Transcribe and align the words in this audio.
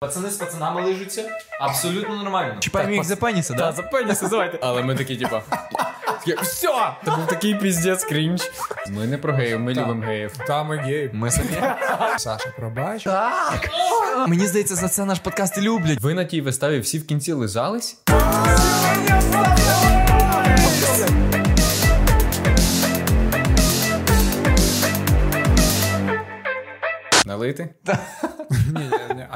Пацани 0.00 0.30
з 0.30 0.36
пацанами 0.36 0.82
лижуться, 0.82 1.28
абсолютно 1.60 2.16
нормально. 2.16 2.56
Чіпаємо 2.60 2.92
їх 2.92 3.04
за 3.04 3.16
пеніси, 3.16 3.54
да? 3.54 3.72
за 3.72 3.82
пеніси, 3.82 4.26
давайте. 4.30 4.58
Але 4.62 4.82
ми 4.82 4.94
такі, 4.94 5.16
типа. 5.16 5.42
Все! 6.42 6.68
Це 7.04 7.10
був 7.10 7.26
такий 7.26 7.54
піздець 7.54 8.04
крінж. 8.04 8.42
Ми 8.90 9.06
не 9.06 9.18
про 9.18 9.32
геїв, 9.32 9.60
ми 9.60 9.74
любимо 9.74 10.02
геїв. 10.02 10.32
Та 10.46 10.62
ми 10.64 10.76
гей. 10.76 11.10
Ми 11.12 11.30
самі. 11.30 11.48
Саша, 12.18 12.52
пробач. 12.56 13.04
Так. 13.04 13.70
Мені 14.28 14.46
здається, 14.46 14.74
за 14.74 14.88
це 14.88 15.04
наш 15.04 15.18
подкаст 15.18 15.58
і 15.58 15.60
люблять. 15.60 16.00
Ви 16.00 16.14
на 16.14 16.24
тій 16.24 16.40
виставі 16.40 16.78
всі 16.80 16.98
в 16.98 17.06
кінці 17.06 17.32
лизались? 17.32 18.02
Налити? 27.26 27.68
Ні, 28.37 28.37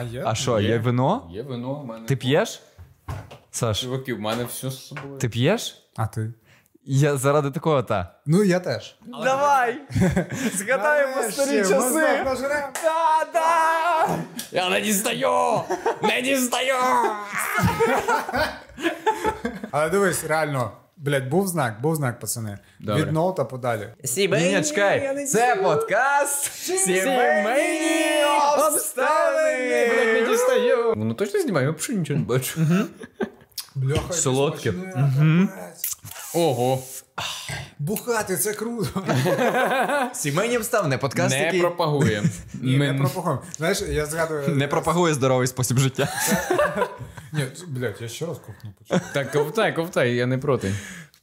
а 0.02 0.14
є? 0.14 0.22
А 0.26 0.34
що, 0.34 0.60
є 0.60 0.78
вино? 0.78 1.28
Є 1.32 1.42
вино 1.42 1.74
в 1.74 1.86
мене. 1.86 2.06
Ти 2.06 2.16
п'єш? 2.16 2.60
Саш, 3.50 3.80
Чуваки, 3.80 4.14
в 4.14 4.20
мене 4.20 4.44
все 4.44 4.70
з 4.70 4.86
собою. 4.86 5.18
ти 5.18 5.29
п'єш? 5.29 5.88
А 5.96 6.06
ти? 6.06 6.32
Я 6.84 7.16
заради 7.16 7.50
такого 7.50 7.82
та. 7.82 8.14
Ну, 8.26 8.44
я 8.44 8.60
теж. 8.60 8.96
Давай! 9.24 9.79
Згадаємо 10.54 11.22
старі 11.22 11.58
часи! 11.58 12.24
Да, 12.84 13.26
да! 13.32 14.08
Я 14.52 14.70
не 14.70 14.80
дістаю! 14.80 15.60
Не 16.02 16.22
дістаю! 16.22 16.74
Але 19.71 19.90
дивись, 19.90 20.24
реально, 20.24 20.71
блядь, 21.02 21.29
був 21.29 21.48
знак, 21.48 21.80
був 21.80 21.96
знак, 21.96 22.20
пацани. 22.20 22.58
Добре. 22.80 23.02
Від 23.02 23.12
ноута 23.12 23.44
подалі. 23.44 23.88
Сімейні, 24.04 24.56
ні, 24.56 24.64
чекай. 24.64 25.26
Це 25.26 25.56
подкаст 25.56 26.52
Сімейні 26.52 28.24
обставини. 28.58 29.88
Не 30.12 30.26
дістаю! 30.30 30.94
Ну 30.96 31.14
точно 31.14 31.40
знімає, 31.40 31.66
я 31.66 31.72
взагалі 31.72 31.98
нічого 31.98 32.19
не 32.19 32.27
бачу. 32.27 32.60
Бляха, 33.74 34.12
Солодке. 34.12 34.72
Ого. 36.34 36.78
Бухати, 37.78 38.36
це 38.36 38.52
круто. 38.52 39.02
Сімейні 40.14 40.56
обставини. 40.56 40.98
Подкаст, 40.98 41.30
Не 41.36 41.44
який 41.44 41.60
пропагуємо. 41.60 42.27
Ні, 42.62 42.77
не 42.78 42.92
Ми- 42.92 42.98
пропагуємо. 42.98 43.42
Знаєш, 43.56 43.82
я 43.88 44.06
згадую. 44.06 44.48
не 44.48 44.68
пропагує 44.68 45.14
здоровий 45.14 45.46
спосіб 45.46 45.78
життя. 45.78 46.08
Ні, 47.33 47.44
блядь, 47.68 47.96
я 48.00 48.08
ще 48.08 48.27
раз 48.27 48.38
ковтну 48.38 48.70
почав. 48.78 49.00
Так, 49.14 49.33
ковтай, 49.33 49.74
ковтай, 49.77 50.14
я 50.14 50.27
не 50.27 50.38
проти. 50.38 50.74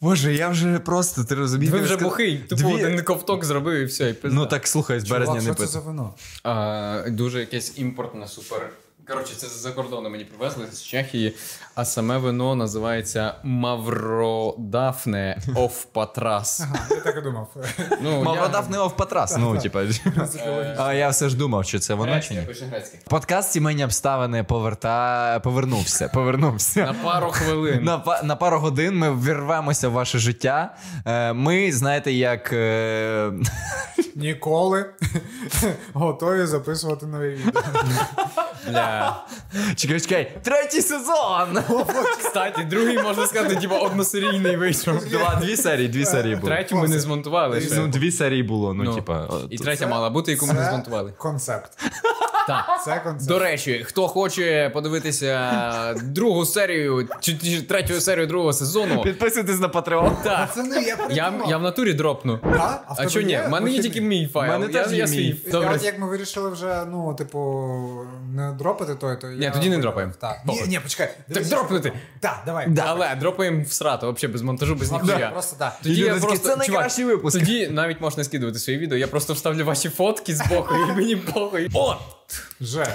Боже, 0.01 0.33
я 0.33 0.49
вже 0.49 0.79
просто, 0.79 1.23
ти 1.23 1.35
розумієш? 1.35 1.73
Ви 1.73 1.79
вже 1.79 1.93
сказ- 1.93 2.03
бухий, 2.03 2.37
тупо 2.37 2.55
Дві- 2.63 2.73
один 2.85 3.03
ковток 3.03 3.45
зробив 3.45 3.79
і 3.79 3.85
все, 3.85 4.09
і 4.09 4.13
пизда. 4.13 4.35
Ну 4.39 4.45
так 4.45 4.67
слухай, 4.67 4.99
з 4.99 5.09
березня 5.09 5.25
Чувак, 5.25 5.47
не 5.47 5.53
що 5.53 5.53
це 5.53 5.59
пити. 5.59 5.71
за 5.71 5.79
вино? 5.79 6.13
А, 6.43 7.03
дуже 7.07 7.39
якесь 7.39 7.73
імпортне 7.77 8.27
супер. 8.27 8.69
Коротше, 9.09 9.35
це 9.35 9.47
з-за 9.47 9.71
кордону 9.71 10.09
мені 10.09 10.25
привезли 10.25 10.65
з 10.71 10.83
Чехії, 10.83 11.35
а 11.75 11.85
саме 11.85 12.17
вино 12.17 12.55
називається 12.55 13.35
Мавродафне 13.43 15.37
оф 15.55 15.85
Патрас. 15.85 16.61
Ага, 16.61 16.87
я 16.91 16.95
так 16.99 17.17
і 17.17 17.21
думав. 17.21 17.47
Ну, 18.01 18.23
Мавродав 18.23 18.71
не 18.71 18.77
в 18.79 18.95
патрас. 18.95 19.37
Ну, 19.37 19.57
типа. 19.57 19.83
А 20.77 20.93
я 20.93 21.09
все 21.09 21.29
ж 21.29 21.37
думав, 21.37 21.65
чи 21.65 21.79
це 21.79 21.93
воно 21.93 22.19
чи 22.19 22.33
ні. 22.33 22.47
Подкаст 23.09 23.51
сімейні 23.51 23.83
обставини 23.83 24.43
поверта... 24.43 25.39
повернувся. 25.43 26.07
Повернувся. 26.13 26.85
На 26.85 26.93
пару 26.93 27.31
хвилин. 27.31 27.83
На, 27.83 27.97
па- 27.97 28.21
на 28.23 28.35
пару 28.35 28.59
годин 28.59 28.97
ми 28.97 29.15
вірвемося 29.15 29.89
в 29.89 29.91
ваше 29.91 30.19
життя. 30.19 30.75
Е, 31.05 31.33
Ми, 31.33 31.71
знаєте, 31.71 32.11
як. 32.11 32.53
е, 32.53 33.31
Ніколи 34.15 34.85
готові 35.93 36.45
записувати 36.45 37.05
нові 37.05 37.29
відео. 37.29 37.61
Бля. 38.67 39.23
Чекай, 39.75 39.99
чекай, 39.99 40.31
третій 40.43 40.81
сезон! 40.81 41.59
Кстати, 42.19 42.63
другий, 42.63 42.97
можна 43.03 43.25
сказати, 43.27 43.55
типу, 43.55 43.75
односерійний 43.75 44.55
вийшов. 44.57 45.05
Два, 45.05 45.35
дві 45.41 45.57
серії, 45.57 45.87
дві 45.87 46.05
серії 46.05 46.35
було. 46.35 46.47
Третю 46.53 46.75
ми 46.75 46.87
не 46.87 46.99
змонтували 46.99 47.61
ще. 47.61 47.75
Ну, 47.75 47.87
дві 47.87 48.11
серії 48.11 48.43
було, 48.43 48.73
ну, 48.73 48.83
Ну, 48.83 48.95
типа. 48.95 49.27
І 49.49 49.57
третя 49.57 49.87
мала 49.87 50.09
бути, 50.09 50.31
яку 50.31 50.45
ми 50.45 50.53
не 50.53 50.65
змонтували. 50.65 51.13
концепт. 51.17 51.71
Так. 52.47 52.81
Це 52.85 52.99
концепт. 53.03 53.27
До 53.27 53.39
речі, 53.39 53.83
хто 53.87 54.07
хоче 54.07 54.71
подивитися 54.73 55.95
другу 56.03 56.45
серію 56.45 57.07
чи, 57.19 57.37
чи 57.37 57.61
третю 57.61 58.01
серію 58.01 58.27
другого 58.27 58.53
сезону, 58.53 59.01
Підписуйтесь 59.01 59.59
на 59.59 59.67
Patreon. 59.67 60.11
так. 60.23 60.47
Пацани, 60.47 60.81
я 60.81 60.97
Я, 61.09 61.33
я 61.47 61.57
в 61.57 61.61
натурі 61.61 61.93
дропну. 61.93 62.39
А, 62.43 62.47
а, 62.47 62.53
в 62.53 62.79
А 62.87 62.95
тебе 62.95 63.09
що 63.09 63.21
ні? 63.21 63.39
У 63.47 63.49
мене 63.49 63.71
є 63.71 63.81
тільки 63.81 64.01
мій 64.01 64.27
файл. 64.33 64.51
мене 64.51 64.65
я, 64.73 64.83
теж 64.83 64.91
я 64.91 64.97
є 64.97 65.07
свій. 65.07 65.17
мій. 65.45 65.51
Добре. 65.51 65.71
от 65.75 65.83
як 65.83 65.99
ми 65.99 66.07
вирішили 66.09 66.49
вже, 66.49 66.83
ну, 66.91 67.13
типу, 67.13 67.39
не 68.35 68.48
дропати 68.51 68.95
той, 68.95 69.17
то 69.21 69.27
Ні, 69.27 69.43
я 69.45 69.51
тоді 69.51 69.69
не 69.69 69.77
дропаємо. 69.77 70.13
Так. 70.19 70.41
Ні, 70.45 70.63
ні, 70.67 70.79
почекай. 70.79 71.09
Так 71.33 71.45
дропнути. 71.47 71.93
Так, 72.19 72.43
давай. 72.45 72.67
Але 72.85 73.15
дропаємо 73.15 73.63
в 73.63 73.71
срату, 73.71 74.13
взагалі 74.13 74.33
без 74.33 74.41
монтажу, 74.41 74.75
без 74.75 74.91
ніхуя. 74.91 75.29
Просто 75.29 75.55
так. 75.59 75.79
Тоді 75.83 76.01
я 76.01 76.13
такі, 76.13 76.25
просто, 76.25 76.37
«Це 76.37 76.53
чувак, 76.53 76.67
найкращий 76.67 77.05
випуск». 77.05 77.39
Тоді 77.39 77.67
навіть 77.67 78.01
можна 78.01 78.23
скидувати 78.23 78.59
свої 78.59 78.79
відео, 78.79 78.97
я 78.97 79.07
просто 79.07 79.33
вставлю 79.33 79.65
ваші 79.65 79.89
фотки 79.89 80.35
з 80.35 80.47
боку, 80.49 80.75
і 80.75 80.91
мені 80.91 81.15
похуй. 81.15 81.69
О! 81.73 81.95
Вже. 82.61 82.87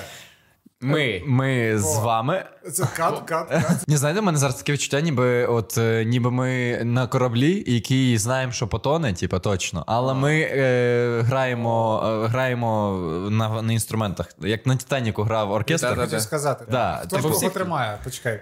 Ми. 0.81 1.22
Ми 1.26 1.78
з 1.78 1.97
вами. 1.97 2.44
Це 2.72 2.82
кат, 2.97 3.19
кат, 3.26 3.48
кат. 3.48 3.88
Не 3.88 3.97
знаєте, 3.97 4.20
у 4.20 4.25
мене 4.25 4.38
зараз 4.38 4.54
таке 4.54 4.72
відчуття, 4.72 5.00
ніби 5.00 5.47
от 5.47 5.78
е, 5.78 6.04
ніби 6.04 6.30
ми 6.30 6.80
на 6.84 7.06
кораблі, 7.06 7.64
який 7.66 8.19
знаємо, 8.19 8.52
що 8.52 8.69
потоне, 8.69 9.12
типа 9.14 9.38
точно. 9.38 9.84
Але 9.86 10.14
ми 10.14 10.41
е, 10.41 11.20
граємо, 11.22 12.02
е, 12.25 12.26
граємо 12.28 12.98
на, 13.30 13.62
на 13.62 13.72
інструментах. 13.72 14.26
Як 14.41 14.66
на 14.66 14.76
Титаніку 14.76 15.22
грав 15.22 15.50
оркестр. 15.50 15.88
Да-да-да. 15.88 16.10
Хочу 16.10 16.20
сказати. 16.20 16.64
Да, 16.70 17.00
Хто 17.00 17.16
типу 17.16 17.22
кого 17.22 17.34
всіх- 17.34 17.52
тримає? 17.52 17.98
Почекай. 18.04 18.41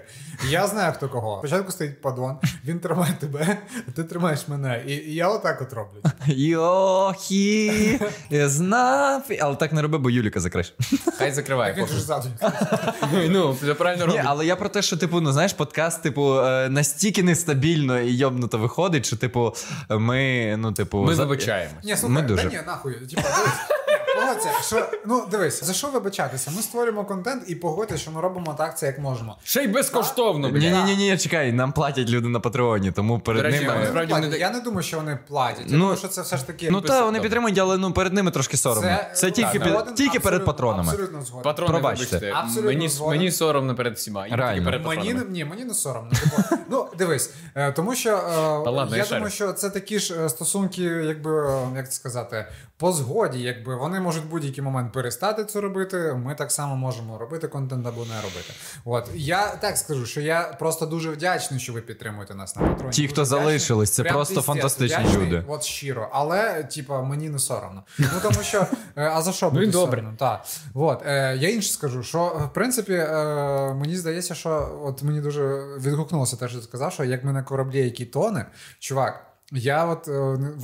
Я 0.49 0.67
знаю, 0.67 0.93
хто 0.97 1.09
кого. 1.09 1.39
Спочатку 1.39 1.73
стоїть 1.73 2.01
падон, 2.03 2.37
він 2.65 2.81
тримає 2.81 3.13
тебе, 3.21 3.57
ти 3.97 4.05
тримаєш 4.05 4.49
мене. 4.49 4.83
І, 4.87 4.93
і 4.93 5.15
я 5.15 5.29
отак 5.29 5.63
от 5.63 5.73
роблю. 5.73 6.01
Йохі, 6.27 8.01
знав. 8.31 9.23
Але 9.41 9.57
так 9.57 9.73
не 9.73 9.83
роби, 9.83 9.99
бо 9.99 10.11
Юліка 10.11 10.41
закриш. 10.41 10.75
Хай 11.19 11.33
закриває. 11.33 11.75
Він 11.75 11.87
же 11.87 11.95
похуй. 12.09 13.29
Ну, 13.29 13.53
все 13.53 13.75
Ні, 14.13 14.23
але 14.27 14.47
я 14.47 14.57
про 14.57 14.69
те, 14.69 14.83
що 14.83 14.97
типу, 14.97 15.21
ну 15.21 15.33
знаєш, 15.33 15.53
подкаст, 15.53 16.03
типу, 16.03 16.39
е, 16.41 16.69
настільки 16.69 17.23
нестабільно 17.23 18.01
і 18.01 18.13
йобнуто 18.17 18.59
виходить, 18.59 19.07
що, 19.07 19.17
типу, 19.17 19.55
ми, 19.89 20.55
ну, 20.59 20.73
типу, 20.73 20.99
Ми 21.05 21.15
за- 21.15 21.25
вибачаємо. 21.25 21.75
Ні, 21.85 21.97
слухай, 21.97 22.15
Ми 22.15 22.23
дуже. 22.23 22.43
Та 22.43 22.49
ні, 22.57 22.63
нахуй. 22.67 22.95
Ні, 23.01 23.17
Погодься, 24.27 24.51
що, 24.67 24.89
ну 25.07 25.27
дивись, 25.31 25.65
за 25.65 25.73
що 25.73 25.89
вибачатися? 25.89 26.51
Ми 26.57 26.63
створюємо 26.63 27.05
контент 27.05 27.43
і 27.47 27.55
погодься, 27.55 27.97
що 27.97 28.11
ми 28.11 28.21
робимо 28.21 28.55
так 28.59 28.79
це 28.79 28.87
як 28.87 28.99
можемо. 28.99 29.37
Ще 29.45 29.63
й 29.63 29.67
безкоштовно, 29.69 30.49
Ні, 30.49 30.71
ні, 30.71 30.83
ні, 30.85 30.97
ні, 30.97 31.19
чекай, 31.19 31.53
нам 31.53 31.73
платять 31.73 32.09
люди 32.09 32.29
на 32.29 32.41
Патреоні, 32.41 32.93
тому 32.93 33.21
перед 33.21 33.43
речі, 33.43 33.59
ними. 33.61 33.73
ми- 33.75 33.81
Насправді 33.81 34.09
Платять. 34.09 34.27
вони- 34.29 34.39
Я 34.39 34.51
не 34.51 34.61
думаю, 34.61 34.83
що 34.83 34.97
вони 34.97 35.19
платять. 35.29 35.59
Я 35.67 35.73
Ну, 35.73 35.79
думаю, 35.79 35.97
що 35.97 36.09
це 36.09 36.23
все 36.23 36.37
ж 36.37 36.47
таки. 36.47 36.71
Ну 36.71 36.81
та 36.81 37.05
вони 37.05 37.21
підтримують, 37.21 37.59
але 37.59 37.79
ну 37.79 37.93
перед 37.93 38.13
ними 38.13 38.31
трошки 38.31 38.57
соромно. 38.57 38.97
Це, 39.15 39.31
тільки, 39.31 39.53
так, 39.53 39.63
під- 39.63 39.73
згоден, 39.73 39.95
тільки 39.95 40.21
перед 40.21 40.41
абсолютно- 40.41 40.53
патронами. 40.53 40.89
Абсолютно 40.93 41.23
згоден. 41.23 41.43
Патрони, 41.45 41.73
Пробачте. 41.73 42.05
вибачте. 42.17 42.33
Абсолютно 42.39 42.63
Мені, 42.71 42.89
згоден. 42.89 43.19
мені 43.19 43.31
соромно 43.31 43.75
перед 43.75 43.95
всіма. 43.97 44.27
І 44.27 44.31
тільки 44.31 44.43
Реально. 44.43 44.65
перед 44.65 44.87
Мені, 44.87 44.97
патронами. 45.03 45.31
ні, 45.31 45.45
мені 45.45 45.65
не 45.65 45.75
соромно. 45.75 46.11
Типу, 46.11 46.43
ну, 46.71 46.87
дивись, 46.99 47.31
е, 47.55 47.73
тому 47.73 47.95
що 47.95 48.11
е, 48.11 48.71
ладно, 48.71 48.97
я 48.97 49.03
я 49.05 49.09
думаю, 49.09 49.31
що 49.31 49.53
це 49.53 49.71
такі 49.71 49.99
ж 49.99 50.25
е, 50.25 50.29
стосунки, 50.29 50.83
якби, 50.83 51.47
е, 51.49 51.67
як 51.77 51.87
це 51.91 51.93
сказати, 51.97 52.47
по 52.77 52.93
згоді, 52.93 53.39
якби 53.39 53.77
вони 53.77 54.01
можуть 54.13 54.29
в 54.29 54.31
будь-який 54.31 54.65
момент 54.65 54.93
перестати 54.93 55.45
це 55.45 55.61
робити. 55.61 56.21
Ми 56.25 56.35
так 56.35 56.53
само 56.53 56.77
можемо 56.77 57.19
робити 57.19 57.49
контент 57.49 57.87
або 57.87 58.05
не 58.05 58.17
робити. 58.17 58.53
От 58.85 59.11
я 59.15 59.47
так 59.57 59.79
скажу, 59.79 60.07
що 60.07 60.21
я 60.21 60.43
просто 60.59 60.87
дуже 60.87 61.11
вдячний, 61.11 61.61
що 61.61 61.73
ви 61.73 61.81
підтримуєте 61.81 62.35
нас 62.35 62.57
на 62.57 62.63
патроні. 62.63 62.93
Ті, 62.93 63.03
Дуже 63.03 63.13
хто 63.13 63.23
вдячний. 63.23 63.41
залишились, 63.45 63.91
це 63.91 64.03
Прям 64.03 64.15
просто 64.15 64.35
піздець 64.35 64.47
фантастичні 64.47 65.05
вдячний, 65.05 65.27
люди. 65.27 65.45
От 65.49 65.63
щиро, 65.63 66.09
але 66.13 66.63
типа 66.63 67.03
мені 67.03 67.29
не 67.29 67.39
соромно. 67.39 67.83
Ну 67.99 68.07
тому 68.23 68.43
що 68.43 68.59
е, 68.97 69.11
а 69.15 69.23
за 69.23 69.33
що 69.33 69.47
Ну 69.47 69.53
бути 69.53 69.67
добре. 69.67 69.91
соромним? 69.91 70.17
Так. 70.17 70.45
От, 70.75 71.03
е, 71.07 71.37
я 71.41 71.49
інше 71.51 71.73
скажу, 71.73 72.03
що 72.03 72.25
в 72.51 72.55
принципі 72.55 72.93
е, 72.93 73.75
мені 73.75 73.97
здається, 73.97 74.35
що 74.35 74.81
от 74.85 75.03
мені 75.03 75.21
дуже 75.21 75.45
відгукнулося 75.79 76.37
те, 76.37 76.49
що 76.49 76.59
ти 76.59 76.65
сказав, 76.65 76.93
що 76.93 77.05
як 77.05 77.25
ми 77.25 77.33
на 77.33 77.43
кораблі, 77.43 77.85
який 77.85 78.07
тоне, 78.07 78.47
чувак, 78.79 79.27
я 79.53 79.85
от, 79.85 80.09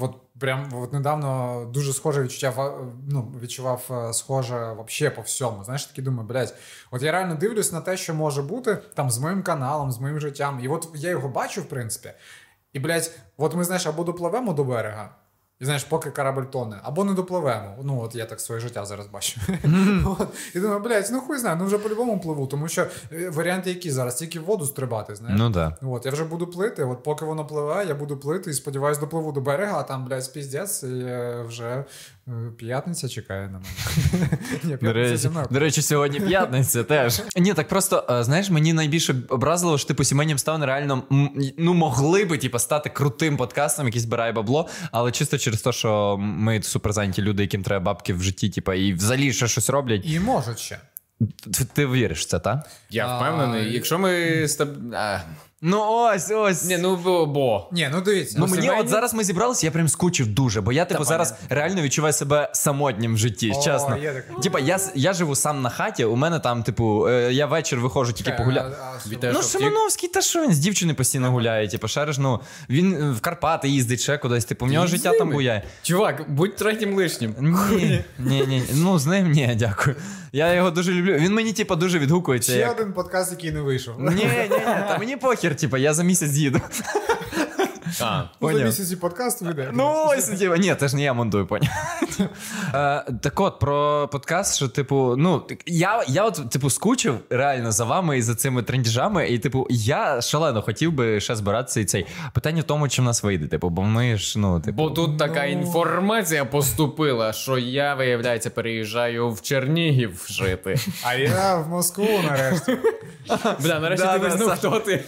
от 0.00 0.14
прям 0.40 0.68
от 0.74 0.92
недавно 0.92 1.64
дуже 1.74 1.92
схоже 1.92 2.22
відчуття 2.22 2.72
ну, 3.08 3.34
відчував 3.42 3.90
е, 3.90 4.12
схоже 4.12 4.72
вообще 4.72 5.10
по 5.10 5.22
всьому. 5.22 5.64
Знаєш, 5.64 5.86
такі 5.86 6.02
думаю, 6.02 6.28
блядь, 6.28 6.54
от 6.90 7.02
я 7.02 7.12
реально 7.12 7.34
дивлюсь 7.34 7.72
на 7.72 7.80
те, 7.80 7.96
що 7.96 8.14
може 8.14 8.42
бути 8.42 8.78
там 8.94 9.10
з 9.10 9.18
моїм 9.18 9.42
каналом, 9.42 9.92
з 9.92 9.98
моїм 9.98 10.20
життям. 10.20 10.60
І 10.62 10.68
от 10.68 10.88
я 10.94 11.10
його 11.10 11.28
бачу, 11.28 11.60
в 11.60 11.64
принципі. 11.64 12.10
І, 12.72 12.78
блядь, 12.80 13.18
от 13.36 13.54
ми, 13.54 13.64
знаєш, 13.64 13.86
або 13.86 14.04
допливемо 14.04 14.52
до 14.52 14.64
берега, 14.64 15.14
і 15.60 15.64
знаєш, 15.64 15.84
поки 15.84 16.10
корабль 16.10 16.42
тоне, 16.42 16.80
або 16.82 17.04
не 17.04 17.14
допливемо. 17.14 17.74
Ну, 17.82 18.00
от 18.00 18.14
я 18.14 18.26
так 18.26 18.40
своє 18.40 18.60
життя 18.60 18.84
зараз 18.84 19.06
бачу. 19.06 19.40
От. 20.18 20.28
І 20.54 20.60
думаю, 20.60 20.80
блядь, 20.80 21.08
ну 21.12 21.20
хуй 21.20 21.38
знає, 21.38 21.56
ну 21.60 21.64
вже 21.66 21.78
по-любому 21.78 22.20
пливу, 22.20 22.46
тому 22.46 22.68
що 22.68 22.86
е, 23.12 23.30
варіанти 23.30 23.70
які 23.70 23.90
зараз? 23.90 24.14
Тільки 24.14 24.40
в 24.40 24.44
воду 24.44 24.66
стрибати, 24.66 25.14
знаєш. 25.14 25.38
Ну 25.38 25.52
так. 25.52 25.72
От, 25.82 26.06
я 26.06 26.12
вже 26.12 26.24
буду 26.24 26.46
плити, 26.46 26.84
от 26.84 27.02
поки 27.02 27.24
воно 27.24 27.46
пливе, 27.46 27.84
я 27.88 27.94
буду 27.94 28.16
плити 28.16 28.50
і 28.50 28.54
сподіваюсь, 28.54 28.98
допливу 28.98 29.32
до 29.32 29.40
берега, 29.40 29.78
а 29.78 29.82
там, 29.82 30.04
блядь, 30.04 30.32
піздець, 30.32 30.82
і 30.82 30.86
е, 30.86 31.44
вже 31.48 31.84
П'ятниця 32.56 33.08
чекає 33.08 33.48
на 33.48 33.58
мене. 33.58 34.78
До 34.82 34.92
речі, 34.92 35.30
до 35.50 35.58
речі, 35.58 35.82
сьогодні 35.82 36.20
п'ятниця 36.20 36.84
теж. 36.84 37.22
Ні, 37.36 37.54
так 37.54 37.68
просто 37.68 38.06
е, 38.10 38.24
знаєш, 38.24 38.50
мені 38.50 38.72
найбільше 38.72 39.14
образило, 39.28 39.78
що 39.78 39.88
типу 39.88 40.04
сімейні 40.04 40.32
обставини 40.32 40.66
реально 40.66 41.02
ну 41.58 41.74
могли 41.74 42.24
би 42.24 42.38
типу, 42.38 42.58
стати 42.58 42.90
крутим 42.90 43.36
подкастом, 43.36 43.86
який 43.86 44.00
збирає 44.00 44.32
бабло, 44.32 44.68
але 44.92 45.12
чисто 45.12 45.38
через 45.38 45.62
те, 45.62 45.72
що 45.72 46.16
ми 46.20 46.62
суперзайняті 46.62 47.22
люди, 47.22 47.42
яким 47.42 47.62
треба 47.62 47.84
бабки 47.84 48.14
в 48.14 48.22
житті, 48.22 48.50
типу, 48.50 48.72
і 48.72 48.92
взагалі 48.92 49.32
ще 49.32 49.48
щось 49.48 49.70
роблять. 49.70 50.02
І 50.04 50.20
можуть 50.20 50.58
ще. 50.58 50.78
Ти, 51.54 51.64
ти 51.64 51.86
віриш 51.86 52.20
в 52.20 52.24
це, 52.24 52.38
так? 52.38 52.70
Я 52.90 53.16
впевнений, 53.16 53.72
якщо 53.72 53.98
ми 53.98 54.48
стаб... 54.48 54.68
а, 54.94 55.20
Ну 55.62 55.84
ось, 55.88 56.30
ось. 56.30 56.64
Ні, 56.64 56.78
ну 56.78 56.96
бо. 56.96 57.26
бо. 57.26 57.68
Ні, 57.72 57.88
ну 57.92 58.00
дивіться. 58.00 58.36
Ну, 58.38 58.46
ну, 58.46 58.50
мені 58.52 58.66
сімейні- 58.68 58.80
от 58.80 58.88
зараз 58.88 59.14
ми 59.14 59.24
зібралися, 59.24 59.66
я 59.66 59.70
прям 59.70 59.88
скучив 59.88 60.26
дуже, 60.26 60.60
бо 60.60 60.72
я 60.72 60.84
типу 60.84 61.04
зараз 61.04 61.34
реально 61.48 61.82
відчуваю 61.82 62.12
себе 62.12 62.50
самотнім 62.52 63.14
в 63.14 63.18
житті, 63.18 63.52
О, 63.56 63.62
чесно. 63.62 63.96
є 63.96 64.12
таке. 64.12 64.40
Типа, 64.42 64.60
я, 64.60 64.78
я 64.94 65.12
живу 65.12 65.34
сам 65.34 65.62
на 65.62 65.70
хаті, 65.70 66.04
у 66.04 66.16
мене 66.16 66.38
там, 66.38 66.62
типу, 66.62 67.08
е, 67.08 67.32
я 67.32 67.46
вечір 67.46 67.78
виходжу 67.80 68.12
тільки 68.12 68.32
погуляти. 68.32 68.76
А, 68.82 69.08
Вітаю, 69.08 69.32
Ну? 69.32 69.42
Шимановський, 69.42 70.08
та 70.08 70.20
що 70.20 70.42
він 70.42 70.52
з 70.54 70.58
дівчиною 70.58 70.96
постійно 70.96 71.30
гуляє, 71.30 71.68
типу, 71.68 71.88
шариш, 71.88 72.18
ну, 72.18 72.40
він 72.70 72.94
е, 72.94 73.10
в 73.10 73.20
Карпати 73.20 73.68
їздить 73.68 74.00
ще 74.00 74.18
кудись, 74.18 74.44
типу, 74.44 74.66
в 74.66 74.68
нього 74.68 74.86
життя 74.86 75.12
там 75.18 75.30
буяє. 75.30 75.62
Чувак, 75.82 76.30
будь 76.30 76.56
третім 76.56 76.94
лишнім. 76.94 77.34
Ні, 77.70 78.04
ні, 78.18 78.44
ні, 78.46 78.62
ну 78.74 78.98
з 78.98 79.06
ним 79.06 79.30
ні, 79.30 79.54
дякую. 79.58 79.96
Я 80.32 80.52
його 80.54 80.70
дуже 80.70 80.92
люблю. 80.92 81.14
Він 81.14 81.34
мені, 81.34 81.52
типу, 81.52 81.76
дуже 81.76 81.98
відгукується. 81.98 82.52
Ще 82.52 82.60
Як... 82.60 82.80
один 82.80 82.92
подкаст, 82.92 83.30
який 83.32 83.52
не 83.52 83.60
вийшов. 83.60 84.00
Ні, 84.00 84.14
ні, 84.14 84.24
ні, 84.50 84.58
та 84.88 84.96
мені 84.98 85.16
похер, 85.16 85.47
типу, 85.54 85.76
я 85.76 85.94
за 85.94 86.02
місяць 86.04 86.32
їду. 86.32 86.60
А, 88.00 88.22
Ну, 88.40 88.58
за 88.58 88.64
місяць 88.64 88.92
і 88.92 88.96
подкаст 88.96 89.42
вийде. 89.42 89.70
Ну, 89.72 90.04
ось, 90.06 90.24
типу, 90.24 90.56
ні, 90.56 90.74
це 90.80 90.88
ж 90.88 90.96
не 90.96 91.02
я 91.02 91.12
монтую, 91.12 91.46
поняв. 91.46 91.68
Е, 92.74 93.04
так 93.20 93.40
от, 93.40 93.58
про 93.58 94.08
подкаст, 94.12 94.56
що, 94.56 94.68
типу, 94.68 95.14
ну, 95.18 95.42
я, 95.66 96.04
я 96.08 96.24
от, 96.24 96.50
типу, 96.50 96.70
скучив 96.70 97.18
реально 97.30 97.72
за 97.72 97.84
вами 97.84 98.18
і 98.18 98.22
за 98.22 98.34
цими 98.34 98.62
трендіжами, 98.62 99.28
і, 99.28 99.38
типу, 99.38 99.66
я 99.70 100.20
шалено 100.20 100.62
хотів 100.62 100.92
би 100.92 101.20
ще 101.20 101.36
збиратися 101.36 101.80
і 101.80 101.84
цей. 101.84 102.06
Питання 102.32 102.60
в 102.60 102.64
тому, 102.64 102.88
чи 102.88 103.02
в 103.02 103.04
нас 103.04 103.22
вийде, 103.22 103.46
типу, 103.46 103.68
бо 103.68 103.82
ми 103.82 104.16
ж, 104.16 104.38
ну, 104.38 104.60
типу. 104.60 104.76
Бо 104.76 104.90
тут 104.90 105.18
така 105.18 105.44
інформація 105.44 106.44
поступила, 106.44 107.32
що 107.32 107.58
я, 107.58 107.94
виявляється, 107.94 108.50
переїжджаю 108.50 109.30
в 109.30 109.42
Чернігів 109.42 110.26
жити. 110.28 110.76
А 111.02 111.14
я 111.14 111.56
в 111.56 111.68
Москву 111.68 112.08
нарешті. 112.24 112.76
Бля, 113.62 113.80
нарешті 113.80 114.06
Да, 114.06 114.12
ти 114.12 114.18
да, 114.18 114.28
визнав, 114.28 114.58
хто 114.58 114.80
ти. 114.80 115.04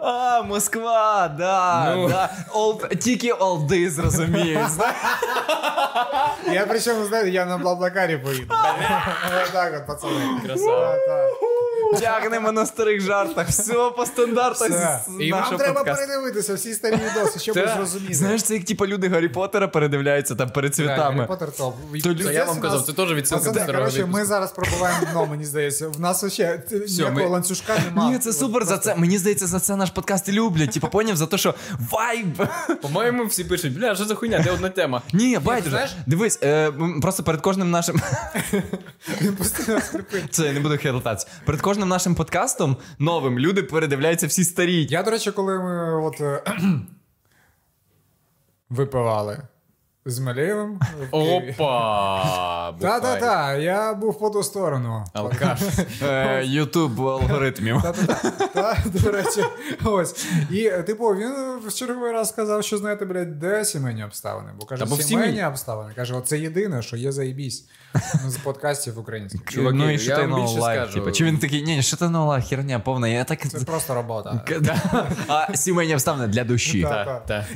А, 0.00 0.42
Москва, 0.42 1.28
да, 1.38 1.94
Ну. 1.96 2.08
да. 2.08 2.30
Old, 2.54 2.96
тільки 2.96 3.32
олди 3.32 3.90
зрозуміють. 3.90 4.68
знаєш? 4.70 4.96
Я 6.52 6.66
причому, 6.68 7.04
знаєте, 7.04 7.30
я 7.30 7.44
на 7.44 7.58
Блаблакарі 7.58 8.16
поїду. 8.16 8.54
Так 9.52 9.74
от, 9.76 9.86
пацани. 9.86 10.40
Красава. 10.46 10.96
Тягнемо 11.99 12.51
на 12.51 12.65
старих 12.65 13.01
жартах. 13.01 13.47
Все 13.49 13.73
по 13.97 14.05
стандартах 14.05 14.69
Все. 14.69 14.99
І 15.19 15.31
Нам 15.31 15.57
треба 15.57 15.83
передивитися 15.83 16.53
всі 16.53 16.73
старі 16.73 16.95
відоси, 16.95 17.39
щоб 17.39 17.55
ви 17.55 17.61
Так. 17.61 17.87
Знаєш, 18.11 18.43
це 18.43 18.53
як 18.53 18.63
типу 18.63 18.87
люди 18.87 19.07
Гаррі 19.07 19.27
Поттера 19.27 19.67
передивляються 19.67 20.35
там 20.35 20.49
перед 20.49 20.75
Гаррі 20.77 20.87
цвітами. 20.87 21.25
Поттер 21.25 21.51
топ. 21.51 21.75
Я 22.33 22.45
вам 22.45 22.59
казав, 22.59 22.81
це 22.81 22.93
теж 22.93 23.13
відсилка 23.13 23.51
до 23.51 23.59
старого 23.59 23.85
коротше, 23.85 24.05
ми 24.05 24.25
зараз 24.25 24.51
пробуваємо 24.51 25.07
дно, 25.11 25.25
мені 25.25 25.45
здається. 25.45 25.87
В 25.87 25.99
нас 25.99 26.33
ще 26.33 26.63
ніякого 26.71 27.11
ми- 27.11 27.25
ланцюжка 27.25 27.79
немає. 27.85 28.11
Ні, 28.11 28.19
це 28.19 28.33
супер 28.33 28.65
за 28.65 28.77
це. 28.77 28.95
Мені 28.95 29.17
здається, 29.17 29.47
за 29.47 29.59
це 29.59 29.75
наш 29.75 29.89
подкаст 29.89 30.29
і 30.29 30.31
люблять. 30.31 30.71
Типу, 30.71 30.87
поняв 30.87 31.15
за 31.15 31.25
те, 31.25 31.37
що 31.37 31.55
вайб. 31.91 32.47
По-моєму, 32.81 33.25
всі 33.25 33.43
пишуть, 33.43 33.77
бля, 33.77 33.95
що 33.95 34.05
за 34.05 34.15
хуйня, 34.15 34.39
де 34.43 34.51
одна 34.51 34.69
тема. 34.69 35.01
Ні, 35.13 35.39
байдуже. 35.39 35.89
Дивись, 36.05 36.39
е, 36.43 36.71
просто 37.01 37.23
перед 37.23 37.41
кожним 37.41 37.71
нашим. 37.71 38.01
Він 39.21 39.35
постійно 39.35 39.81
скрипить. 39.81 40.33
Це 40.33 40.45
я 40.45 40.53
не 40.53 40.59
буду 40.59 40.77
хилитатися. 40.77 41.27
Перед 41.45 41.61
кожним 41.61 41.84
нашим 41.87 42.15
подкастом 42.15 42.77
новим 42.99 43.39
люди 43.39 43.63
передивляються 43.63 44.27
всі 44.27 44.43
старі. 44.43 44.87
Я, 44.89 45.03
до 45.03 45.11
речі, 45.11 45.31
коли 45.31 45.59
ми 45.59 46.03
от 46.03 46.21
е, 46.21 46.43
випивали 48.69 49.41
з 50.07 50.19
Малеєвим. 50.19 50.79
Опа! 51.11 52.71
Та, 52.79 52.99
та, 52.99 53.15
та, 53.15 53.53
я 53.53 53.93
був 53.93 54.19
по 54.19 54.29
ту 54.29 54.43
сторону. 54.43 55.05
Алкаш. 55.13 55.59
Е, 56.01 56.43
Ютуб 56.45 57.07
алгоритмів. 57.07 57.81
Та-та-та, 57.81 58.77
до 58.85 59.11
речі, 59.11 59.43
ось. 59.83 60.25
І, 60.51 60.65
е, 60.65 60.83
типу, 60.83 61.07
він 61.07 61.33
в 61.67 61.73
черговий 61.73 62.11
раз 62.11 62.29
сказав, 62.29 62.63
що 62.63 62.77
знаєте, 62.77 63.05
блядь, 63.05 63.39
де 63.39 63.65
сімейні 63.65 64.03
обставини? 64.03 64.49
Бо 64.59 64.65
каже, 64.65 64.85
сімейні 64.87 65.45
обставини. 65.45 65.93
Каже, 65.95 66.13
оце 66.13 66.39
єдине, 66.39 66.81
що 66.81 66.97
є 66.97 67.11
заєбісь 67.11 67.65
з 68.27 68.37
подкастів 68.37 68.99
українських. 68.99 69.43
Чуваки, 69.43 69.77
ну 69.77 69.89
і 69.89 69.99
що 69.99 70.15
ти 70.15 70.27
на 70.27 70.41
більше 70.41 70.59
live, 70.59 70.93
типу. 70.93 71.11
Чи 71.11 71.23
він 71.23 71.37
такий, 71.37 71.63
ні, 71.63 71.81
що 71.81 71.97
ти 71.97 72.09
на 72.09 72.25
live, 72.25 72.49
херня 72.49 72.79
повна. 72.79 73.07
Я 73.07 73.23
так. 73.23 73.49
Це 73.49 73.65
просто 73.65 73.93
робота. 73.93 74.45
А 75.27 75.55
сімейні 75.55 75.93
обставини 75.93 76.27
для 76.27 76.43
душі. 76.43 76.87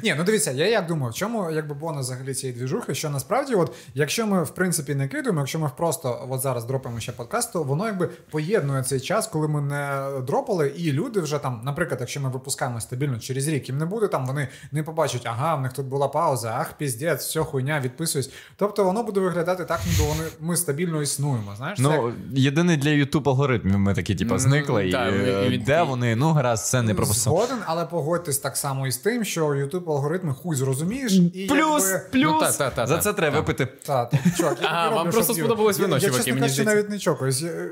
Ні, 0.04 0.16
ну 0.18 0.24
дивіться, 0.24 0.52
я 0.52 0.68
як 0.68 0.86
думаю, 0.86 1.12
в 1.12 1.16
чому 1.16 1.52
якби 1.52 1.76
бонус 1.76 2.06
взагалі 2.06 2.34
цієї 2.40 2.60
двіжухи, 2.60 2.96
що 2.96 3.10
насправді, 3.10 3.56
от 3.56 3.72
якщо 3.94 4.28
ми 4.28 4.44
в 4.44 4.50
принципі 4.50 4.96
не 4.96 5.08
кидаємо, 5.08 5.40
якщо 5.40 5.60
ми 5.60 5.72
просто 5.78 6.28
от 6.30 6.42
зараз 6.42 6.66
дропаємо 6.66 7.00
ще 7.02 7.12
подкаст, 7.12 7.54
то 7.54 7.64
воно 7.64 7.86
якби 7.86 8.10
поєднує 8.32 8.84
цей 8.84 9.00
час, 9.00 9.28
коли 9.28 9.48
ми 9.48 9.62
не 9.62 10.10
дропали, 10.28 10.68
і 10.78 10.92
люди 10.92 11.20
вже 11.20 11.38
там, 11.40 11.62
наприклад, 11.66 11.98
якщо 12.00 12.22
ми 12.22 12.30
випускаємо 12.30 12.82
стабільно 12.82 13.20
через 13.20 13.48
рік, 13.48 13.70
їм 13.70 13.78
не 13.78 13.86
буде 13.86 14.08
там, 14.08 14.26
вони 14.26 14.48
не 14.72 14.84
побачать, 14.84 15.22
ага, 15.26 15.56
в 15.56 15.62
них 15.62 15.74
тут 15.74 15.86
була 15.86 16.08
пауза, 16.08 16.56
ах, 16.60 16.74
піздець, 16.78 17.26
все 17.26 17.40
хуйня, 17.40 17.80
відписуюсь. 17.80 18.32
Тобто 18.56 18.84
воно 18.84 19.04
буде 19.04 19.20
виглядати 19.20 19.66
так, 19.66 19.80
ніби 19.92 20.10
вони 20.10 20.24
ми 20.40 20.58
стабільно 20.58 21.02
існуємо. 21.02 21.54
Знаєш, 21.58 21.78
це 21.78 21.84
як- 21.84 22.02
Ну, 22.02 22.14
єдиний 22.34 22.78
для 22.78 22.90
YouTube 22.90 23.30
алгоритмів 23.30 23.80
ми 23.80 23.94
такі, 23.94 24.16
типу, 24.16 24.34
Ну, 24.34 24.40
зникли. 24.40 24.88
І, 24.88 24.92
так, 24.92 25.14
е, 25.14 25.48
і 25.52 25.58
де 25.58 25.66
такий- 25.66 25.90
вони? 25.90 26.16
Ну, 26.16 26.32
гаразд, 26.32 26.66
це 26.66 26.82
не 26.82 26.94
пропустимо. 26.94 27.36
Згоден, 27.36 27.58
але 27.66 27.86
погодьтесь 27.86 28.38
так 28.38 28.58
само 28.58 28.88
із 28.88 28.98
тим, 28.98 29.24
що 29.24 29.48
YouTube 29.48 29.92
алгоритми 29.92 30.34
хуй 30.34 30.56
зрозумієш, 30.56 31.14
і 31.34 31.48
Плюс, 31.50 31.92
якби... 31.92 32.10
плюс. 32.12 32.29
Ну, 32.32 32.40
та, 32.40 32.52
та, 32.52 32.70
та, 32.70 32.88
За 32.88 32.98
це 32.98 33.14
треба 33.14 33.38
Так. 33.38 33.48
випити. 33.48 33.66
Та, 33.86 34.06
та, 34.06 34.18
чувак, 34.38 34.58
я 34.62 34.68
Ага, 34.68 34.84
не 34.84 34.90
вам 34.90 34.98
роблю, 34.98 35.12
просто 35.12 35.34
сподобалось 35.34 35.78
я- 35.80 35.86
вино, 35.86 35.96
я, 35.96 36.02
чуваки, 36.02 36.18
чесно 36.18 36.34
мені 36.34 36.42
кажучи, 36.42 36.62
здається. 36.64 36.76
навіть 36.76 36.90
не 36.90 37.00
чокаюсь. 37.00 37.42
Я- 37.42 37.70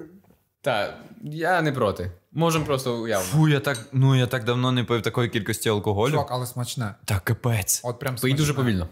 Так, 0.62 0.94
я 1.24 1.62
не 1.62 1.71
проти. 1.71 2.12
Можемо 2.31 2.65
просто 2.65 2.95
уявно. 2.98 3.25
Фу, 3.25 3.48
я 3.48 3.59
так, 3.59 3.80
ну, 3.92 4.15
я 4.15 4.27
так 4.27 4.44
давно 4.44 4.71
не 4.71 4.83
пив 4.83 5.01
такої 5.01 5.30
кількості 5.30 5.69
алкоголю. 5.69 6.12
Чувак, 6.12 6.27
але 6.31 6.45
смачне. 6.45 6.95
Та 7.06 7.19
капець. 7.19 7.81
От 7.83 8.00
прям 8.00 8.13
Пий 8.13 8.19
смачне. 8.19 8.38
дуже 8.38 8.54
повільно. 8.54 8.88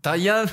Та 0.00 0.16
я. 0.16 0.46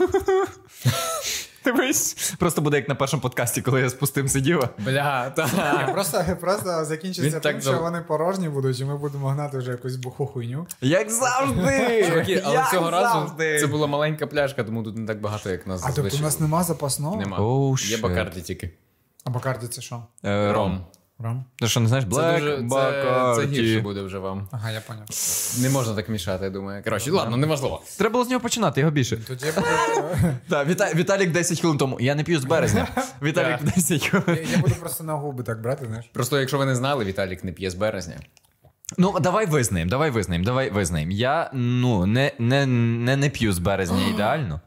Дивись. 1.72 2.34
Просто 2.40 2.62
буде 2.62 2.78
як 2.78 2.90
на 2.90 2.96
першому 2.96 3.22
подкасті, 3.22 3.62
коли 3.62 3.82
я 3.82 3.90
з 3.90 3.94
пустим 3.94 4.30
сидів. 4.30 4.64
Бля, 4.78 5.30
та. 5.30 5.48
Просто, 5.94 6.26
просто 6.42 6.86
закінчиться 6.86 7.22
Він 7.24 7.32
тим, 7.32 7.42
так 7.42 7.62
що 7.62 7.72
дав- 7.72 7.82
вони 7.82 8.02
порожні 8.02 8.50
будуть, 8.50 8.80
і 8.80 8.86
ми 8.86 8.98
будемо 8.98 9.28
гнати 9.30 9.58
вже 9.58 9.72
якусь 9.72 9.96
буху 9.96 10.26
хуйню. 10.28 10.68
Як 10.82 11.10
завжди! 11.12 12.06
Чуваки, 12.10 12.42
але 12.46 12.56
Як 12.56 12.72
цього 12.72 12.92
разу 12.92 13.20
завжди! 13.20 13.60
це 13.60 13.68
була 13.68 13.88
маленька 13.88 14.28
пляшка, 14.28 14.64
тому 14.64 14.84
тут 14.84 14.98
не 14.98 15.08
так 15.08 15.22
багато, 15.22 15.50
як 15.50 15.68
нас 15.68 15.82
А 15.84 15.86
тобто 15.86 16.02
у 16.02 16.04
зазвичай. 16.04 16.26
нас 16.26 16.40
нема 16.40 16.64
запасного? 16.64 17.16
Нема. 17.16 17.38
Oh, 17.38 17.90
Є 17.90 17.98
shit. 17.98 18.02
бакарді 18.02 18.42
тільки. 18.42 18.70
А 19.24 19.30
Бакарді 19.30 19.68
це 19.68 19.82
що? 19.82 20.04
Е, 20.26 20.54
Ром. 20.54 20.86
Ром? 21.24 21.46
Ти 21.56 21.68
що, 21.68 21.80
не 21.80 21.88
знаєш? 21.88 22.06
Це 22.12 22.40
дуже 22.40 22.64
це, 22.70 23.34
це 23.36 23.46
гірше 23.48 23.80
буде 23.82 24.02
вже 24.02 24.18
вам. 24.18 24.48
Ага, 24.52 24.72
я 24.72 24.82
поняв. 24.82 25.04
Не 25.62 25.70
можна 25.70 25.96
так 25.96 26.10
мішати, 26.10 26.44
я 26.46 26.50
думаю. 26.52 26.84
Коротше, 26.84 27.12
ладно, 27.12 27.38
неважливо. 27.38 27.82
Треба 27.98 28.14
було 28.14 28.26
з 28.26 28.30
нього 28.30 28.40
починати, 28.42 28.80
його 28.82 28.92
більше. 28.92 29.18
Тоді 29.18 29.46
буде- 29.56 29.68
Так, 30.50 30.68
Віта... 30.68 30.94
Віталік 30.96 31.32
10 31.32 31.60
хвилин 31.62 31.78
тому. 31.78 31.98
Я 32.00 32.16
не 32.16 32.24
п'ю 32.24 32.40
з 32.40 32.46
березня. 32.46 32.88
Віталік 33.22 33.64
10 33.76 34.08
хвилин. 34.08 34.48
я 34.52 34.58
буду 34.58 34.76
просто 34.76 35.04
на 35.04 35.14
губи 35.14 35.44
так 35.44 35.62
брати, 35.62 35.86
знаєш. 35.86 36.06
Просто 36.14 36.40
якщо 36.40 36.58
ви 36.58 36.66
не 36.66 36.76
знали, 36.76 37.06
Віталік 37.06 37.44
не 37.44 37.52
п'є 37.52 37.70
з 37.70 37.76
березня. 37.76 38.16
Ну, 38.98 39.20
давай 39.20 39.46
визнаємо, 39.46 39.90
давай 39.90 40.10
визнаємо, 40.10 40.46
давай 40.46 40.70
визнаємо. 40.70 41.12
Я 41.12 41.50
ну 41.54 42.06
не, 42.06 42.32
не, 42.40 42.66
не, 42.66 43.16
не 43.16 43.30
п'ю 43.30 43.54
з 43.54 43.60
березня 43.60 43.98
ідеально. 44.14 44.62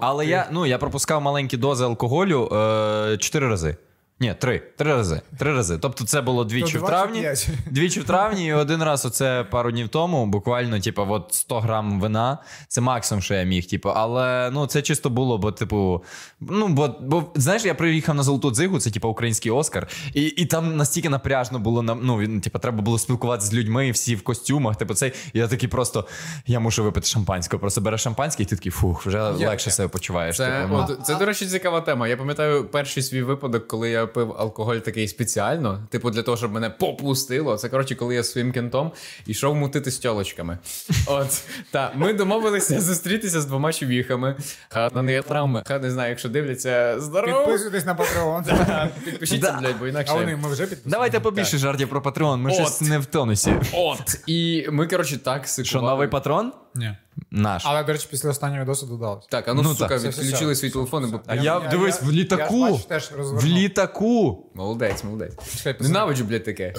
Але 0.00 0.26
я, 0.26 0.48
ну, 0.50 0.66
я 0.66 0.78
пропускав 0.78 1.22
маленькі 1.22 1.56
дози 1.56 1.84
алкоголю 1.84 2.48
е, 2.52 3.16
4 3.18 3.48
рази. 3.48 3.76
Ні, 4.20 4.34
три. 4.38 4.62
Три 4.76 4.94
рази. 4.94 5.20
Три 5.38 5.52
рази. 5.52 5.78
Тобто 5.78 6.04
це 6.04 6.20
було 6.20 6.44
двічі 6.44 6.78
в 6.78 6.86
травні. 6.86 7.28
Двічі 7.70 8.00
в 8.00 8.04
травні 8.04 8.46
і 8.46 8.52
один 8.52 8.82
раз 8.82 9.06
оце 9.06 9.44
пару 9.50 9.70
днів 9.70 9.88
тому, 9.88 10.26
буквально, 10.26 10.80
типу, 10.80 11.06
от 11.08 11.34
100 11.34 11.60
грам 11.60 12.00
вина. 12.00 12.38
Це 12.68 12.80
максимум, 12.80 13.22
що 13.22 13.34
я 13.34 13.42
міг. 13.42 13.66
Типу, 13.66 13.88
але 13.88 14.50
ну, 14.52 14.66
це 14.66 14.82
чисто 14.82 15.10
було, 15.10 15.38
бо, 15.38 15.52
типу, 15.52 16.04
ну, 16.40 16.68
бо, 16.68 16.96
бо 17.00 17.32
знаєш, 17.34 17.64
я 17.64 17.74
приїхав 17.74 18.14
на 18.14 18.22
Золоту 18.22 18.50
Дзигу, 18.50 18.78
це 18.78 18.90
типу 18.90 19.08
український 19.08 19.52
Оскар, 19.52 19.88
і, 20.14 20.22
і 20.22 20.46
там 20.46 20.76
настільки 20.76 21.08
напряжно 21.08 21.58
було 21.58 21.82
на- 21.82 21.94
ну, 21.94 22.18
він, 22.18 22.40
типу, 22.40 22.58
треба 22.58 22.82
було 22.82 22.98
спілкуватися 22.98 23.48
з 23.50 23.54
людьми, 23.54 23.90
всі 23.90 24.14
в 24.14 24.22
костюмах. 24.22 24.76
Типу, 24.76 24.94
цей, 24.94 25.12
я 25.32 25.48
такий 25.48 25.68
просто 25.68 26.06
я 26.46 26.60
мушу 26.60 26.84
випити 26.84 27.06
шампанського. 27.06 27.60
Просто 27.60 27.80
береш 27.80 28.00
шампанське, 28.02 28.42
і 28.42 28.46
ти 28.46 28.56
такий 28.56 28.72
фух, 28.72 29.06
вже 29.06 29.22
легше 29.22 29.70
себе 29.70 29.88
почуваєш. 29.88 30.36
Це, 30.36 30.60
типу, 30.62 30.74
ну. 30.74 30.86
от, 30.90 31.06
це, 31.06 31.14
до 31.14 31.24
речі, 31.24 31.46
цікава 31.46 31.80
тема. 31.80 32.08
Я 32.08 32.16
пам'ятаю 32.16 32.64
перший 32.64 33.02
свій 33.02 33.22
випадок, 33.22 33.68
коли 33.68 33.90
я 33.90 34.03
я 34.04 34.08
пив 34.12 34.34
алкоголь 34.38 34.76
такий 34.76 35.08
спеціально, 35.08 35.86
типу 35.90 36.10
для 36.10 36.22
того, 36.22 36.36
щоб 36.36 36.52
мене 36.52 36.70
попустило. 36.70 37.56
Це 37.56 37.68
коротше, 37.68 37.94
коли 37.94 38.14
я 38.14 38.24
своїм 38.24 38.52
кентом 38.52 38.92
йшов 39.26 39.54
мутити 39.56 39.90
з 39.90 39.98
тьолочками. 39.98 40.58
От 41.06 41.42
та 41.70 41.92
ми 41.94 42.12
домовилися 42.12 42.80
зустрітися 42.80 43.40
з 43.40 43.46
двома 43.46 43.72
чувіхами. 43.72 44.36
Хата 44.68 45.02
не 45.02 45.12
є 45.12 45.22
травми. 45.22 45.62
Ха 45.66 45.78
не 45.78 45.90
знаю, 45.90 46.10
якщо 46.10 46.28
дивляться 46.28 47.00
здорово. 47.00 47.38
Підписуйтесь 47.46 47.86
на 47.86 47.94
Patreon. 47.94 48.88
Підпишіться, 49.04 49.52
Да. 49.52 49.58
блядь, 49.60 49.78
бо 49.78 49.84
А 49.84 49.88
інакше. 49.88 50.14
вони 50.14 50.36
ми 50.36 50.48
вже 50.48 50.62
підписали. 50.66 50.90
Давайте 50.90 51.20
побільше 51.20 51.58
жартів 51.58 51.88
про 51.88 52.02
патрон. 52.02 52.40
Ми 52.42 52.50
От. 52.50 52.56
щось 52.56 52.80
не 52.80 52.98
в 52.98 53.06
тонусі. 53.06 53.54
От. 53.72 54.20
І 54.26 54.66
ми, 54.70 54.86
коротше, 54.86 55.18
так 55.18 55.48
сикували. 55.48 55.68
Що, 55.68 55.80
новий 55.82 56.08
патрон? 56.08 56.52
Ні. 56.74 56.96
Наш. 57.30 57.62
Але, 57.66 57.84
до 57.84 57.92
речі, 57.92 58.06
після 58.10 58.30
останнього 58.30 58.62
відосу 58.62 58.86
додалось. 58.86 59.26
Так, 59.26 59.48
а 59.48 59.54
ну, 59.54 59.62
Ну, 59.62 59.74
сука, 59.74 59.88
так. 59.88 59.98
Все, 59.98 60.08
все, 60.08 60.22
відключили 60.22 60.52
все, 60.52 60.60
свій 60.60 60.68
все, 60.68 60.72
телефон. 60.74 61.04
все, 61.04 61.12
бо- 61.12 61.22
А 61.26 61.34
я, 61.34 61.60
дивись, 61.60 62.02
в 62.02 62.10
літаку. 62.10 62.66
Я, 62.66 62.70
бачу, 62.72 62.84
теж 62.88 63.10
В 63.14 63.44
літаку. 63.46 64.46
Молодець, 64.54 65.04
молодець. 65.04 65.32
Ненавиджу, 65.80 66.24
блядь, 66.24 66.44
таке. 66.44 66.74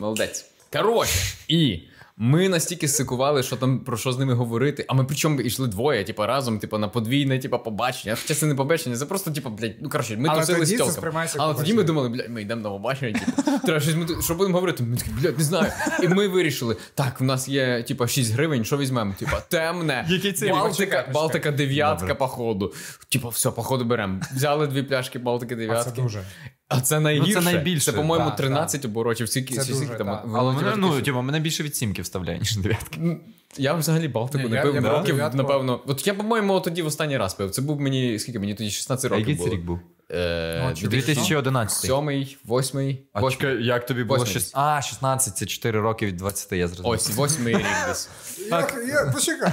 Молодець. 0.00 0.44
Коротше, 0.72 1.18
і 1.48 1.80
ми 2.22 2.48
настільки 2.48 2.88
сикували, 2.88 3.42
що 3.42 3.56
там 3.56 3.78
про 3.78 3.96
що 3.96 4.12
з 4.12 4.18
ними 4.18 4.34
говорити. 4.34 4.84
А 4.88 4.94
ми 4.94 5.04
причому 5.04 5.40
йшли 5.40 5.68
двоє, 5.68 6.04
типу, 6.04 6.26
разом, 6.26 6.58
типу, 6.58 6.78
на 6.78 6.88
подвійне, 6.88 7.38
типу, 7.38 7.58
побачення. 7.58 8.16
Хоча 8.22 8.34
це 8.34 8.46
не 8.46 8.54
побачення, 8.54 8.96
це 8.96 9.06
просто, 9.06 9.30
типу, 9.30 9.50
блядь, 9.50 9.74
ну 9.80 9.88
коротше, 9.88 10.16
ми 10.16 10.28
Але 10.28 10.40
тусили 10.40 10.66
з 10.66 10.92
сприймається 10.92 11.38
Але 11.40 11.54
тоді 11.54 11.74
ми 11.74 11.82
думали, 11.82 12.08
блядь, 12.08 12.30
ми 12.30 12.42
йдемо 12.42 12.62
на 12.62 12.70
побачення, 12.70 13.20
типу, 13.20 13.42
треба 13.64 13.80
щось 13.80 13.94
ми 13.94 14.22
що 14.22 14.34
будемо 14.34 14.54
говорити. 14.54 14.82
Ми 14.82 14.96
такі, 14.96 15.10
блядь, 15.10 15.38
не 15.38 15.44
знаю. 15.44 15.72
І 16.02 16.08
ми 16.08 16.28
вирішили, 16.28 16.76
так, 16.94 17.20
в 17.20 17.24
нас 17.24 17.48
є, 17.48 17.82
типу, 17.82 18.06
6 18.06 18.32
гривень, 18.32 18.64
що 18.64 18.78
візьмемо? 18.78 19.14
Типу, 19.18 19.36
темне, 19.48 20.06
Який 20.08 20.32
це? 20.32 20.48
Балтика, 20.48 20.68
Почекай. 20.68 21.14
Балтика 21.14 21.50
дев'ятка, 21.50 22.14
походу. 22.14 22.72
Типу, 23.08 23.28
все, 23.28 23.50
походу 23.50 23.84
беремо. 23.84 24.20
Взяли 24.34 24.66
дві 24.66 24.82
пляшки 24.82 25.18
Балтики 25.18 25.68
А 25.70 25.84
це 25.84 25.90
дуже. 25.90 26.22
А 26.70 26.80
це 26.80 27.00
найгірше. 27.00 27.34
Ну, 27.34 27.42
це 27.44 27.52
найбільше, 27.52 27.90
Це, 27.90 27.92
по-моєму, 27.92 28.30
да, 28.30 28.36
13 28.36 28.84
оборотів. 28.84 29.28
Скільки, 29.28 29.54
Це 29.54 29.72
дуже, 29.72 29.86
там? 29.86 30.08
Але 30.34 30.52
мене, 30.52 30.72
ну, 30.76 31.00
типу, 31.00 31.22
мене 31.22 31.40
більше 31.40 31.62
від 31.62 31.76
сімки 31.76 32.02
вставляє, 32.02 32.38
ніж 32.38 32.56
дев'ятки. 32.56 33.16
Я 33.58 33.74
взагалі 33.74 34.08
Балтику 34.08 34.48
не 34.48 34.60
пив 34.62 34.86
років, 34.86 35.16
напевно. 35.16 35.80
От 35.86 36.06
я, 36.06 36.14
по-моєму, 36.14 36.60
тоді 36.60 36.82
в 36.82 36.86
останній 36.86 37.16
раз 37.16 37.34
пив. 37.34 37.50
Це 37.50 37.62
був 37.62 37.80
мені, 37.80 38.18
скільки 38.18 38.38
мені 38.38 38.54
тоді 38.54 38.70
16 38.70 39.12
А 39.12 39.14
років 39.14 39.28
який 39.28 39.44
це 39.44 39.50
рік 39.50 39.64
був? 39.64 39.80
Е, 40.12 40.62
Ну, 40.68 40.74
чи 40.74 40.88
2011. 40.88 41.82
7, 41.82 42.26
8, 42.48 42.98
А 43.12 43.30
чекай, 43.30 43.64
як 43.64 43.86
тобі 43.86 44.04
було? 44.04 44.18
Восьмий. 44.18 44.42
Шіс- 44.42 44.50
А, 44.54 44.82
16, 44.82 45.36
це 45.36 45.46
4 45.46 45.80
роки 45.80 46.06
від 46.06 46.16
20, 46.16 46.52
я 46.52 46.68
зрозумів. 46.68 46.90
Ось, 46.92 47.18
8 47.18 47.48
рік 47.48 47.66
десь. 47.88 48.08
Я, 48.50 48.68
я, 48.88 49.12
почекай. 49.14 49.52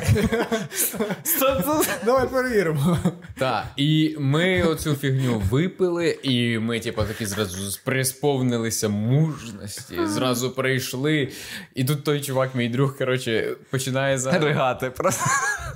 Давай 2.05 2.27
перевіримо. 2.27 2.97
Так, 3.37 3.65
і 3.75 4.15
ми 4.19 4.63
оцю 4.63 4.95
фігню 4.95 5.39
випили, 5.39 6.19
і 6.23 6.59
ми, 6.59 6.79
типу, 6.79 7.03
такі 7.03 7.25
зразу 7.25 7.79
присповнилися 7.85 8.89
мужності, 8.89 9.95
зразу 10.05 10.51
прийшли. 10.51 11.31
І 11.75 11.83
тут 11.85 12.03
той 12.03 12.21
чувак, 12.21 12.55
мій 12.55 12.69
друг, 12.69 12.97
коротше, 12.97 13.55
починає 13.71 14.17
за. 14.17 14.39
Ригати, 14.39 14.89
просто. 14.89 15.25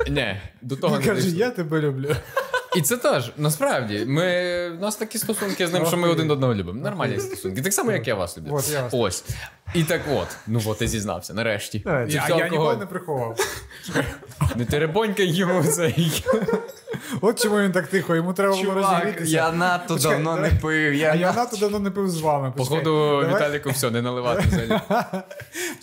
Ні, 0.09 0.41
до 0.61 0.75
того 0.75 0.99
не 0.99 1.05
Каже, 1.05 1.21
дійшло. 1.21 1.39
я 1.39 1.49
тебе 1.51 1.81
люблю. 1.81 2.15
І 2.75 2.81
це 2.81 2.97
теж, 2.97 3.31
насправді, 3.37 4.05
ми, 4.07 4.69
у 4.69 4.81
нас 4.81 4.95
такі 4.95 5.17
стосунки 5.17 5.67
з 5.67 5.73
ним, 5.73 5.85
що 5.85 5.97
ми 5.97 6.09
один 6.09 6.31
одного 6.31 6.53
любимо. 6.55 6.81
Нормальні 6.81 7.19
стосунки. 7.19 7.61
Так 7.61 7.73
само, 7.73 7.91
як 7.91 8.07
я 8.07 8.15
вас 8.15 8.37
люблю. 8.37 8.61
Ось. 8.91 9.23
І 9.73 9.83
так 9.83 10.01
от. 10.13 10.27
Ну 10.47 10.61
от, 10.65 10.77
ти 10.77 10.87
зізнався, 10.87 11.33
нарешті. 11.33 11.79
Це 11.79 12.05
Я, 12.09 12.23
все 12.23 12.33
алкоголь. 12.33 12.51
ніколи 12.51 12.75
не 12.77 12.85
приховав. 12.85 13.37
Не 14.55 14.65
теребонькай 14.65 15.27
йому 15.27 15.63
цей. 15.63 16.23
От 17.21 17.43
чому 17.43 17.59
він 17.59 17.71
так 17.71 17.87
тихо, 17.87 18.15
йому 18.15 18.33
треба 18.33 18.55
було 18.55 18.73
розігрітися. 18.73 19.31
я 19.31 19.51
надто 19.51 19.95
давно 19.95 20.35
не 20.35 20.49
пив. 20.49 20.93
Я 20.93 21.11
А 21.11 21.15
я 21.15 21.31
надто- 21.33 21.59
давно 21.59 21.79
не 21.79 21.91
пив 21.91 22.09
з 22.09 22.21
вами. 22.21 22.53
Почекай, 22.57 22.83
Походу, 22.83 23.25
Віталіку 23.35 23.69
все, 23.69 23.91
не 23.91 24.01
наливати 24.01 24.43
взагалі. 24.47 24.81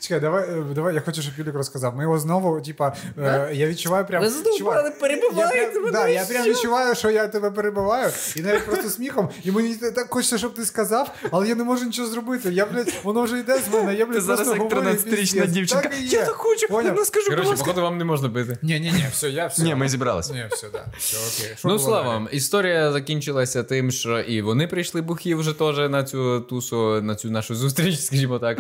Чекай, 0.01 0.21
давай, 0.21 0.51
е, 0.51 0.65
давай, 0.75 0.95
я 0.95 1.01
хочу, 1.01 1.23
щоб 1.23 1.35
Юлік 1.39 1.55
розказав. 1.55 1.97
Ми 1.97 2.03
його 2.03 2.19
знову, 2.19 2.61
типа, 2.61 2.93
е, 3.19 3.51
я 3.53 3.67
відчуваю 3.67 4.07
прям. 4.07 4.23
Ви 4.23 4.29
задовбали, 4.31 4.59
чувак, 4.59 4.99
перебиваєте 4.99 5.59
я 5.59 6.25
прям, 6.25 6.43
мене, 6.45 6.55
відчуваю, 6.79 6.95
що 6.95 7.11
я 7.11 7.29
тебе 7.29 7.51
перебиваю, 7.51 8.11
і 8.37 8.41
навіть 8.41 8.67
просто 8.67 8.91
сміхом. 8.91 9.29
І 9.45 9.51
мені 9.51 9.75
так 9.75 10.07
хочеться, 10.11 10.39
щоб 10.39 10.55
ти 10.55 10.65
сказав, 10.65 11.15
але 11.31 11.49
я 11.49 11.55
не 11.55 11.65
можу 11.65 11.85
нічого 11.85 12.09
зробити. 12.09 12.53
Я, 12.53 12.67
блядь, 12.67 12.93
воно 13.03 13.23
вже 13.23 13.39
йде 13.39 13.61
з 13.71 13.75
мене, 13.75 13.95
я, 13.95 14.07
блядь, 14.07 14.15
Ти 14.15 14.21
зараз 14.21 14.47
просто 14.49 14.65
як 14.65 14.73
говорю, 14.75 14.91
13-річна 14.91 15.47
дівчинка. 15.47 15.89
Так 15.89 15.95
і 16.01 16.07
Я 16.07 16.25
так 16.25 16.35
хочу, 16.35 16.69
Поняв? 16.69 16.95
ну 16.97 17.05
скажи, 17.05 17.31
будь 17.31 17.39
Коротше, 17.39 17.59
походу, 17.59 17.83
вам 17.83 17.99
не 17.99 18.05
можна 18.05 18.29
бити. 18.29 18.59
Ні, 18.63 18.81
ні, 18.81 18.93
ні, 18.93 19.05
все, 19.13 19.31
я 19.31 19.47
все. 19.47 19.63
Ні, 19.63 19.75
ми 19.75 19.89
зібралися. 19.89 20.33
Ні, 20.35 20.47
все, 20.51 20.69
да. 20.73 20.85
Все, 20.99 21.17
окей. 21.17 21.57
Що 21.59 21.69
Ну, 21.69 21.79
слава 21.79 21.97
далі? 22.03 22.09
вам, 22.09 22.29
історія 22.33 22.93
закінчилася 22.93 23.63
тим, 23.63 23.91
що 23.91 24.21
і 24.21 24.43
вони 24.43 24.67
прийшли 24.67 25.03
бухі 25.03 25.35
вже 25.35 25.53
теж 25.53 25.77
на 25.91 26.05
цю 26.05 26.41
тусу, 26.41 27.03
на 27.03 27.15
цю 27.15 27.31
нашу 27.31 27.55
зустріч, 27.55 28.01
скажімо 28.01 28.39
так. 28.39 28.59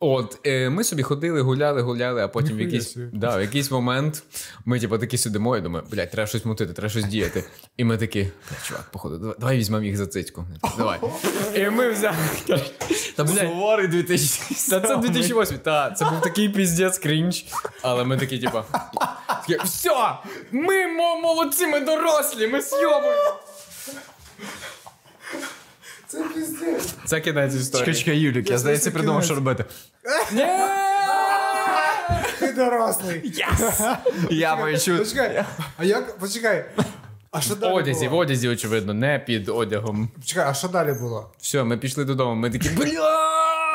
От, 0.00 0.38
е, 0.46 0.70
ми 0.70 0.84
собі 0.84 1.02
ходили, 1.02 1.40
гуляли, 1.40 1.82
гуляли, 1.82 2.22
а 2.22 2.28
потім 2.28 2.56
в 2.56 2.60
якийсь, 2.60 2.96
да, 3.12 3.36
в 3.36 3.40
якийсь 3.40 3.70
момент 3.70 4.22
ми, 4.64 4.80
типу, 4.80 4.98
такі 4.98 5.18
сидимо 5.18 5.56
і 5.56 5.60
думаємо, 5.60 5.88
блядь, 5.90 6.10
треба 6.10 6.26
щось 6.26 6.44
мутити, 6.44 6.72
треба 6.72 6.88
щось 6.88 7.04
діяти. 7.04 7.23
І 7.76 7.84
ми 7.84 7.96
такі, 7.98 8.28
чувак, 8.66 8.84
походу, 8.90 9.18
давай, 9.18 9.34
давай 9.38 9.56
візьмемо 9.58 9.84
їх 9.84 9.96
за 9.96 10.06
цицьку. 10.06 10.44
Давай. 10.78 11.00
І 11.54 11.70
ми 11.70 11.90
взяли. 11.90 12.16
Та, 13.16 13.24
блядь, 13.24 13.38
Суворий 13.38 13.88
2000. 13.88 14.70
та 14.70 14.80
це 14.80 14.96
2008, 14.96 15.58
та, 15.58 15.90
це 15.90 16.04
був 16.04 16.20
такий 16.20 16.48
піздець 16.48 16.98
крінж. 16.98 17.44
Але 17.82 18.04
ми 18.04 18.16
такі, 18.18 18.38
типа, 18.38 18.64
все, 19.64 19.90
ми 20.52 20.86
мо- 20.86 21.16
молодці, 21.20 21.66
ми 21.66 21.80
дорослі, 21.80 22.46
ми 22.46 22.62
сйобуємо. 22.62 23.36
Це 26.06 26.22
піздець. 26.34 26.94
Це 27.06 27.20
кінець 27.20 27.54
історії. 27.54 27.86
Чекай, 27.86 28.00
чекай, 28.00 28.18
Юлік, 28.18 28.50
я 28.50 28.58
здається, 28.58 28.90
придумав, 28.90 29.24
що 29.24 29.34
робити. 29.34 29.64
Ти 32.38 32.52
дорослий. 32.52 33.44
Я 34.30 34.56
почув. 34.56 34.98
Почекай, 34.98 35.44
а 35.78 35.84
як, 35.84 36.18
почекай. 36.18 36.64
А 37.36 37.40
що 37.40 37.54
В 37.54 37.58
далі 37.58 37.72
одязі, 37.74 38.06
в 38.06 38.10
було? 38.10 38.22
одязі, 38.22 38.48
очевидно, 38.48 38.94
не 38.94 39.18
під 39.18 39.48
одягом. 39.48 40.08
Почекай, 40.20 40.44
а 40.48 40.54
що 40.54 40.68
далі 40.68 40.92
було? 41.00 41.30
Все, 41.38 41.64
ми 41.64 41.76
пішли 41.76 42.04
додому. 42.04 42.34
Ми 42.34 42.50
такі, 42.50 42.68
бля. 42.68 43.10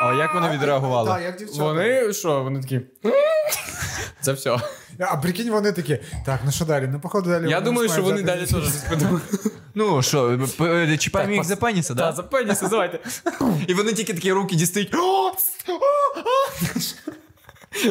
А 0.02 0.14
як 0.18 0.34
вони 0.34 0.50
відреагували? 0.50 1.08
Так, 1.10 1.22
як 1.22 1.36
дівчата. 1.36 1.64
Вони 1.64 2.12
що? 2.12 2.42
Вони 2.42 2.60
такі. 2.60 2.80
Це 4.20 4.32
все. 4.32 4.56
А 5.00 5.16
прикинь, 5.16 5.50
вони 5.50 5.72
такі, 5.72 5.98
так, 6.26 6.40
ну 6.44 6.52
що 6.52 6.64
далі? 6.64 6.88
Ну, 6.92 7.00
походу, 7.00 7.30
далі. 7.30 7.50
Я 7.50 7.58
вони 7.58 7.70
думаю, 7.70 7.88
що 7.88 8.02
вони 8.02 8.22
далі 8.22 8.40
теж 8.40 8.48
щось 8.48 8.74
подумали. 8.90 9.20
Ну 9.74 10.02
що, 10.02 10.38
п- 10.58 10.98
чіпаємо 10.98 11.32
їх 11.32 11.44
за 11.44 11.56
пеніса, 11.56 11.88
Так, 11.88 11.96
да? 11.96 12.12
за 12.12 12.22
пеніси, 12.22 12.66
давайте. 12.70 12.98
І 13.66 13.74
вони 13.74 13.92
тільки 13.92 14.14
такі 14.14 14.32
руки 14.32 14.56
дістають. 14.56 14.94
О! 14.94 15.32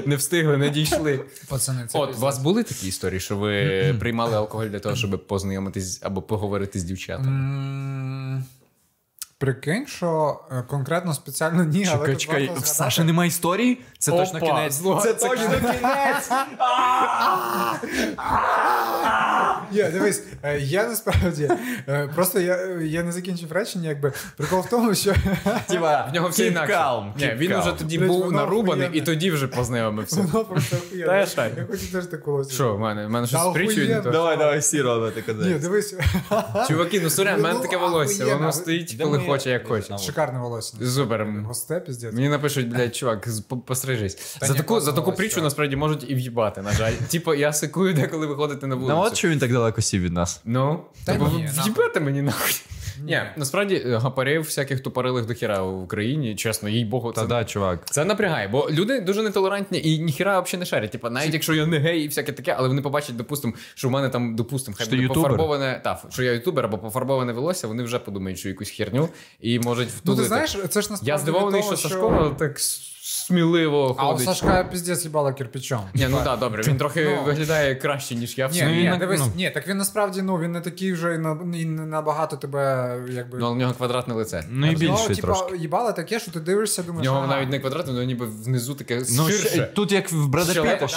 Не 0.06 0.16
встигли, 0.16 0.58
не 0.58 0.70
дійшли. 0.70 1.26
Пацани, 1.50 1.88
це 1.88 2.00
От, 2.00 2.16
у 2.16 2.20
вас 2.20 2.40
були 2.40 2.64
такі 2.64 2.88
історії, 2.88 3.20
що 3.20 3.38
ви 3.38 3.96
приймали 4.00 4.36
алкоголь 4.36 4.68
для 4.68 4.80
того, 4.80 4.96
щоб 4.96 5.28
познайомитись 5.28 6.00
або 6.04 6.22
поговорити 6.22 6.80
з 6.80 6.84
дівчатами? 6.84 8.44
Прикинь, 9.39 9.88
що 9.88 10.39
е, 10.51 10.63
конкретно 10.67 11.13
спеціально 11.13 11.63
ні, 11.63 11.88
але 11.91 12.00
Чекай, 12.00 12.13
тут 12.13 12.22
чекай, 12.22 12.51
в. 12.55 12.65
Саші 12.65 13.03
немає 13.03 13.27
історії? 13.27 13.81
Це 14.00 14.12
Опа, 14.12 14.24
точно 14.25 14.39
кінець. 14.39 14.77
Це 14.77 15.13
це 15.13 15.27
точно 15.27 15.50
кінець. 15.50 16.29
Є, 19.72 19.89
дивись, 19.89 20.24
е, 20.43 20.60
я 20.60 20.88
насправді 20.88 21.51
е, 21.88 22.10
просто 22.15 22.39
я, 22.39 22.58
я 22.81 23.03
не 23.03 23.12
закінчив 23.12 23.51
речення, 23.51 23.89
якби 23.89 24.13
прикол 24.38 24.60
в 24.60 24.69
тому, 24.69 24.96
що 24.96 25.13
Тіба, 25.67 26.08
В 26.12 26.13
нього 26.13 26.29
все 26.29 26.48
інакше. 26.48 27.03
Ні, 27.17 27.34
він 27.38 27.53
уже 27.53 27.72
тоді 27.72 28.00
був 28.00 28.31
нарубаний 28.31 28.89
і 28.93 29.01
тоді 29.01 29.31
вже 29.31 29.48
познайомився. 29.48 30.22
воно 30.22 30.46
просто 30.46 30.77
охуєнно. 30.77 31.13
я 31.58 31.65
хочу 31.72 31.91
теж 31.91 32.05
таку 32.05 32.34
ось. 32.34 32.53
Що, 32.53 32.75
в 32.75 32.79
мене? 32.79 33.08
В 33.08 33.10
мене 33.10 33.27
щось 33.27 33.41
то. 34.03 34.10
Давай, 34.10 34.38
давай, 34.38 34.60
всі 34.60 34.81
робити 34.81 35.24
Ні, 35.34 35.53
дивись, 35.53 35.96
Чуваки, 36.67 37.01
ну 37.03 37.10
сорян, 37.10 37.39
в 37.39 37.43
мене 37.43 37.55
Ну, 37.55 37.62
таке 37.62 37.77
волосся, 37.77 38.25
воно 38.25 38.51
стоїть, 38.51 38.98
коли 39.01 39.19
хоче, 39.30 39.50
як 39.50 39.68
хоче. 39.68 39.98
шикарне 39.98 40.40
волосся. 40.40 40.78
Супер. 40.86 41.28
Госте, 41.46 41.80
піздець. 41.80 42.14
Мені 42.14 42.30
напишуть, 42.30 42.70
блядь, 42.70 42.96
чувак, 42.96 43.28
пострижись. 43.66 44.16
Та. 44.16 44.46
За 44.46 44.54
ні, 44.54 44.60
таку, 44.60 44.80
за 44.80 44.92
таку 44.92 45.02
волосся, 45.02 45.18
притчу 45.18 45.42
насправді 45.42 45.76
можуть 45.76 46.10
і 46.10 46.16
в'їбати, 46.16 46.62
на 46.62 46.72
жаль. 46.72 46.94
Типу, 47.10 47.34
я 47.34 47.54
сикую 47.54 47.94
деколи 47.94 48.28
виходити 48.28 48.68
на 48.68 48.76
Ну 48.76 48.98
от 48.98 49.04
чому 49.04 49.16
що 49.16 49.30
він 49.30 49.40
так 49.40 49.52
далеко 49.52 49.82
сів 49.82 50.02
від 50.02 50.14
нас. 50.14 50.42
Ну, 50.46 50.84
Та 51.06 51.14
типу, 51.14 51.26
ні, 51.26 51.50
в'їбати 51.64 52.00
мені 52.00 52.22
нахуй. 52.22 52.62
Ні, 53.03 53.22
насправді 53.38 53.75
е, 53.86 53.98
гапарів 53.98 54.41
всяких 54.41 54.79
тупорилих 54.79 55.25
до 55.25 55.34
хіра 55.34 55.62
в 55.62 55.84
Україні, 55.84 56.36
чесно, 56.36 56.70
їй 56.70 56.86
богу, 56.86 57.12
Та 57.12 57.22
це, 57.22 57.27
да, 57.27 57.46
чувак. 57.46 57.86
це 57.86 58.06
напрягає, 58.06 58.48
бо 58.48 58.68
люди 58.72 59.01
дуже 59.01 59.24
нетолерантні 59.24 59.82
і 59.84 60.00
ніхіра 60.00 60.39
взагалі 60.39 60.60
не 60.60 60.65
шарять. 60.65 60.91
Типа, 60.91 61.10
навіть 61.10 61.34
якщо 61.34 61.53
я 61.53 61.65
не 61.65 61.79
гей 61.79 62.03
і 62.03 62.08
всяке 62.08 62.32
таке, 62.32 62.56
але 62.58 62.68
вони 62.68 62.82
побачать, 62.82 63.15
допустим, 63.15 63.53
що 63.75 63.88
в 63.88 63.91
мене 63.91 64.10
там, 64.10 64.36
допустим, 64.36 64.74
хай 64.74 64.88
буде 64.88 65.08
пофарбоване, 65.08 65.82
та, 65.84 66.03
що 66.10 66.24
я 66.24 66.32
ютубер 66.32 66.65
або 66.65 66.77
пофарбоване 66.77 67.34
волосся, 67.34 67.68
вони 67.68 67.84
вже 67.84 68.00
подумають, 68.00 68.39
що 68.39 68.50
якусь 68.50 68.70
херню 68.70 69.10
і 69.39 69.60
можуть 69.60 69.89
Ну 70.03 70.15
ти 70.15 70.24
знаєш, 70.24 70.58
це 70.70 70.82
ж 70.82 70.89
насправді 70.91 71.12
я 71.12 71.18
здивований, 71.18 71.62
того, 71.62 71.75
що 71.75 71.89
Сашко 71.89 72.36
так 72.39 72.60
с- 73.30 73.36
с- 73.36 73.40
сміливо 73.40 73.96
А 74.00 74.14
у. 74.14 74.20
Сашка 74.20 74.64
піздець 74.72 75.04
їбала 75.04 75.34
кирпичом. 75.34 75.80
Ні, 75.94 76.08
ну 76.10 76.18
так, 76.24 76.40
добре, 76.40 76.64
він 76.68 76.78
трохи 76.78 77.16
Ну. 77.18 77.24
виглядає 77.24 77.76
краще, 77.76 78.16
ніж 78.16 78.38
я 78.38 78.48
в 78.48 78.52
Ні, 78.52 78.62
ні, 78.64 78.96
дивись, 79.00 79.20
ну. 79.20 79.32
ні, 79.36 79.50
так 79.50 79.68
він 79.68 79.78
насправді 79.78 80.22
ну 80.22 80.38
він 80.40 80.52
не 80.52 80.62
такий 80.62 80.94
вже 80.94 81.16
і 81.56 81.66
набагато 81.66 82.36
тебе 82.38 82.96
якби. 83.10 83.38
Ну, 83.38 83.46
але 83.46 83.56
в 83.56 83.58
нього 83.58 83.74
квадратне 83.74 84.14
лице. 84.14 84.44
Ну 84.50 84.68
і 84.68 84.72
Ну, 84.72 84.78
більше 84.78 85.22
трошки. 85.22 85.58
їбало 85.58 85.92
таке, 85.92 86.20
що 86.20 86.32
ти 86.32 86.40
дивишся, 86.40 86.82
В 86.82 86.86
думаєш. 86.86 87.06
нього 87.06 87.28
навіть 87.28 87.50
не 87.50 87.60
квадратне, 87.60 87.94
воно 87.94 88.04
ніби 88.06 88.26
внизу 88.26 88.74
таке 88.76 89.02
Ну, 89.12 89.30
ширше. 89.30 89.72
тут 89.76 89.92
як 89.92 90.12
в 90.12 90.28
Бреда 90.28 90.54
Піта, 90.54 90.88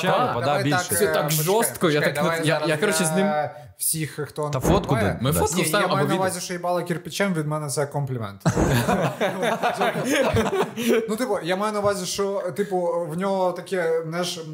давай 0.45 0.65
більше. 0.65 0.95
Це 0.95 1.07
так 1.07 1.27
е, 1.27 1.31
жорстко, 1.31 1.91
я 1.91 2.01
так 2.01 2.41
я, 2.45 2.77
коротше, 2.77 3.05
з 3.05 3.17
ним- 3.17 3.27
всіх, 3.79 4.21
хто 4.29 4.50
Та 4.50 4.61
фотку 4.61 4.95
де? 4.95 5.19
Ми 5.21 5.33
фотку 5.33 5.57
Ні, 5.57 5.69
я 5.71 5.87
маю 5.87 6.09
на 6.09 6.14
увазі, 6.14 6.41
що 6.41 6.52
їбало 6.52 6.85
кирпичем 6.85 7.35
від 7.35 7.47
мене 7.47 7.69
це 7.69 7.87
комплімент. 7.87 8.41
ну, 11.09 11.17
типу, 11.17 11.38
я 11.43 11.57
маю 11.57 11.73
на 11.73 11.79
увазі, 11.79 12.07
що 12.07 12.52
типу, 12.57 13.07
в 13.11 13.17
нього 13.17 13.52
таке 13.52 14.02
знаєш, 14.09 14.29
ж 14.29 14.45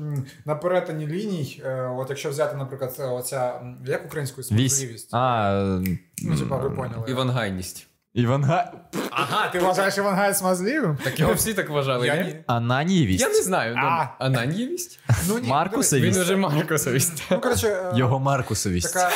на 0.44 0.54
перетині 0.54 1.06
ліній, 1.06 1.62
е, 1.64 1.82
от 1.82 2.06
якщо 2.08 2.30
взяти, 2.30 2.56
наприклад, 2.56 2.96
оця 2.98 3.60
як 3.86 4.06
українською 4.06 4.46
Вісь. 4.50 4.76
сміливість. 4.76 5.08
А, 5.12 5.80
Ну, 6.22 6.36
типа, 6.36 6.56
ви 6.56 6.70
поняли. 6.70 7.10
Івангайність. 7.10 7.87
Іван 8.18 8.44
Га... 8.44 8.72
Ага, 9.10 9.48
ти 9.48 9.58
вважаєш 9.58 9.98
Іван 9.98 10.14
Гай 10.14 10.34
смазливим? 10.34 10.98
Так 11.04 11.20
його 11.20 11.34
всі 11.34 11.54
так 11.54 11.70
вважали, 11.70 12.06
Я 12.06 12.16
ні? 12.22 12.36
Ананієвість. 12.46 13.20
Я 13.20 13.28
не 13.28 13.42
знаю. 13.42 13.74
А. 13.78 14.06
Ананівість? 14.18 15.00
Ну, 15.28 15.38
ні, 15.38 15.48
Маркусовість. 15.48 16.16
Він 16.16 16.22
уже 16.22 16.36
Маркусовість. 16.36 17.22
Ну, 17.30 17.40
коротше, 17.40 17.68
е, 17.68 17.92
Його 17.94 18.18
Маркусовість. 18.18 18.94
така 18.94 19.10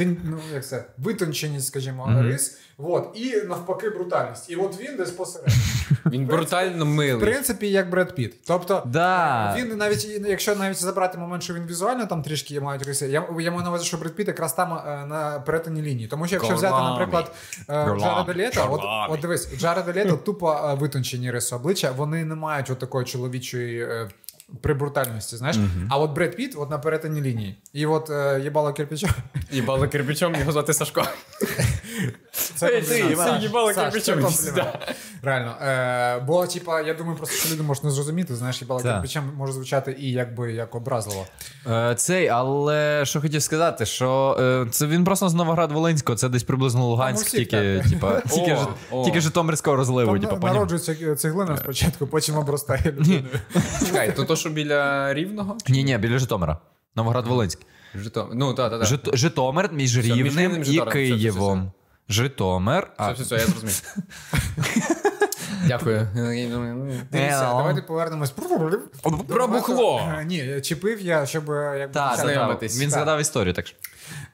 е, 0.00 0.06
ну, 0.24 0.40
як 0.54 0.66
це, 0.66 0.84
витонченість, 0.98 1.66
скажімо, 1.66 2.22
рис. 2.22 2.58
Вот, 2.78 3.10
і 3.14 3.36
навпаки 3.48 3.90
брутальність. 3.90 4.50
І 4.50 4.56
от 4.56 4.80
він 4.80 4.96
десь 4.96 5.10
посередині. 5.10 5.56
Він 6.06 6.26
брутально 6.26 7.16
В 7.16 7.20
принципі, 7.20 7.70
як 7.70 7.90
Бред 7.90 8.14
Піт. 8.14 8.34
Тобто, 8.46 8.82
Да. 8.86 9.54
він 9.58 9.76
навіть, 9.76 10.04
якщо 10.04 10.56
навіть 10.56 10.76
забрати 10.76 11.18
момент, 11.18 11.42
що 11.42 11.54
він 11.54 11.66
візуально 11.66 12.06
там 12.06 12.22
трішки 12.22 12.60
мають 12.60 12.86
риси, 12.86 13.08
я, 13.08 13.24
я 13.40 13.50
маю 13.50 13.62
на 13.62 13.68
увазі, 13.68 13.84
що 13.84 13.96
Бред 13.96 14.14
Піт 14.14 14.28
якраз 14.28 14.52
там 14.52 14.72
е, 14.72 15.06
на 15.06 15.42
перетині 15.46 15.82
лінії. 15.82 16.08
Тому 16.08 16.26
що 16.26 16.36
якщо 16.36 16.54
взяти, 16.54 16.82
наприклад, 16.82 17.32
е. 17.70 17.96
Джареда 18.00 18.34
Лето, 18.36 18.68
от, 18.70 18.80
от 19.10 19.20
дивись, 19.20 19.58
Джареда 19.58 19.92
Лето 19.92 20.16
тупо 20.16 20.52
е, 20.52 20.74
витончені 20.74 21.30
риси 21.30 21.54
обличчя, 21.56 21.90
вони 21.90 22.24
не 22.24 22.34
мають 22.34 22.70
от 22.70 22.78
такої 22.78 23.06
чоловічої. 23.06 23.88
При 24.60 24.74
брутальності, 24.74 25.36
знаєш, 25.36 25.56
а 25.90 25.98
от 25.98 26.10
Бред 26.10 26.36
Піт 26.36 26.54
от 26.58 26.70
на 26.70 26.78
перетині 26.78 27.20
лінії. 27.20 27.58
І 27.72 27.86
от 27.86 28.10
е, 28.10 28.40
їбало 28.44 28.72
кирпичом. 28.72 29.10
Їбало 29.50 29.88
кирпичом, 29.88 30.34
його 30.34 30.52
звати 30.52 30.74
Сашко. 30.74 31.04
Це 32.58 33.38
їбало 33.42 33.72
комплімент. 33.74 34.78
Реально. 35.22 35.54
Е, 35.62 36.18
бо, 36.26 36.46
типа, 36.46 36.80
я 36.80 36.94
думаю, 36.94 37.16
просто 37.16 37.36
що 37.36 37.54
люди 37.54 37.62
можуть 37.62 37.84
не 37.84 37.90
зрозуміти, 37.90 38.36
знаєш, 38.36 38.62
їбало 38.62 38.80
кирпичем 38.94 39.32
може 39.36 39.52
звучати 39.52 39.96
і 39.98 40.10
якби 40.12 40.52
як 40.52 40.74
образливо. 40.74 41.26
Е, 41.70 41.94
Цей, 41.94 42.28
але 42.28 43.02
що 43.04 43.20
хотів 43.20 43.42
сказати, 43.42 43.86
що 43.86 44.36
е, 44.40 44.66
це 44.70 44.86
він 44.86 45.04
просто 45.04 45.28
з 45.28 45.34
Новоград 45.34 45.72
Волинського, 45.72 46.16
це 46.16 46.28
десь 46.28 46.42
приблизно 46.42 46.86
Луганськ, 46.86 47.30
тільки, 47.30 47.84
типа, 47.90 48.20
тільки, 49.04 49.20
Житомирського 49.20 49.76
розливу, 49.76 50.18
народжується 50.42 51.16
цеглина 51.16 51.56
спочатку, 51.56 52.06
потім 52.06 52.36
обростає 52.36 52.82
людиною. 52.86 53.24
Чекай, 53.86 54.16
то 54.16 54.24
то, 54.24 54.36
що 54.36 54.50
біля 54.50 55.14
Рівного? 55.14 55.56
Ні, 55.68 55.84
ні, 55.84 55.98
біля 55.98 56.18
Житомира. 56.18 56.58
Новоград 56.96 57.26
Волинський. 57.26 57.66
Житомир. 57.94 58.34
Ну, 58.34 58.54
так, 58.54 58.70
так. 58.70 58.82
Жит- 58.82 59.16
Житомир 59.16 59.70
між 59.72 59.98
Рівнем 59.98 60.52
і 60.52 60.58
і 60.58 60.60
Все, 60.60 60.70
все, 60.72 60.82
все, 60.82 60.92
Києвом. 60.92 61.72
Житомир. 62.08 62.90
Все, 62.98 63.12
все, 63.12 63.22
все, 63.22 63.34
я 63.36 63.46
зрозумів. 63.46 63.82
Дякую. 65.66 66.08
Дивіться, 67.12 67.40
давайте 67.40 67.82
повернемось. 67.82 68.30
Про 69.28 69.48
бухло. 69.48 70.00
Е, 70.18 70.24
Ні, 70.24 70.60
чіпив 70.60 71.00
я, 71.00 71.26
щоб 71.26 71.50
е. 71.50 71.90
Знайомитись. 72.18 72.80
Він 72.80 72.90
згадав 72.90 73.20
історію, 73.20 73.54
так 73.54 73.66
що. 73.66 73.76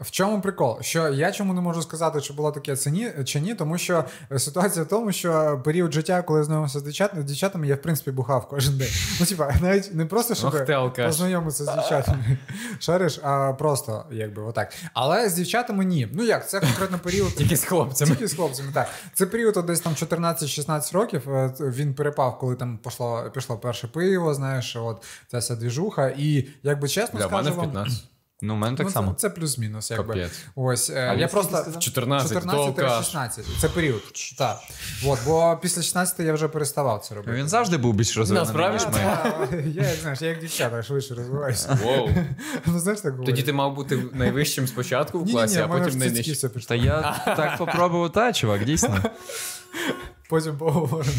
В 0.00 0.10
чому 0.10 0.40
прикол? 0.40 0.82
Що 0.82 1.08
я 1.08 1.32
чому 1.32 1.54
не 1.54 1.60
можу 1.60 1.82
сказати, 1.82 2.20
чи 2.20 2.32
було 2.32 2.52
таке 2.52 2.76
це 2.76 2.90
ні, 2.90 3.10
чи 3.24 3.40
ні, 3.40 3.54
тому 3.54 3.78
що 3.78 4.04
е, 4.32 4.38
ситуація 4.38 4.84
в 4.84 4.88
тому, 4.88 5.12
що 5.12 5.60
період 5.64 5.92
життя, 5.92 6.22
коли 6.22 6.38
я 6.38 6.44
знайомився 6.44 6.78
з 6.78 6.82
дівчат, 6.82 7.10
дівчатами, 7.24 7.66
я 7.66 7.74
в 7.74 7.82
принципі 7.82 8.10
бухав 8.10 8.48
кожен 8.48 8.78
день. 8.78 8.88
Ну, 9.20 9.26
типа, 9.26 9.54
навіть 9.60 9.94
не 9.94 10.06
просто, 10.06 10.34
щоб 10.34 10.54
Ох 10.54 10.94
познайомитися 10.94 11.64
з 11.64 11.74
дівчатами. 11.74 12.38
Шариш, 12.78 13.20
а 13.22 13.52
просто 13.52 14.04
якби 14.10 14.42
отак. 14.42 14.72
Але 14.94 15.28
з 15.28 15.34
дівчатами 15.34 15.84
ні. 15.84 16.08
Ну 16.12 16.24
як, 16.24 16.48
це 16.48 16.60
конкретно 16.60 16.98
період. 16.98 17.34
Тільки 17.36 17.56
з 17.56 17.64
хлопцями. 17.64 18.10
Тільки 18.10 18.28
з 18.28 18.34
хлопцями, 18.34 18.68
так. 18.74 18.88
Це 19.14 19.26
період 19.26 19.66
десь 19.66 19.80
там 19.80 19.92
14-16 19.92 20.92
років. 20.94 21.13
Е, 21.16 21.54
Він 21.60 21.94
перепав, 21.94 22.38
коли 22.38 22.56
там 22.56 22.78
пішло, 22.78 23.30
пішло 23.34 23.58
перше 23.58 23.88
пиво, 23.88 24.34
знаєш, 24.34 24.76
от 24.76 25.04
ця 25.30 25.38
вся 25.38 25.56
двіжуха. 25.56 26.08
І 26.08 26.48
якби 26.62 26.88
чесно 26.88 27.20
Для 27.20 27.28
мене 27.28 27.50
в 27.50 27.60
15. 27.60 28.04
Ну, 28.42 28.54
у 28.54 28.56
мене 28.56 28.76
так 28.76 28.86
ну, 28.86 28.92
само. 28.92 29.12
Це, 29.12 29.28
це 29.28 29.30
плюс-мінус, 29.30 29.90
якби. 29.90 30.14
Капець. 30.14 30.44
Ось 30.54 30.90
е, 30.90 31.16
я 31.18 31.28
просто 31.28 31.64
14, 31.78 32.32
14 32.32 33.04
16. 33.04 33.46
Це 33.60 33.68
період. 33.68 34.02
Так. 34.38 34.58
От, 35.06 35.18
бо 35.26 35.58
після 35.62 35.82
16 35.82 36.20
я 36.20 36.32
вже 36.32 36.48
переставав 36.48 37.00
це 37.00 37.14
робити. 37.14 37.38
Він 37.38 37.48
завжди 37.48 37.76
був 37.76 37.94
більш 37.94 38.16
розвинений, 38.16 38.54
Насправді, 38.54 38.98
Я 39.74 39.88
як 39.88 39.96
знаєш, 39.96 40.22
я 40.22 40.28
як 40.28 40.40
дівчата 40.40 40.82
швидше 40.82 41.14
розвиваюся. 41.14 41.78
Воу. 41.82 42.10
Ну 42.66 42.78
знаєш 42.78 43.00
так 43.00 43.12
говорю. 43.12 43.32
Тоді 43.32 43.42
ти 43.42 43.52
мав 43.52 43.74
бути 43.74 44.02
найвищим 44.12 44.66
спочатку 44.66 45.18
в 45.20 45.32
класі, 45.32 45.58
а 45.58 45.68
потім 45.68 45.98
найнижчим. 45.98 46.50
Та 46.68 46.74
я 46.74 47.22
так 47.26 47.58
попробував, 47.58 48.12
та, 48.12 48.32
чувак, 48.32 48.64
дійсно. 48.64 48.98
Потім 50.28 50.56
поговоримо. 50.56 51.12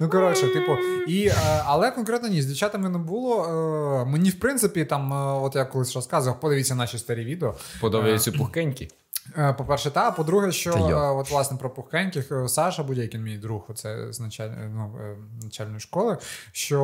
Ну, 0.00 0.08
коротше, 0.08 0.48
типу, 0.48 0.72
і, 1.08 1.26
е, 1.26 1.34
але 1.64 1.90
конкретно 1.90 2.28
ні, 2.28 2.42
з 2.42 2.46
дівчатами 2.46 2.88
не 2.88 2.98
було. 2.98 3.44
Е, 3.44 4.04
Мені, 4.10 4.30
в 4.30 4.40
принципі, 4.40 4.84
там, 4.84 5.12
е, 5.12 5.16
от 5.16 5.56
я 5.56 5.64
колись 5.64 5.94
розказував, 5.94 6.40
подивіться 6.40 6.74
наші 6.74 6.98
старі 6.98 7.24
відео. 7.24 7.54
Подобаються 7.80 8.32
пухкенькі. 8.32 8.88
Е, 9.38 9.52
По-перше, 9.52 9.90
та, 9.90 10.08
а 10.08 10.10
по-друге, 10.10 10.52
що 10.52 10.72
Та 10.72 10.78
е, 10.80 10.94
от, 10.94 11.30
власне 11.30 11.56
про 11.56 11.70
пухеньких 11.70 12.32
е, 12.32 12.48
Саша 12.48 12.82
Будякін, 12.82 13.22
мій 13.22 13.36
друг, 13.36 13.64
оце 13.68 14.12
з 14.12 14.20
началь... 14.20 14.48
ну, 14.74 14.94
начальної 15.42 15.80
школи, 15.80 16.16
що 16.52 16.82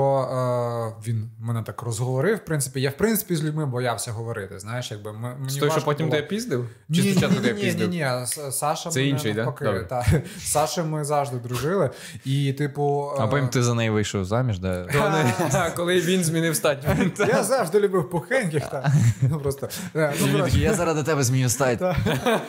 е, 0.99 1.03
він 1.09 1.31
мене 1.41 1.63
так 1.63 1.83
розговорив. 1.83 2.37
В 2.37 2.45
принципі, 2.45 2.81
я 2.81 2.91
в 2.91 2.97
принципі 2.97 3.37
з 3.37 3.45
людьми 3.45 3.67
боявся 3.67 4.13
говорити. 4.13 4.59
Знаєш, 4.59 4.91
якби 4.91 5.13
мені 5.13 5.49
З 5.51 5.57
той, 5.57 5.71
що 5.71 5.83
потім 5.83 6.07
було. 6.07 6.17
тебе 6.17 6.29
піздив? 6.29 6.69
Ні, 6.89 6.99
Чи 6.99 7.03
ні, 7.05 7.11
спочатку 7.13 7.41
ні, 7.43 7.53
ні, 7.53 7.61
піздив? 7.61 7.89
ні, 7.89 7.97
ні, 7.97 8.05
С- 8.23 8.53
Саша 8.53 8.91
Це 8.91 8.99
мене 9.01 9.11
інший, 9.11 9.35
навпаки, 9.35 9.65
Добре. 9.65 9.85
та. 9.85 10.07
З 10.39 10.43
Сашею 10.53 10.87
ми 10.87 11.05
завжди 11.05 11.37
дружили. 11.37 11.91
І, 12.25 12.53
типу, 12.53 13.13
А 13.19 13.27
потім 13.27 13.49
ти 13.49 13.63
за 13.63 13.75
неї 13.75 13.91
вийшов 13.91 14.25
заміж, 14.25 14.59
де. 14.59 14.87
Коли- 14.93 15.71
Коли 15.77 16.01
він 16.01 16.25
змінив 16.25 16.57
стать. 16.57 16.79
я 17.19 17.43
завжди 17.45 17.81
любив 17.81 18.11
пухеньких. 18.11 18.67
Та. 18.71 18.93
Ну, 19.23 19.41
просто, 19.41 19.69
ну, 19.95 20.47
Я 20.53 20.75
заради 20.75 21.03
тебе 21.03 21.23
змію 21.23 21.49
стать. 21.49 21.83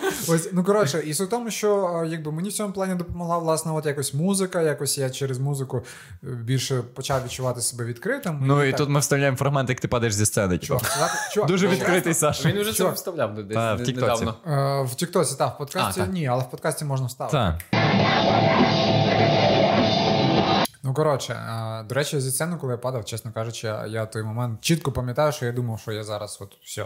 Ось, 0.27 0.49
ну 0.53 0.63
коротше, 0.63 1.03
і 1.05 1.13
суть 1.13 1.27
в 1.27 1.29
тому, 1.29 1.51
що 1.51 2.03
якби 2.07 2.31
мені 2.31 2.49
в 2.49 2.53
цьому 2.53 2.73
плані 2.73 2.95
допомогла 2.95 3.37
власне 3.37 3.71
от 3.71 3.85
якось 3.85 4.13
музика. 4.13 4.61
Якось 4.61 4.97
я 4.97 5.09
через 5.09 5.39
музику 5.39 5.83
е, 6.23 6.27
більше 6.27 6.81
почав 6.93 7.25
відчувати 7.25 7.61
себе 7.61 7.85
відкритим. 7.85 8.39
Ну 8.41 8.63
і 8.63 8.71
так. 8.71 8.77
тут 8.77 8.89
ми 8.89 8.99
вставляємо 8.99 9.37
фрагмент, 9.37 9.69
як 9.69 9.79
ти 9.79 9.87
падаєш 9.87 10.13
зі 10.13 10.25
сцени. 10.25 10.57
типу. 10.57 10.65
Чувак, 10.65 10.93
чувак, 10.93 11.11
чувак, 11.33 11.49
Дуже 11.49 11.67
відкритий 11.67 12.13
Саша. 12.13 12.49
Він 12.49 12.57
уже 12.57 12.73
це 12.73 12.89
вставляв 12.89 13.43
десь 13.43 13.55
Та, 13.55 13.73
в 13.73 13.79
недавно. 13.79 14.35
Е, 14.47 14.81
в 14.91 14.95
Тіктоці, 14.95 15.35
так, 15.37 15.55
в 15.55 15.57
подкасті 15.57 16.01
А, 16.01 16.03
так. 16.03 16.13
ні, 16.13 16.27
але 16.27 16.43
в 16.43 16.49
подкасті 16.49 16.85
можна 16.85 17.07
вставити. 17.07 17.37
Так. 17.37 17.55
Ну 20.83 20.93
коротше, 20.93 21.33
е, 21.33 21.83
до 21.83 21.95
речі, 21.95 22.19
зі 22.19 22.31
сцени, 22.31 22.57
коли 22.61 22.73
я 22.73 22.77
падав, 22.77 23.05
чесно 23.05 23.31
кажучи, 23.31 23.67
я 23.87 24.05
той 24.05 24.23
момент 24.23 24.61
чітко 24.61 24.91
пам'ятаю, 24.91 25.31
що 25.31 25.45
я 25.45 25.51
думав, 25.51 25.79
що 25.79 25.91
я 25.91 26.03
зараз 26.03 26.37
от 26.41 26.57
все. 26.63 26.85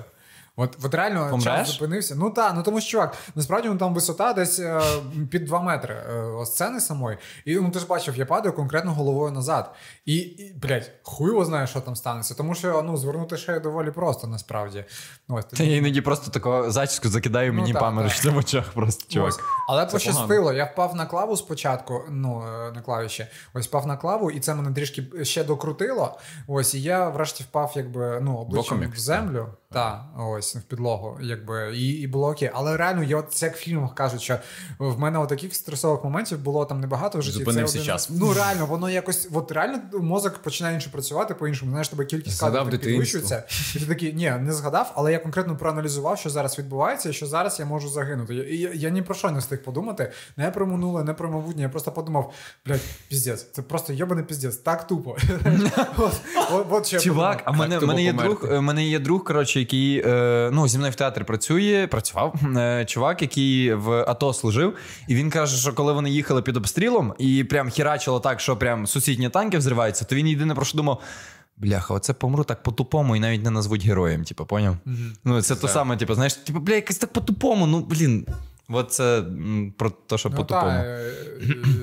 От, 0.61 0.77
от 0.83 0.93
реально 0.93 1.27
Помреш? 1.29 1.43
час 1.43 1.71
зупинився. 1.71 2.15
Ну 2.15 2.29
так, 2.29 2.53
ну 2.55 2.63
тому 2.63 2.81
що 2.81 2.91
чувак, 2.91 3.17
насправді 3.35 3.69
ну, 3.69 3.77
там 3.77 3.93
висота 3.93 4.33
десь 4.33 4.59
е, 4.59 4.81
під 5.29 5.45
2 5.45 5.61
метри 5.61 5.95
е, 5.95 6.45
сцени 6.45 6.79
самої. 6.79 7.17
І 7.45 7.55
ну 7.55 7.69
ти 7.69 7.79
ж 7.79 7.87
бачив, 7.87 8.17
я 8.17 8.25
падаю 8.25 8.55
конкретно 8.55 8.93
головою 8.93 9.31
назад. 9.31 9.75
І, 10.05 10.15
і 10.15 10.53
блядь, 10.61 10.91
хуй 11.03 11.27
його 11.27 11.45
знає, 11.45 11.67
що 11.67 11.81
там 11.81 11.95
станеться. 11.95 12.33
Тому 12.33 12.55
що 12.55 12.81
ну, 12.81 12.97
звернути 12.97 13.37
шею 13.37 13.59
доволі 13.59 13.91
просто 13.91 14.27
насправді. 14.27 14.85
Ну, 15.29 15.35
ось, 15.35 15.45
Та 15.45 15.63
я 15.63 15.77
іноді 15.77 16.01
просто 16.01 16.31
таку 16.31 16.71
зачіску 16.71 17.09
закидаю 17.09 17.53
Ну, 17.53 17.59
мені 17.59 17.73
так, 17.73 17.81
паморочним 17.81 18.33
в 18.33 18.37
очах 18.37 18.73
просто, 18.73 19.13
чувак. 19.13 19.29
Ось. 19.29 19.39
Але 19.67 19.85
Це 19.85 19.91
пощастило, 19.91 20.53
я 20.53 20.65
впав 20.65 20.95
на 20.95 21.05
клаву 21.05 21.37
спочатку, 21.37 22.01
ну 22.09 22.43
е, 22.47 22.71
на 22.71 22.81
клавіші. 22.81 23.27
Ось 23.53 23.67
впав 23.67 23.87
на 23.87 23.97
клаву, 23.97 24.31
і 24.31 24.39
це 24.39 24.55
мене 24.55 24.71
трішки 24.71 25.25
ще 25.25 25.43
докрутило. 25.43 26.19
Ось, 26.47 26.73
і 26.73 26.81
я 26.81 27.09
врешті 27.09 27.43
впав, 27.43 27.71
якби 27.75 28.19
ну, 28.21 28.37
обличчям 28.37 28.77
Боком 28.77 28.93
в 28.93 28.99
землю. 28.99 29.47
Та, 29.71 30.05
ось. 30.17 30.48
ось 30.48 30.48
в 30.55 30.61
підлогу, 30.61 31.17
якби 31.21 31.77
і, 31.77 31.87
і 31.89 32.07
було 32.07 32.29
окей. 32.29 32.51
Але 32.53 32.77
реально, 32.77 33.03
я 33.03 33.17
от 33.17 33.33
це 33.33 33.45
як 33.45 33.55
в 33.55 33.59
фільмах 33.59 33.95
кажуть, 33.95 34.21
що 34.21 34.37
в 34.79 34.99
мене 34.99 35.19
от 35.19 35.29
таких 35.29 35.55
стресових 35.55 36.03
моментів 36.03 36.39
було 36.39 36.65
там 36.65 36.79
небагато 36.79 37.19
в 37.19 37.21
житті. 37.21 37.39
Зупинився 37.39 37.73
Це 37.73 37.79
один- 37.79 37.93
час. 37.93 38.09
Ну 38.09 38.33
реально, 38.33 38.65
воно 38.65 38.89
якось, 38.89 39.29
от 39.33 39.51
реально 39.51 39.79
мозок 39.93 40.37
починає 40.37 40.75
інше 40.75 40.89
працювати 40.91 41.33
по-іншому. 41.33 41.71
Знаєш, 41.71 41.87
тебе 41.89 42.05
кількість 42.05 42.39
кадрів 42.39 42.79
підвищується. 42.79 43.43
І 43.75 43.79
ти 43.79 43.85
такий, 43.85 44.13
ні, 44.13 44.33
не 44.39 44.53
згадав, 44.53 44.91
але 44.95 45.11
я 45.11 45.19
конкретно 45.19 45.57
проаналізував, 45.57 46.17
що 46.19 46.29
зараз 46.29 46.59
відбувається, 46.59 47.09
і 47.09 47.13
що 47.13 47.25
зараз 47.25 47.59
я 47.59 47.65
можу 47.65 47.89
загинути. 47.89 48.35
Я, 48.35 48.43
я, 48.43 48.71
я 48.73 48.89
ні 48.89 49.01
про 49.01 49.15
що 49.15 49.31
не 49.31 49.39
встиг 49.39 49.63
подумати, 49.63 50.11
не 50.37 50.51
про 50.51 50.67
минуле, 50.67 51.03
не 51.03 51.13
про 51.13 51.31
майбутнє. 51.31 51.61
Я 51.61 51.69
просто 51.69 51.91
подумав, 51.91 52.33
блядь, 52.65 52.81
піздець, 53.07 53.51
це 53.51 53.61
просто 53.61 53.93
йобаний 53.93 54.23
піздець, 54.23 54.57
так 54.57 54.87
тупо. 54.87 55.17
От- 55.97 56.21
от- 56.51 56.65
от 56.69 56.87
що 56.87 56.99
Чувак, 56.99 57.41
а 57.45 57.51
мене, 57.51 57.79
мене 57.79 58.03
є 58.03 58.13
друг, 58.13 58.61
мене 58.61 58.85
є 58.85 58.99
друг, 58.99 59.23
коротше, 59.23 59.59
який 59.59 60.01
е, 60.05 60.38
ну, 60.53 60.67
зі 60.67 60.77
мною 60.77 60.91
в 60.91 60.95
театрі 60.95 61.23
працює, 61.23 61.87
працював. 61.91 62.35
Е, 62.57 62.85
чувак, 62.85 63.21
який 63.21 63.73
в 63.73 63.91
АТО 63.91 64.33
служив, 64.33 64.73
і 65.07 65.15
він 65.15 65.29
каже, 65.29 65.57
що 65.57 65.73
коли 65.73 65.93
вони 65.93 66.09
їхали 66.09 66.41
під 66.41 66.57
обстрілом 66.57 67.13
і 67.17 67.43
прям 67.43 67.69
хірачило 67.69 68.19
так, 68.19 68.39
що 68.39 68.57
прям 68.57 68.87
сусідні 68.87 69.29
танки 69.29 69.57
взриваються, 69.57 70.05
то 70.05 70.15
він 70.15 70.27
єдине 70.27 70.55
про 70.55 70.65
що 70.65 70.77
думав. 70.77 71.01
Бляха, 71.57 71.93
оце 71.93 72.13
помру 72.13 72.43
так 72.43 72.63
по-тупому 72.63 73.15
і 73.15 73.19
навіть 73.19 73.43
не 73.43 73.49
назвуть 73.49 73.85
героєм, 73.85 74.23
типу, 74.23 74.45
поняв? 74.45 74.77
Ну, 75.23 75.41
це 75.41 75.55
то 75.55 75.67
саме, 75.67 75.97
типу, 75.97 76.15
знаєш, 76.15 76.33
типу, 76.33 76.59
бля, 76.59 76.75
якось 76.75 76.97
так 76.97 77.13
по-тупому, 77.13 77.67
ну, 77.67 77.79
блін. 77.79 78.25
От 78.69 78.91
це 78.91 79.23
про 79.77 79.89
те, 79.89 80.17
що 80.17 80.29
Ну, 80.29 80.35
по-тупому. 80.35 80.71
та, 80.71 80.83
е, 80.83 81.11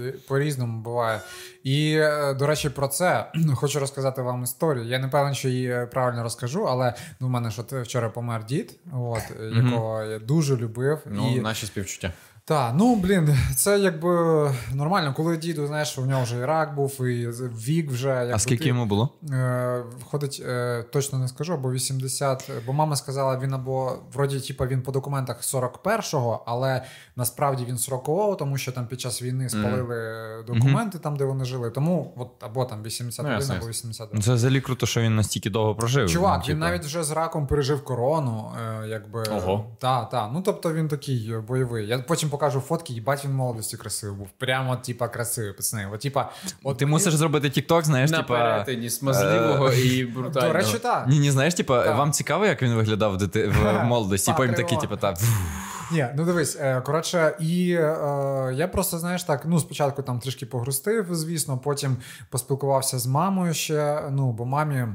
е, 0.07 0.14
по-різному 0.29 0.83
буває. 0.83 1.20
І, 1.64 1.92
е, 1.92 2.35
до 2.35 2.46
речі, 2.46 2.70
про 2.70 2.88
це 2.88 3.33
хочу 3.55 3.81
розказати 3.81 4.22
вам 4.22 4.42
історію. 4.42 4.85
Я 4.85 4.99
не 4.99 5.09
певен, 5.09 5.35
що 5.35 5.49
її 5.49 5.87
правильно 5.92 6.22
розкажу, 6.22 6.66
але 6.68 6.94
ну, 7.20 7.27
в 7.27 7.31
мене 7.31 7.51
ж 7.51 7.61
от 7.61 7.72
вчора 7.72 8.09
помер 8.09 8.44
дід, 8.44 8.79
от, 8.92 9.22
якого 9.57 10.03
я 10.03 10.18
дуже 10.18 10.57
любив. 10.57 10.99
Ну, 11.07 11.35
і... 11.37 11.40
наші 11.40 11.66
співчуття. 11.66 12.12
Так, 12.48 12.72
ну 12.76 12.96
блін, 12.96 13.37
це 13.56 13.78
якби 13.78 14.11
нормально, 14.74 15.14
коли 15.16 15.37
діду, 15.37 15.66
знаєш, 15.66 15.98
у 15.98 16.06
нього 16.06 16.22
вже 16.22 16.37
і 16.38 16.44
рак 16.44 16.74
був, 16.74 17.06
і 17.06 17.26
вік 17.66 17.90
вже. 17.90 18.09
Якби, 18.09 18.32
а 18.32 18.38
скільки 18.38 18.62
ти- 18.62 18.68
йому 18.68 18.87
було? 18.87 19.09
Е, 19.32 19.82
Входить, 20.00 20.42
е, 20.48 20.82
точно 20.92 21.18
не 21.18 21.28
скажу, 21.28 21.52
або 21.52 21.72
80, 21.72 22.50
бо 22.66 22.72
мама 22.72 22.96
сказала, 22.96 23.38
він 23.38 23.54
або 23.54 23.92
вроді, 24.12 24.40
типа, 24.40 24.66
він 24.66 24.82
по 24.82 24.92
документах 24.92 25.42
41-го, 25.42 26.42
але 26.46 26.82
насправді 27.16 27.64
він 27.64 27.76
40-го, 27.76 28.35
тому 28.35 28.56
що 28.59 28.72
там 28.72 28.87
під 28.87 29.00
час 29.00 29.22
війни 29.22 29.48
спалили 29.48 30.14
документи 30.46 30.98
там, 30.98 31.16
де 31.16 31.24
вони 31.24 31.44
жили. 31.44 31.70
Тому 31.70 32.12
от 32.16 32.28
або 32.40 32.64
там 32.64 32.82
81, 32.82 33.30
Ну, 33.30 33.44
або 33.44 33.54
ясно. 33.54 33.68
82. 33.70 34.16
Ну, 34.16 34.22
Це 34.22 34.35
взагалі 34.35 34.61
круто, 34.61 34.87
що 34.87 35.00
він 35.00 35.16
настільки 35.16 35.50
довго 35.50 35.74
прожив. 35.74 36.11
Чувак, 36.11 36.38
ну, 36.38 36.48
він 36.48 36.61
типу. 36.61 36.70
навіть 36.70 36.85
вже 36.85 37.04
з 37.04 37.11
раком 37.11 37.46
пережив 37.46 37.85
корону. 37.85 38.52
Е, 38.82 38.88
якби, 38.88 39.22
Ого. 39.22 39.66
Та, 39.78 40.04
та. 40.04 40.28
Ну 40.28 40.42
тобто 40.42 40.72
він 40.72 40.88
такий 40.88 41.35
бойовий. 41.48 41.87
Я 41.87 41.98
потім 41.98 42.30
покажу 42.37 42.61
фотки, 42.61 42.92
їбать 42.92 43.25
він 43.25 43.33
молодості 43.35 43.77
красивий 43.77 44.16
був. 44.16 44.29
Прямо, 44.38 44.77
типа, 44.77 45.09
красивий, 45.09 45.53
пацани. 45.53 45.88
От, 45.92 46.01
типа, 46.01 46.31
от, 46.62 46.79
Ти 46.79 46.87
мусиш 46.87 47.14
зробити 47.14 47.51
тікток, 47.51 47.85
знаєш, 47.85 48.11
На 48.11 48.16
типа. 48.16 48.35
перетині 48.35 48.90
смазливого 48.90 49.72
і 49.72 50.05
брутального. 50.14 50.53
До 50.53 50.59
речі, 50.59 50.79
так. 50.79 51.07
Ні, 51.09 51.18
ні, 51.18 51.31
знаєш, 51.31 51.55
типа, 51.55 51.85
Так. 51.85 51.99
вам 51.99 52.12
цікаво, 52.12 52.46
як 52.46 52.62
він 52.62 52.75
виглядав 52.75 53.14
в, 53.14 53.16
дити... 53.16 53.49
в 53.49 53.85
молодості, 53.85 54.31
і 54.31 54.35
потім 54.35 54.55
такий, 54.55 54.79
типу, 54.79 54.96
так. 54.96 55.18
Ні, 55.92 56.07
ну 56.16 56.25
дивись, 56.25 56.57
е, 56.61 56.81
коротше, 56.81 57.37
і 57.40 57.72
е, 57.72 58.53
я 58.55 58.68
просто, 58.72 58.99
знаєш, 58.99 59.25
так, 59.25 59.42
ну, 59.44 59.61
спочатку 59.61 60.03
там 60.03 60.20
трішки 60.20 60.46
погрустив, 60.46 61.07
звісно, 61.11 61.59
потім 61.59 61.96
поспілкувався 62.31 62.99
з 62.99 63.07
мамою 63.07 63.55
ще. 63.55 64.03
Ну, 64.11 64.33
бо 64.33 64.44
мамі. 64.44 64.87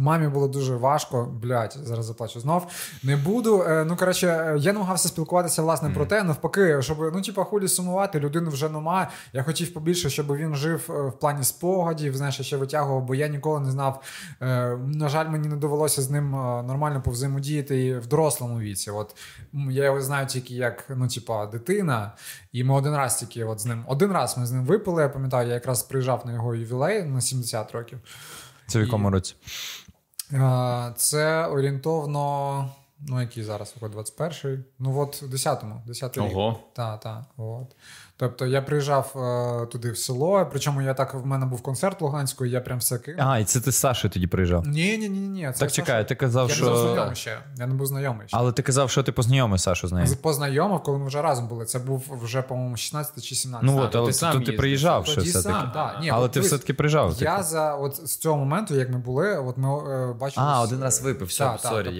Мамі 0.00 0.28
було 0.28 0.48
дуже 0.48 0.76
важко, 0.76 1.28
блядь, 1.42 1.78
зараз 1.82 2.06
заплачу 2.06 2.40
знов. 2.40 2.66
Не 3.02 3.16
буду. 3.16 3.62
Е, 3.62 3.84
Ну, 3.84 3.96
коротше, 3.96 4.26
е, 4.26 4.56
я 4.58 4.72
намагався 4.72 5.08
спілкуватися 5.08 5.62
власне 5.62 5.90
про 5.90 6.06
те, 6.06 6.22
навпаки, 6.22 6.82
щоб 6.82 6.98
ну, 7.14 7.22
типа, 7.22 7.44
хулі 7.44 7.68
сумувати, 7.68 8.20
людини 8.20 8.50
вже 8.50 8.68
нема. 8.68 9.10
Я 9.32 9.42
хотів 9.42 9.74
побільше, 9.74 10.10
щоб 10.10 10.36
він 10.36 10.54
жив 10.54 10.90
е, 10.90 10.92
в 10.92 11.18
плані 11.18 11.44
спогадів, 11.44 12.16
знаєш, 12.16 12.38
я 12.38 12.44
ще 12.44 12.56
витягував, 12.56 13.02
бо 13.02 13.14
я 13.14 13.28
ніколи 13.28 13.60
не 13.60 13.70
знав. 13.70 14.02
На 14.86 15.08
жаль, 15.08 15.28
мені 15.28 15.48
не 15.48 15.56
довелося 15.56 16.02
з 16.02 16.10
ним 16.10 16.30
нормально 16.66 17.02
повзаємодіяти 17.02 17.84
і 17.86 17.98
в 17.98 18.06
дорослому 18.06 18.60
віці. 18.60 18.90
От 18.90 19.16
я 19.70 19.84
його 19.84 20.00
знаю 20.00 20.26
тільки 20.26 20.54
як 20.54 20.84
ну, 20.88 21.08
типа, 21.08 21.46
дитина, 21.46 22.12
і 22.52 22.64
ми 22.64 22.74
один 22.74 22.96
раз 22.96 23.16
тільки 23.16 23.44
от 23.44 23.60
з 23.60 23.66
ним. 23.66 23.84
Один 23.88 24.12
раз 24.12 24.38
ми 24.38 24.46
з 24.46 24.52
ним 24.52 24.64
випили. 24.64 25.02
Я 25.02 25.08
пам'ятаю, 25.08 25.48
я 25.48 25.54
якраз 25.54 25.82
приїжджав 25.82 26.22
на 26.26 26.32
його 26.32 26.54
ювілей 26.54 27.04
на 27.04 27.20
70 27.20 27.72
років. 27.72 27.98
Це 28.70 28.78
в 28.78 28.82
якому 28.82 29.10
році? 29.10 29.34
Це 30.96 31.46
орієнтовно. 31.46 32.70
Ну, 33.08 33.20
який 33.20 33.42
зараз 33.44 33.74
виходить 33.80 34.18
21-й. 34.18 34.58
Ну, 34.78 34.98
от 35.00 35.22
в 35.22 35.34
10-му, 35.34 35.82
10-й 35.88 36.28
рік. 36.28 36.56
Та, 36.72 36.96
так. 36.96 37.22
От. 37.36 37.76
Тобто 38.20 38.46
я 38.46 38.62
приїжджав 38.62 39.12
е, 39.16 39.66
туди 39.66 39.90
в 39.90 39.98
село, 39.98 40.48
причому 40.50 40.82
я 40.82 40.94
так 40.94 41.14
в 41.14 41.26
мене 41.26 41.46
був 41.46 41.62
концерт 41.62 42.00
в 42.00 42.04
Луганську, 42.04 42.44
і 42.46 42.50
я 42.50 42.60
прям 42.60 42.78
все 42.78 42.98
кинув. 42.98 43.20
А, 43.28 43.38
і 43.38 43.44
це 43.44 43.60
ти 43.60 43.72
з 43.72 43.76
Сашою 43.76 44.12
тоді 44.12 44.26
приїжджав. 44.26 44.66
Ні, 44.66 44.98
ні, 44.98 45.08
ні, 45.08 45.20
ні. 45.28 45.50
Це 45.54 45.60
Так 45.60 45.72
чекай, 45.72 46.08
ти 46.08 46.14
казав, 46.14 46.50
Я 46.50 46.56
не 46.56 46.62
був 46.62 46.76
що. 46.78 46.82
знайомий 46.92 47.16
ще. 47.16 47.38
Я 47.58 47.66
не 47.66 47.74
був 47.74 47.86
знайомий 47.86 48.28
ще. 48.28 48.36
Але 48.36 48.52
ти 48.52 48.62
казав, 48.62 48.90
що 48.90 49.02
ти 49.02 49.12
познайомив 49.12 49.60
Сашу 49.60 49.88
з 49.88 49.92
нею. 49.92 50.16
Познайомив, 50.22 50.82
коли 50.82 50.98
ми 50.98 51.06
вже 51.06 51.22
разом 51.22 51.48
були. 51.48 51.64
Це 51.64 51.78
був 51.78 52.04
вже, 52.22 52.42
по-моєму, 52.42 52.76
16 52.76 53.24
чи 53.24 53.34
17. 53.34 53.66
Ну 53.66 53.82
от, 53.82 53.96
але 53.96 54.06
ти 54.06 54.12
ти, 54.12 54.18
сам 54.18 54.32
то 54.32 54.38
ти 54.38 54.40
їздив. 54.40 54.56
приїжджав 54.58 55.06
ще 55.06 55.14
Тоді 55.14 55.28
все-таки. 55.30 55.54
сам, 55.54 55.70
так. 55.74 55.96
Ні, 56.00 56.10
Але 56.10 56.24
от 56.24 56.30
ти 56.32 56.34
дивись, 56.40 56.48
все-таки 56.52 56.74
приїжджав. 56.74 57.14
Я 57.18 57.36
типу. 57.36 57.48
за 57.48 57.74
от 57.74 57.96
з 58.08 58.16
цього 58.16 58.36
моменту, 58.36 58.74
як 58.74 58.90
ми 58.90 58.98
були, 58.98 59.36
от 59.36 59.56
ми 59.58 59.68
е, 59.78 60.12
бачили. 60.12 60.46
А, 60.48 60.62
один 60.62 60.82
раз 60.82 61.02
випив, 61.02 61.28
все, 61.28 61.44
Так, 61.44 61.60
так, 61.60 61.72
сорі. 61.72 61.84
тобто, 61.84 61.98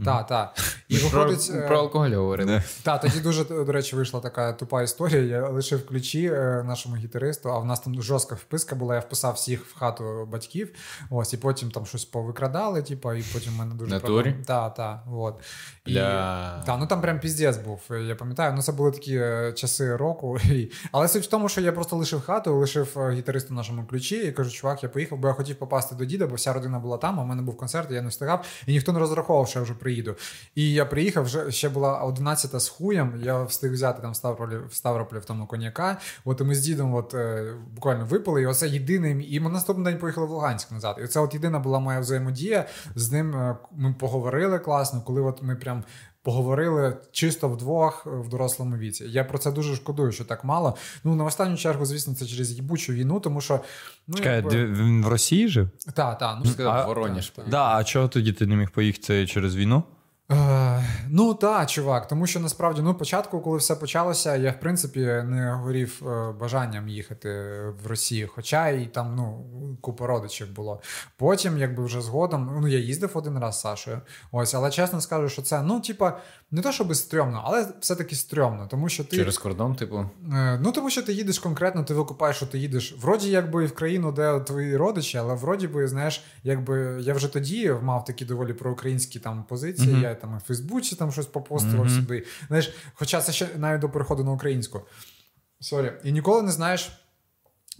я... 0.00 0.04
Так, 0.04 0.26
так. 0.26 0.54
І 0.88 0.96
Про, 0.98 1.08
виходить. 1.20 1.50
е, 1.54 1.66
про 1.68 1.78
алкоголь 1.78 2.10
говорили. 2.10 2.62
та, 2.82 2.98
тоді 2.98 3.20
дуже, 3.20 3.44
до 3.44 3.72
речі, 3.72 3.96
вийшла 3.96 4.20
така 4.20 4.52
тупа 4.52 4.82
історія. 4.82 5.22
Я 5.22 5.40
лишив 5.58 5.86
ключі 5.86 6.26
е, 6.26 6.62
нашому 6.66 6.96
гітаристу, 6.96 7.50
а 7.52 7.58
в 7.58 7.64
нас 7.64 7.80
там 7.80 8.02
жорстка 8.02 8.34
вписка 8.34 8.76
була. 8.76 8.94
Я 8.94 9.00
вписав 9.00 9.34
всіх 9.34 9.66
в 9.66 9.78
хату 9.78 10.28
батьків. 10.32 10.74
Ось, 11.10 11.32
і 11.32 11.36
потім 11.36 11.70
там 11.70 11.86
щось 11.86 12.04
повикрадали, 12.04 12.82
типу, 12.82 13.12
і 13.12 13.24
потім 13.32 13.56
мене 13.56 13.74
дуже 13.74 13.90
Натурі? 13.90 14.34
Так, 14.46 14.74
так. 14.74 15.04
От. 15.12 15.40
І, 15.86 15.92
Бля. 15.92 16.62
та, 16.66 16.76
ну 16.76 16.86
там 16.86 17.00
прям 17.00 17.20
піздець 17.20 17.56
був. 17.56 17.80
Я 18.08 18.14
пам'ятаю, 18.14 18.52
ну 18.56 18.62
це 18.62 18.72
були 18.72 18.90
такі 18.90 19.16
е, 19.16 19.52
часи 19.52 19.96
року. 19.96 20.38
І... 20.44 20.70
Але 20.92 21.08
суть 21.08 21.24
в 21.24 21.30
тому, 21.30 21.48
що 21.48 21.60
я 21.60 21.72
просто 21.72 21.96
лишив 21.96 22.20
хату, 22.20 22.56
лишив 22.56 22.98
е, 22.98 23.10
гітаристу 23.12 23.54
нашому 23.54 23.86
ключі 23.86 24.16
і 24.16 24.32
кажу, 24.32 24.50
чувак, 24.50 24.82
я 24.82 24.88
поїхав, 24.88 25.18
бо 25.18 25.28
я 25.28 25.34
хотів 25.34 25.56
попасти 25.56 25.94
до 25.94 26.04
діда, 26.04 26.26
бо 26.26 26.34
вся 26.34 26.52
родина 26.52 26.78
була 26.78 26.96
там, 26.96 27.20
а 27.20 27.22
в 27.22 27.26
мене 27.26 27.42
був 27.42 27.56
концерт, 27.56 27.90
я 27.90 28.02
не 28.02 28.08
встигав, 28.08 28.44
і 28.66 28.72
ніхто 28.72 28.92
не 28.92 28.98
розраховував, 28.98 29.48
що 29.48 29.58
я 29.58 29.62
вже 29.62 29.74
приїду. 29.74 30.16
І 30.54 30.72
я 30.72 30.86
приїхав, 30.86 31.24
вже 31.24 31.50
ще 31.50 31.68
була 31.68 31.98
11 31.98 32.60
з 32.60 32.68
хуєм. 32.68 33.20
Я 33.22 33.42
встиг 33.42 33.72
взяти 33.72 34.02
там 34.02 34.12
в 34.12 34.16
Ставрополі, 34.16 34.58
в 34.68 34.74
Ставрополі 34.74 35.18
в 35.18 35.24
тому 35.24 35.46
коньяка. 35.48 35.96
От 36.24 36.40
і 36.40 36.44
ми 36.44 36.54
з 36.54 36.60
дідом 36.60 36.94
от, 36.94 37.14
е, 37.14 37.54
буквально 37.74 38.04
випили, 38.04 38.42
і 38.42 38.46
оце 38.46 38.68
єдиний. 38.68 39.34
І 39.34 39.40
ми 39.40 39.50
наступний 39.50 39.92
день 39.92 40.00
поїхали 40.00 40.26
в 40.26 40.30
Луганськ 40.30 40.72
назад. 40.72 41.00
І 41.04 41.06
це 41.06 41.20
от 41.20 41.34
єдина 41.34 41.58
була 41.58 41.78
моя 41.78 42.00
взаємодія. 42.00 42.64
З 42.94 43.12
ним 43.12 43.36
е, 43.36 43.56
ми 43.72 43.92
поговорили 43.92 44.58
класно, 44.58 45.02
коли 45.02 45.20
от 45.20 45.42
ми 45.42 45.56
прям. 45.56 45.84
Поговорили 46.22 46.96
чисто 47.12 47.48
вдвох 47.48 48.06
е, 48.06 48.10
в 48.10 48.28
дорослому 48.28 48.76
віці. 48.76 49.04
Я 49.04 49.24
про 49.24 49.38
це 49.38 49.52
дуже 49.52 49.76
шкодую, 49.76 50.12
що 50.12 50.24
так 50.24 50.44
мало. 50.44 50.76
Ну 51.04 51.14
на 51.14 51.24
останню 51.24 51.56
чергу, 51.56 51.86
звісно, 51.86 52.14
це 52.14 52.26
через 52.26 52.52
їбучу 52.52 52.92
війну, 52.92 53.20
тому 53.20 53.40
що 53.40 53.60
ну 54.08 54.16
Чекай, 54.16 54.36
якби- 54.36 54.66
він 54.66 55.04
в 55.04 55.08
Росії 55.08 55.48
жив? 55.48 55.68
та, 55.94 56.14
та, 56.14 56.36
ну 56.36 56.44
сказав, 56.50 56.74
та, 56.74 57.42
Да, 57.50 57.76
а 57.76 57.84
чого 57.84 58.08
тоді 58.08 58.32
ти 58.32 58.46
не 58.46 58.56
міг 58.56 58.70
поїхати 58.70 59.26
через 59.26 59.56
війну? 59.56 59.82
Е, 60.32 60.84
ну 61.10 61.34
так, 61.34 61.70
чувак, 61.70 62.08
тому 62.08 62.26
що 62.26 62.40
насправді 62.40 62.82
ну 62.82 62.94
початку, 62.94 63.40
коли 63.40 63.58
все 63.58 63.76
почалося, 63.76 64.36
я 64.36 64.50
в 64.50 64.60
принципі 64.60 65.00
не 65.00 65.52
горів 65.52 66.02
е, 66.06 66.32
бажанням 66.32 66.88
їхати 66.88 67.28
в 67.82 67.86
Росію, 67.86 68.28
хоча 68.34 68.68
і 68.68 68.86
там 68.86 69.14
ну 69.16 69.46
купа 69.80 70.06
родичів 70.06 70.54
було. 70.54 70.80
Потім, 71.16 71.58
якби 71.58 71.84
вже 71.84 72.00
згодом, 72.00 72.58
ну 72.60 72.68
я 72.68 72.78
їздив 72.78 73.10
один 73.14 73.38
раз 73.38 73.56
з 73.56 73.60
Сашою. 73.60 74.00
Ось, 74.32 74.54
але 74.54 74.70
чесно 74.70 75.00
скажу, 75.00 75.28
що 75.28 75.42
це 75.42 75.62
ну, 75.62 75.80
типа, 75.80 76.18
не 76.50 76.62
то 76.62 76.72
щоб 76.72 76.96
стрьомно, 76.96 77.42
але 77.44 77.68
все-таки 77.80 78.16
стрьомно, 78.16 78.66
тому 78.70 78.88
що 78.88 79.04
ти 79.04 79.16
Через 79.16 79.38
кордон, 79.38 79.74
типу. 79.76 80.10
Е, 80.32 80.58
Ну, 80.62 80.72
тому 80.72 80.90
що 80.90 81.02
ти 81.02 81.12
їдеш 81.12 81.38
конкретно, 81.38 81.84
ти 81.84 81.94
викупаєш, 81.94 82.36
що 82.36 82.46
ти 82.46 82.58
їдеш 82.58 82.96
вроді 83.00 83.30
якби 83.30 83.66
в 83.66 83.74
країну, 83.74 84.12
де 84.12 84.40
твої 84.40 84.76
родичі, 84.76 85.18
але 85.18 85.34
вроді 85.34 85.68
би, 85.68 85.88
знаєш, 85.88 86.24
якби 86.44 86.98
я 87.00 87.14
вже 87.14 87.28
тоді 87.32 87.72
мав 87.82 88.04
такі 88.04 88.24
доволі 88.24 88.52
проукраїнські 88.52 89.18
там 89.18 89.44
позиції. 89.48 89.92
Мгм. 89.92 90.02
Я 90.02 90.14
там 90.14 90.38
в 90.38 90.40
Фейсбуці 90.40 90.96
там 90.96 91.12
щось 91.12 91.26
попостував 91.26 91.86
Мгм. 91.86 91.94
собі. 91.94 92.24
Знаєш, 92.48 92.74
хоча 92.94 93.20
це 93.20 93.32
ще 93.32 93.48
навіть 93.56 93.80
до 93.80 93.88
переходу 93.90 94.24
на 94.24 94.30
українську. 94.30 94.80
Сорі. 95.60 95.92
І 96.04 96.12
ніколи 96.12 96.42
не 96.42 96.50
знаєш. 96.52 96.90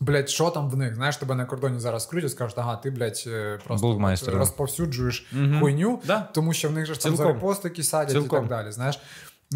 Блять, 0.00 0.28
що 0.28 0.50
там 0.50 0.70
в 0.70 0.76
них? 0.76 0.94
Знаєш, 0.94 1.16
тебе 1.16 1.34
на 1.34 1.44
кордоні 1.44 1.78
зараз 1.78 2.06
крутять, 2.06 2.30
скажуть, 2.30 2.58
ага, 2.58 2.76
ти, 2.76 2.90
блядь, 2.90 3.24
е, 3.26 3.58
просто 3.66 3.88
от, 3.88 3.98
розповсюджуєш 3.98 4.38
розповсюджуєш 4.38 5.26
Мгм. 5.32 5.61
хуйню, 5.61 6.00
Да. 6.06 6.28
тому 6.34 6.52
що 6.52 6.68
в 6.68 6.72
них 6.72 6.87
же 6.87 6.94
ж 6.94 7.00
там 7.02 7.12
Цілком. 7.12 7.26
за 7.26 7.32
репостики 7.32 7.82
садять 7.82 8.24
і 8.24 8.28
так 8.28 8.48
далі. 8.48 8.72
Знаєш. 8.72 9.00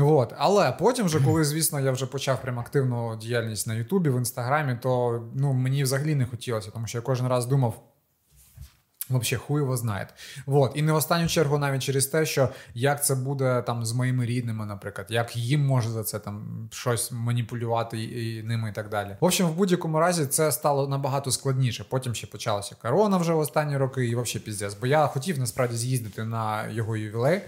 От. 0.00 0.34
Але 0.38 0.72
потім, 0.72 1.06
вже, 1.06 1.20
коли, 1.20 1.44
звісно, 1.44 1.80
я 1.80 1.92
вже 1.92 2.06
почав 2.06 2.42
прям 2.42 2.58
активну 2.58 3.16
діяльність 3.16 3.66
на 3.66 3.74
Ютубі, 3.74 4.10
в 4.10 4.16
Інстаграмі, 4.18 4.78
то 4.82 5.22
ну, 5.34 5.52
мені 5.52 5.82
взагалі 5.82 6.14
не 6.14 6.26
хотілося, 6.26 6.70
тому 6.70 6.86
що 6.86 6.98
я 6.98 7.02
кожен 7.02 7.28
раз 7.28 7.46
думав. 7.46 7.82
Взагалі, 9.18 9.42
хуй 9.46 9.60
його 9.60 9.76
знає. 9.76 10.08
Вот. 10.46 10.72
І 10.74 10.82
не 10.82 10.92
в 10.92 10.96
останню 10.96 11.28
чергу 11.28 11.58
навіть 11.58 11.82
через 11.82 12.06
те, 12.06 12.26
що 12.26 12.48
як 12.74 13.04
це 13.04 13.14
буде 13.14 13.62
там 13.62 13.84
з 13.84 13.92
моїми 13.92 14.26
рідними, 14.26 14.66
наприклад, 14.66 15.06
як 15.10 15.36
їм 15.36 15.66
може 15.66 15.88
за 15.88 16.04
це 16.04 16.18
там 16.18 16.68
щось 16.72 17.12
маніпулювати 17.12 17.98
і, 17.98 18.36
і 18.36 18.42
ними 18.42 18.68
і 18.68 18.72
так 18.72 18.88
далі. 18.88 19.16
В 19.20 19.24
общем, 19.24 19.46
в 19.46 19.54
будь-якому 19.54 20.00
разі 20.00 20.26
це 20.26 20.52
стало 20.52 20.88
набагато 20.88 21.30
складніше. 21.30 21.84
Потім 21.88 22.14
ще 22.14 22.26
почалася 22.26 22.76
корона 22.82 23.16
вже 23.16 23.32
в 23.32 23.38
останні 23.38 23.76
роки, 23.76 24.06
і 24.06 24.16
взагалі 24.16 24.44
піздець. 24.44 24.74
Бо 24.74 24.86
я 24.86 25.06
хотів 25.06 25.38
насправді 25.38 25.76
з'їздити 25.76 26.24
на 26.24 26.68
його 26.68 26.96
ювілей. 26.96 27.42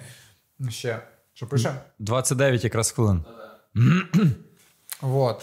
Ще 0.69 1.01
що 1.35 1.47
пише? 1.47 1.75
29 1.99 2.65
якраз 2.65 2.91
хвилин. 2.91 3.25
Вот. 5.01 5.43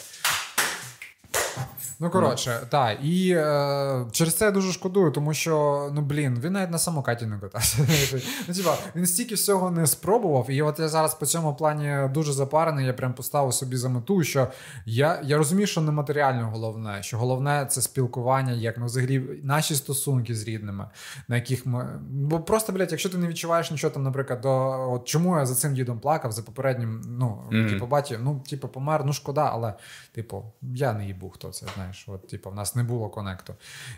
Ну, 2.02 2.10
коротше, 2.10 2.60
так. 2.70 2.98
І 3.04 3.32
е, 3.32 4.06
через 4.12 4.36
це 4.36 4.46
я 4.46 4.52
дуже 4.52 4.72
шкодую, 4.72 5.12
тому 5.12 5.34
що, 5.34 5.90
ну 5.94 6.02
блін, 6.02 6.40
він 6.44 6.54
навіть 6.54 6.72
на 6.72 6.78
самокаті 6.78 7.26
не 7.26 7.40
катався. 7.40 7.78
ну, 8.48 8.54
типа, 8.54 8.78
він 8.96 9.06
стільки 9.06 9.36
всього 9.36 9.72
не 9.72 9.88
спробував, 9.88 10.50
і 10.50 10.62
от 10.62 10.80
я 10.80 10.88
зараз 10.88 11.16
по 11.16 11.26
цьому 11.26 11.56
плані 11.56 12.10
дуже 12.14 12.34
запарений, 12.34 12.86
я 12.86 12.94
прям 12.94 13.14
поставив 13.14 13.54
собі 13.54 13.78
за 13.78 13.90
мету, 13.90 14.24
що 14.24 14.48
я 14.86 15.22
я 15.24 15.38
розумію, 15.38 15.68
що 15.68 15.82
не 15.82 15.92
матеріально 15.92 16.50
головне, 16.50 17.04
що 17.04 17.18
головне 17.18 17.66
це 17.70 17.82
спілкування, 17.82 18.52
як 18.54 18.78
ну, 18.78 18.86
взагалі 18.86 19.20
наші 19.44 19.76
стосунки 19.76 20.36
з 20.36 20.48
рідними, 20.48 20.90
на 21.28 21.36
яких 21.36 21.66
ми. 21.66 22.00
Бо 22.10 22.40
просто, 22.40 22.74
блядь, 22.74 22.92
якщо 22.92 23.10
ти 23.10 23.18
не 23.18 23.28
відчуваєш 23.28 23.72
нічого 23.72 23.94
там, 23.94 24.04
наприклад, 24.04 24.42
до 24.42 24.52
от 24.92 25.08
чому 25.08 25.38
я 25.38 25.46
за 25.46 25.56
цим 25.56 25.74
дідом 25.74 26.00
плакав, 26.00 26.32
за 26.32 26.42
попереднім, 26.42 27.02
ну, 27.08 27.44
Мгм. 27.52 27.70
типу, 27.70 27.86
баті, 27.86 28.18
ну, 28.22 28.44
типу, 28.50 28.68
помер, 28.68 29.06
ну 29.06 29.14
шкода, 29.14 29.50
але, 29.54 29.74
типу, 30.12 30.44
я 30.62 30.94
не 30.94 31.06
їбу, 31.06 31.30
хто 31.30 31.50
це, 31.50 31.66
знаєш. 31.92 32.06
От, 32.08 32.28
типу, 32.28 32.50
в 32.50 32.56
нас 32.56 32.76
не 32.76 32.84
було 32.84 33.10
конекту. 33.10 33.56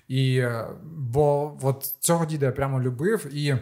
І, 0.07 0.37
е, 0.37 0.67
бо 0.83 1.57
от 1.61 1.95
цього 1.99 2.25
діда 2.25 2.45
я 2.45 2.51
прямо 2.51 2.81
любив 2.81 3.35
і. 3.35 3.57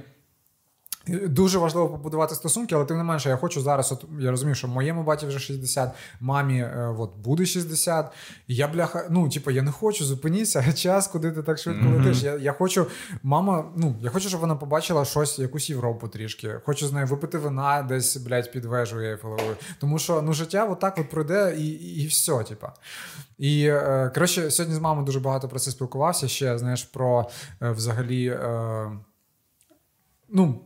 Дуже 1.08 1.58
важливо 1.58 1.90
побудувати 1.90 2.36
стосунки, 2.36 2.76
але 2.76 2.86
тим 2.86 2.98
не 2.98 3.04
менше, 3.04 3.30
я 3.30 3.38
хочу 3.38 3.62
зараз. 3.62 3.92
От 3.92 4.06
я 4.20 4.32
розумію, 4.32 4.56
що 4.56 4.68
моєму 4.68 5.04
баті 5.04 5.26
вже 5.26 5.40
60, 5.40 5.92
мамі 6.20 6.60
е, 6.60 6.96
от 7.00 7.16
буде 7.18 7.46
60. 7.46 8.12
І 8.48 8.56
я 8.56 8.68
бляха, 8.68 9.08
ну 9.10 9.30
типу, 9.30 9.52
я 9.52 9.62
не 9.62 9.72
хочу 9.72 10.06
зупиніться. 10.06 10.74
Час, 10.76 11.08
куди 11.08 11.32
ти 11.32 11.44
так 11.44 11.58
швидко 11.58 11.84
Мгм. 11.84 11.98
летиш. 11.98 12.24
Я, 12.24 12.36
я 12.36 12.54
хочу, 12.54 12.86
мама, 13.24 13.66
ну 13.76 13.96
я 14.02 14.10
хочу, 14.10 14.30
щоб 14.30 14.42
вона 14.42 14.56
побачила 14.56 15.06
щось, 15.06 15.40
якусь 15.40 15.70
Європу 15.70 16.08
трішки. 16.08 16.60
Хочу 16.66 16.88
з 16.88 16.94
нею 16.94 17.08
випити 17.08 17.38
вина 17.38 17.84
десь, 17.84 18.18
блядь, 18.18 18.52
під 18.52 18.66
вежу 18.66 19.00
Ейфелевою. 19.00 19.56
Тому 19.80 20.00
що 20.00 20.22
ну 20.22 20.34
життя 20.34 20.66
отак 20.66 20.98
от 20.98 21.10
пройде 21.10 21.56
і, 21.58 21.68
і, 21.68 22.04
і 22.04 22.08
все, 22.08 22.44
типа. 22.44 22.74
І 23.38 23.64
е, 23.66 24.12
коротше, 24.14 24.52
сьогодні 24.52 24.76
з 24.76 24.80
мамою 24.80 25.06
дуже 25.06 25.20
багато 25.20 25.48
про 25.48 25.60
це 25.60 25.72
спілкувався. 25.72 26.28
Ще 26.28 26.58
знаєш 26.58 26.84
про 26.84 27.30
е, 27.62 27.72
взагалі. 27.72 28.28
Е, 28.28 28.92
ну. 30.30 30.62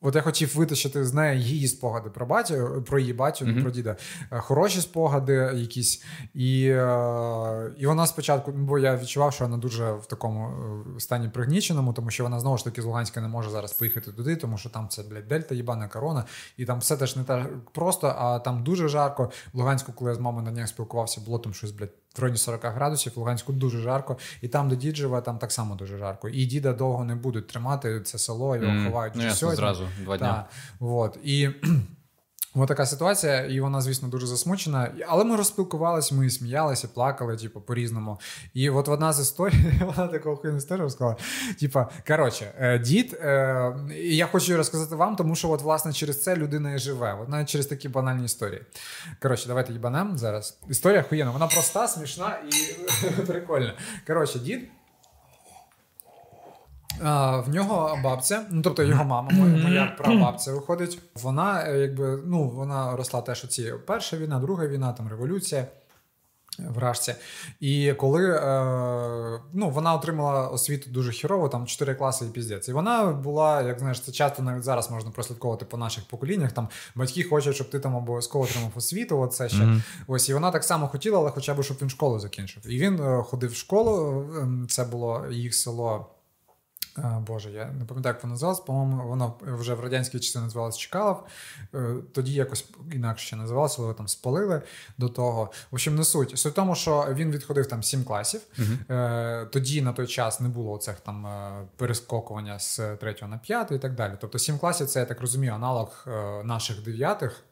От 0.00 0.14
я 0.14 0.22
хотів 0.22 0.56
витащити 0.56 1.04
з 1.04 1.14
неї 1.14 1.42
її 1.42 1.68
спогади 1.68 2.10
про 2.10 2.26
батю, 2.26 2.84
про 2.86 2.98
її 2.98 3.12
батю, 3.12 3.44
не 3.46 3.52
Мгм. 3.52 3.62
про 3.62 3.70
діда. 3.70 3.96
Е, 4.32 4.40
Хороші 4.40 4.80
спогади 4.80 5.32
якісь. 5.54 6.04
І, 6.34 6.64
е, 6.68 7.72
і 7.78 7.86
вона 7.86 8.06
спочатку, 8.06 8.52
ну, 8.56 8.64
бо 8.64 8.78
я 8.78 8.96
відчував, 8.96 9.32
що 9.32 9.44
вона 9.44 9.56
дуже 9.56 9.92
в 9.92 10.06
такому 10.06 10.48
е, 10.96 11.00
стані 11.00 11.28
пригніченому, 11.28 11.92
тому 11.92 12.10
що 12.10 12.22
вона 12.24 12.40
знову 12.40 12.58
ж 12.58 12.64
таки 12.64 12.82
з 12.82 12.84
Луганська 12.84 13.20
не 13.20 13.28
може 13.28 13.50
зараз 13.50 13.72
поїхати 13.72 14.12
туди, 14.12 14.36
тому 14.36 14.58
що 14.58 14.70
там 14.70 14.88
це, 14.88 15.02
блядь, 15.02 15.28
дельта, 15.28 15.54
їбана 15.54 15.88
корона, 15.88 16.24
і 16.56 16.64
там 16.64 16.78
все 16.78 16.96
теж 16.96 17.16
не 17.16 17.24
так 17.24 17.48
просто, 17.72 18.06
а 18.18 18.38
там 18.38 18.64
дуже 18.64 18.88
жарко. 18.88 19.30
В 19.52 19.58
Луганську, 19.58 19.92
коли 19.92 20.10
я 20.10 20.14
з 20.14 20.20
мамою 20.20 20.44
на 20.44 20.50
днях 20.52 20.68
спілкувався, 20.68 21.20
було 21.20 21.38
там 21.38 21.54
щось, 21.54 21.70
блядь, 21.70 21.92
в 22.16 22.20
районі 22.20 22.38
40 22.38 22.64
градусів, 22.64 23.12
в 23.14 23.18
Луганську 23.18 23.52
дуже 23.52 23.80
жарко, 23.80 24.18
і 24.42 24.48
там, 24.48 24.68
де 24.68 24.76
дід 24.76 24.96
живе, 24.96 25.20
там 25.20 25.38
так 25.38 25.52
само 25.52 25.74
дуже 25.74 25.98
жарко. 25.98 26.28
І 26.28 26.46
діда 26.46 26.72
довго 26.72 27.04
не 27.04 27.14
будуть 27.14 27.46
тримати 27.46 28.00
це 28.00 28.18
село, 28.18 28.56
його 28.56 28.68
mm, 28.68 28.86
ховають 28.86 29.14
Ну, 29.14 29.18
вже 29.18 29.28
ясно, 29.28 29.38
сьогодні. 29.40 29.56
зразу, 29.60 29.88
два 30.04 30.18
дня. 30.18 30.32
Так, 30.32 30.48
от. 30.80 31.18
І 31.24 31.50
Ось 32.54 32.68
така 32.68 32.86
ситуація, 32.86 33.40
і 33.40 33.60
вона, 33.60 33.80
звісно, 33.80 34.08
дуже 34.08 34.26
засмучена. 34.26 34.92
Але 35.08 35.24
ми 35.24 35.36
розпілкувалися, 35.36 36.14
ми 36.14 36.30
сміялися, 36.30 36.88
плакали, 36.88 37.36
типу, 37.36 37.60
по-різному. 37.60 38.18
І 38.54 38.70
от 38.70 38.88
одна 38.88 39.12
з 39.12 39.20
історій, 39.20 39.72
вона 39.80 40.08
такого 40.08 40.36
хуйну 40.36 40.56
історію 40.56 40.82
розказала. 40.82 41.16
Типа, 41.60 41.88
коротше, 42.06 42.52
е, 42.58 42.78
дід, 42.78 43.18
е, 43.20 43.76
і 43.96 44.16
я 44.16 44.26
хочу 44.26 44.56
розказати 44.56 44.94
вам, 44.94 45.16
тому 45.16 45.34
що, 45.34 45.50
от, 45.50 45.62
власне, 45.62 45.92
через 45.92 46.22
це 46.22 46.36
людина 46.36 46.74
і 46.74 46.78
живе. 46.78 47.18
От 47.22 47.28
навіть 47.28 47.48
через 47.48 47.66
такі 47.66 47.88
банальні 47.88 48.24
історії. 48.24 48.62
Коротше, 49.22 49.48
давайте 49.48 49.72
їбанем 49.72 50.18
зараз. 50.18 50.58
Історія 50.68 51.02
хуєна. 51.02 51.30
Вона 51.30 51.46
проста, 51.46 51.88
смішна 51.88 52.38
і 52.48 53.22
прикольна. 53.26 53.74
Коротше, 54.06 54.38
дід. 54.38 54.68
А, 57.02 57.36
в 57.36 57.48
нього 57.48 57.98
бабця, 58.04 58.46
ну 58.50 58.62
тобто 58.62 58.82
його 58.82 59.04
мама, 59.04 59.30
моя, 59.32 59.56
моя 59.56 59.94
прабабця 59.98 60.52
виходить. 60.52 60.98
Вона 61.14 61.64
е, 61.66 61.78
якби 61.78 62.22
ну 62.26 62.48
вона 62.48 62.96
росла 62.96 63.20
теж 63.20 63.44
оці 63.44 63.74
перша 63.86 64.16
війна, 64.16 64.38
друга 64.40 64.66
війна, 64.66 64.92
там 64.92 65.08
революція. 65.08 65.66
В 66.58 66.78
Рашці. 66.78 67.14
І 67.60 67.92
коли 67.92 68.30
е, 68.30 69.40
ну, 69.52 69.70
вона 69.70 69.94
отримала 69.94 70.48
освіту 70.48 70.90
дуже 70.90 71.12
хірово, 71.12 71.48
там 71.48 71.66
4 71.66 71.94
класи 71.94 72.24
і 72.24 72.28
піздець. 72.28 72.68
І 72.68 72.72
вона 72.72 73.06
була, 73.06 73.62
як 73.62 73.78
знаєш, 73.78 74.00
це 74.00 74.12
часто 74.12 74.42
навіть 74.42 74.62
зараз 74.62 74.90
можна 74.90 75.10
прослідковувати 75.10 75.64
по 75.64 75.76
наших 75.76 76.04
поколіннях. 76.04 76.52
Там 76.52 76.68
батьки 76.94 77.22
хочуть, 77.22 77.54
щоб 77.54 77.70
ти 77.70 77.80
там 77.80 77.94
обов'язково 77.94 78.44
отримав 78.44 78.72
освіту. 78.74 79.18
Оце 79.20 79.48
ще. 79.48 79.58
Мгм. 79.58 79.82
Ось 80.06 80.28
і 80.28 80.34
вона 80.34 80.50
так 80.50 80.64
само 80.64 80.88
хотіла, 80.88 81.18
але 81.18 81.30
хоча 81.30 81.54
б 81.54 81.62
щоб 81.62 81.76
він 81.82 81.90
школу 81.90 82.18
закінчив. 82.18 82.62
І 82.68 82.78
він 82.78 83.00
е, 83.00 83.22
ходив 83.22 83.50
в 83.50 83.56
школу. 83.56 84.24
ем, 84.40 84.66
Це 84.70 84.84
було 84.84 85.26
їх 85.30 85.54
село. 85.54 86.06
Е, 86.98 87.22
Боже, 87.26 87.50
я 87.50 87.64
не 87.64 87.84
пам'ятаю, 87.84 88.14
як 88.14 88.22
воно 88.22 88.32
називалось. 88.32 88.60
По-моєму, 88.60 89.08
воно 89.08 89.34
вже 89.40 89.74
в 89.74 89.80
радянській 89.80 90.20
частині 90.20 90.44
називалось 90.44 90.78
Чкалов. 90.78 91.22
Е, 91.74 91.94
Тоді 92.14 92.32
якось 92.32 92.70
інакше 92.92 93.36
називалося, 93.36 93.82
але 93.82 93.94
там 93.94 94.08
спалили 94.08 94.62
до 94.98 95.08
того. 95.08 95.50
В 95.70 95.74
общем, 95.74 95.94
не 95.94 96.04
суть. 96.04 96.38
Суть 96.38 96.52
в 96.52 96.56
тому, 96.56 96.74
що 96.74 97.06
він 97.10 97.30
відходив 97.30 97.66
там 97.66 97.82
сім 97.82 98.04
класів. 98.04 98.40
Е, 98.90 99.46
Тоді 99.52 99.82
на 99.82 99.92
той 99.92 100.06
час 100.06 100.40
не 100.40 100.48
було 100.48 100.78
цих 100.78 101.00
там 101.00 101.26
е, 101.26 101.50
перескокування 101.76 102.58
з 102.58 102.96
третього 102.96 103.30
на 103.30 103.38
п'ятий 103.38 103.76
і 103.76 103.80
так 103.80 103.94
далі. 103.94 104.12
Тобто 104.20 104.38
сім 104.38 104.58
класів 104.58 104.86
це, 104.86 105.00
я 105.00 105.06
так 105.06 105.20
розумію, 105.20 105.52
аналог 105.52 106.04
наших 106.44 106.82
дев'ятих. 106.82 107.44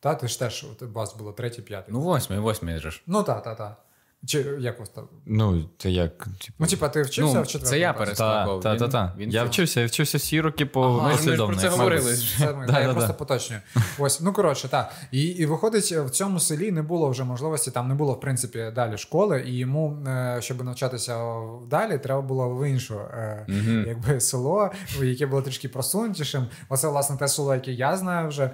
Та 0.00 0.14
ти 0.14 0.28
ж 0.28 0.38
теж 0.38 0.66
у 0.82 0.86
вас 0.92 1.16
було 1.16 1.32
третій, 1.32 1.62
п'ятий. 1.62 1.94
Ну, 1.94 2.00
восьмий, 2.00 2.38
восьмий 2.38 2.78
ж. 2.78 3.02
Ну 3.06 3.22
так, 3.22 3.42
так, 3.42 3.58
так. 3.58 3.82
Чи 4.26 4.38
як 4.60 4.80
вас 4.80 4.88
там? 4.88 5.04
Ну, 5.26 5.64
це 5.78 5.90
як. 5.90 6.18
Типу... 6.18 6.54
Ну, 6.58 6.66
типа, 6.66 6.88
ти 6.88 7.02
вчився 7.02 7.34
Ну, 7.34 7.42
в 7.42 7.46
четвертому 7.46 7.70
це 7.70 7.78
я 7.78 7.92
класі? 7.92 8.10
перес- 8.12 8.16
Та, 8.18 8.58
та, 8.58 8.72
Він- 8.72 8.78
та, 8.78 8.88
та. 8.88 9.14
він 9.18 9.30
Я 9.30 9.44
вчився, 9.44 9.80
я 9.80 9.86
вчився 9.86 10.18
всі 10.18 10.40
роки 10.40 10.66
по 10.66 10.82
Ага, 10.82 11.08
ми 11.08 11.18
ж 11.36 11.36
про 11.46 11.56
це 11.56 11.68
говорили. 11.68 12.14
Це 12.38 12.52
ми, 12.54 12.66
Да, 12.66 12.80
я 12.80 12.86
да, 12.86 12.92
просто 12.92 13.08
да. 13.08 13.18
поточнюю. 13.18 13.62
Ось, 13.98 14.20
ну 14.20 14.32
коротше, 14.32 14.68
так. 14.68 14.92
І, 15.12 15.22
і 15.22 15.46
виходить, 15.46 15.92
в 15.92 16.10
цьому 16.10 16.40
селі 16.40 16.70
не 16.70 16.82
було 16.82 17.10
вже 17.10 17.24
можливості, 17.24 17.70
там 17.70 17.88
не 17.88 17.94
було, 17.94 18.12
в 18.12 18.20
принципі, 18.20 18.72
далі 18.74 18.98
школи, 18.98 19.44
і 19.46 19.58
йому, 19.58 19.98
е, 20.06 20.36
щоб 20.40 20.64
навчатися 20.64 21.40
далі, 21.70 21.98
треба 21.98 22.20
було 22.22 22.48
в 22.56 22.68
іншу 22.68 22.98
е, 23.00 23.46
якби 23.86 24.20
село, 24.20 24.70
яке 25.02 25.26
було 25.26 25.42
трішки 25.42 25.68
просунутішим. 25.68 26.46
Оце, 26.68 26.88
власне, 26.88 27.16
те 27.16 27.28
село, 27.28 27.54
яке 27.54 27.72
я 27.72 27.96
знаю 27.96 28.28
вже. 28.28 28.50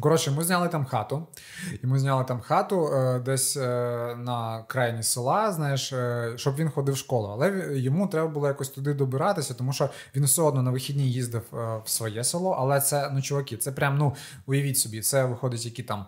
Коротше, 0.00 0.30
ми 0.30 0.44
зняли 0.44 0.68
там 0.68 0.84
хату. 0.84 1.26
І 1.82 1.86
ми 1.86 1.98
зняли 1.98 2.24
там 2.24 2.40
хату 2.40 2.86
е, 2.86 3.18
десь 3.18 3.56
е, 3.56 3.60
на 4.18 4.62
крайні 4.62 5.02
села, 5.02 5.52
знаєш, 5.52 5.92
е, 5.92 6.32
щоб 6.36 6.56
він 6.56 6.70
ходив 6.70 6.94
в 6.94 6.98
школу. 6.98 7.28
Але 7.32 7.68
йому 7.78 8.06
треба 8.06 8.28
було 8.28 8.46
якось 8.46 8.68
туди 8.68 8.94
добиратися, 8.94 9.54
тому 9.54 9.72
що 9.72 9.90
він 10.16 10.24
все 10.24 10.42
одно 10.42 10.62
на 10.62 10.70
вихідні 10.70 11.10
їздив 11.10 11.42
в 11.52 11.82
своє 11.84 12.24
село. 12.24 12.56
Але 12.58 12.80
це, 12.80 13.10
ну, 13.14 13.22
чуваки, 13.22 13.56
це 13.56 13.72
прям, 13.72 13.98
ну, 13.98 14.14
уявіть 14.46 14.78
собі, 14.78 15.00
це 15.00 15.24
виходить, 15.24 15.64
які 15.64 15.82
там. 15.82 16.06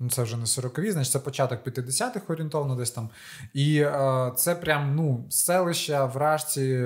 Ну, 0.00 0.10
це 0.10 0.22
вже 0.22 0.36
не 0.36 0.44
40-ві, 0.44 0.92
значить 0.92 1.12
це 1.12 1.18
початок 1.18 1.66
50-х 1.66 2.20
орієнтовно 2.28 2.74
десь 2.74 2.90
там. 2.90 3.08
І 3.54 3.76
е, 3.76 4.32
це 4.36 4.54
прям 4.54 4.94
ну, 4.96 5.24
селище 5.28 6.04
в 6.04 6.16
Рашці 6.16 6.80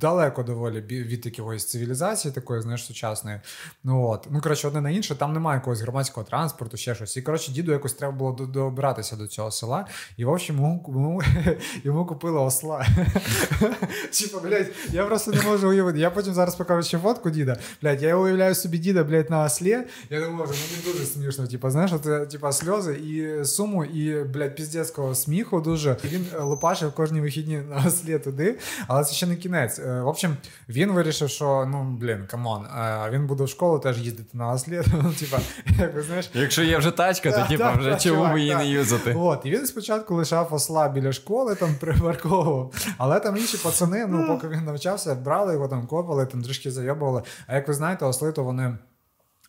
далеко 0.00 0.42
доволі 0.42 0.80
від 0.80 1.26
якоїсь 1.26 1.66
цивілізації, 1.66 2.34
такої, 2.34 2.62
знаєш, 2.62 2.84
сучасної. 2.84 3.40
Ну 3.84 4.06
от. 4.06 4.26
Ну, 4.30 4.40
коротше, 4.40 4.68
одне 4.68 4.80
на 4.80 4.90
інше, 4.90 5.14
там 5.14 5.32
немає 5.32 5.58
якогось 5.58 5.80
громадського 5.80 6.26
транспорту, 6.26 6.76
ще 6.76 6.94
щось. 6.94 7.16
І 7.16 7.22
коротше, 7.22 7.52
діду 7.52 7.72
якось 7.72 7.92
треба 7.92 8.12
було 8.12 8.32
до- 8.32 8.46
добиратися 8.46 9.16
до 9.16 9.26
цього 9.26 9.50
села. 9.50 9.86
І, 10.16 10.24
в 10.24 10.28
общем, 10.28 10.56
йому, 10.56 11.22
йому 11.84 12.06
купили 12.06 12.40
осла. 12.40 12.86
Типа, 14.20 14.38
блядь, 14.42 14.66
я 14.92 15.04
просто 15.04 15.30
не 15.30 15.42
можу 15.42 15.68
уявити. 15.68 15.98
Я 15.98 16.10
потім 16.10 16.34
зараз 16.34 16.54
покажу 16.54 16.88
ще 16.88 16.98
фотку 16.98 17.30
діда. 17.30 17.56
Блядь, 17.82 18.02
я 18.02 18.16
уявляю 18.16 18.54
собі 18.54 18.78
діда, 18.78 19.04
блядь, 19.04 19.30
на 19.30 19.44
ослі. 19.44 19.78
Я 20.10 20.20
не 20.20 20.28
можу, 20.28 20.52
мені 20.52 20.92
дуже 20.92 21.06
смішно. 21.06 21.46
Типа, 21.46 21.70
знаєш, 21.70 21.92
от 21.92 22.06
це 22.10 22.26
типа 22.26 22.52
сльози 22.52 22.94
і 22.94 23.44
суму, 23.44 23.84
і 23.84 24.24
блядь, 24.24 24.54
піздецького 24.54 25.14
сміху 25.14 25.60
дуже. 25.60 25.96
І 26.04 26.06
він 26.06 26.26
е, 26.34 26.42
лупашив 26.42 26.92
кожні 26.92 27.20
вихідні 27.20 27.56
на 27.56 27.90
ослі 27.90 28.24
туди, 28.24 28.58
але 28.86 29.04
це 29.04 29.14
ще 29.14 29.26
не 29.26 29.36
кінець. 29.36 29.78
Е, 29.78 30.00
В 30.02 30.08
общем, 30.08 30.36
він 30.68 30.92
вирішив, 30.92 31.30
що 31.30 31.68
ну 31.70 31.96
блін, 32.00 32.26
come 32.26 32.48
on, 32.48 32.64
е, 32.64 33.10
він 33.12 33.26
буде 33.26 33.44
в 33.44 33.48
школу 33.48 33.78
теж 33.78 33.98
їздити 33.98 34.38
на 34.38 34.58
ослі. 34.58 34.84
Ну, 35.02 35.12
типа, 35.12 35.38
як 35.78 35.94
ви 35.94 36.02
знаєш. 36.02 36.30
Якщо 36.34 36.62
є 36.62 36.78
вже 36.78 36.90
тачка, 36.90 37.32
то 37.32 37.48
типа 37.48 37.72
вже 37.72 37.96
чому 37.96 38.32
би 38.32 38.40
її 38.40 38.54
не 38.54 38.68
юзати? 38.68 39.14
От, 39.18 39.40
і 39.44 39.50
він 39.50 39.66
спочатку 39.66 40.14
лишав 40.14 40.54
осла 40.54 40.88
біля 40.88 41.12
школи, 41.12 41.54
там 41.54 41.74
припарковував. 41.80 42.72
Але 42.98 43.20
там 43.20 43.36
інші 43.36 43.56
пацани, 43.56 44.06
ну 44.06 44.26
поки 44.26 44.48
він 44.48 44.64
навчався, 44.64 45.14
брали 45.14 45.52
його 45.52 45.68
там 45.68 45.86
копали, 45.86 46.26
там 46.26 46.42
трішки 46.42 46.70
зайобували. 46.70 47.22
А 47.46 47.54
як 47.54 47.68
ви 47.68 47.74
знаєте, 47.74 48.04
осли, 48.04 48.32
то 48.32 48.44
вони. 48.44 48.76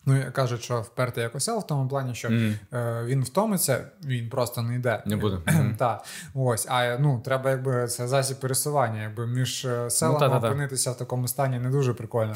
Ну, 0.06 0.24
кажуть, 0.34 0.64
що 0.64 0.82
вперти 0.82 1.22
як 1.22 1.36
осел 1.36 1.60
в 1.60 1.68
тому 1.68 1.90
плані, 1.90 2.16
що 2.16 2.30
Мгм. 2.30 2.56
е, 2.74 3.02
він 3.06 3.24
втомиться, 3.24 3.86
він 4.06 4.30
просто 4.30 4.62
не 4.62 4.76
йде. 4.76 5.04
Не 5.06 5.16
буде. 5.16 5.38
Так, 5.78 6.04
ось. 6.34 6.66
А 6.70 6.98
ну 7.00 7.22
треба, 7.26 7.50
якби 7.50 7.88
це 7.88 8.08
засіб 8.08 8.40
пересування, 8.40 9.02
якби 9.02 9.28
між 9.28 9.66
е, 9.66 9.90
селами 9.90 10.20
та-та-та. 10.20 10.48
опинитися 10.48 10.92
в 10.92 10.98
такому 10.98 11.28
стані 11.28 11.60
не 11.60 11.70
дуже 11.70 11.94
прикольно. 11.94 12.34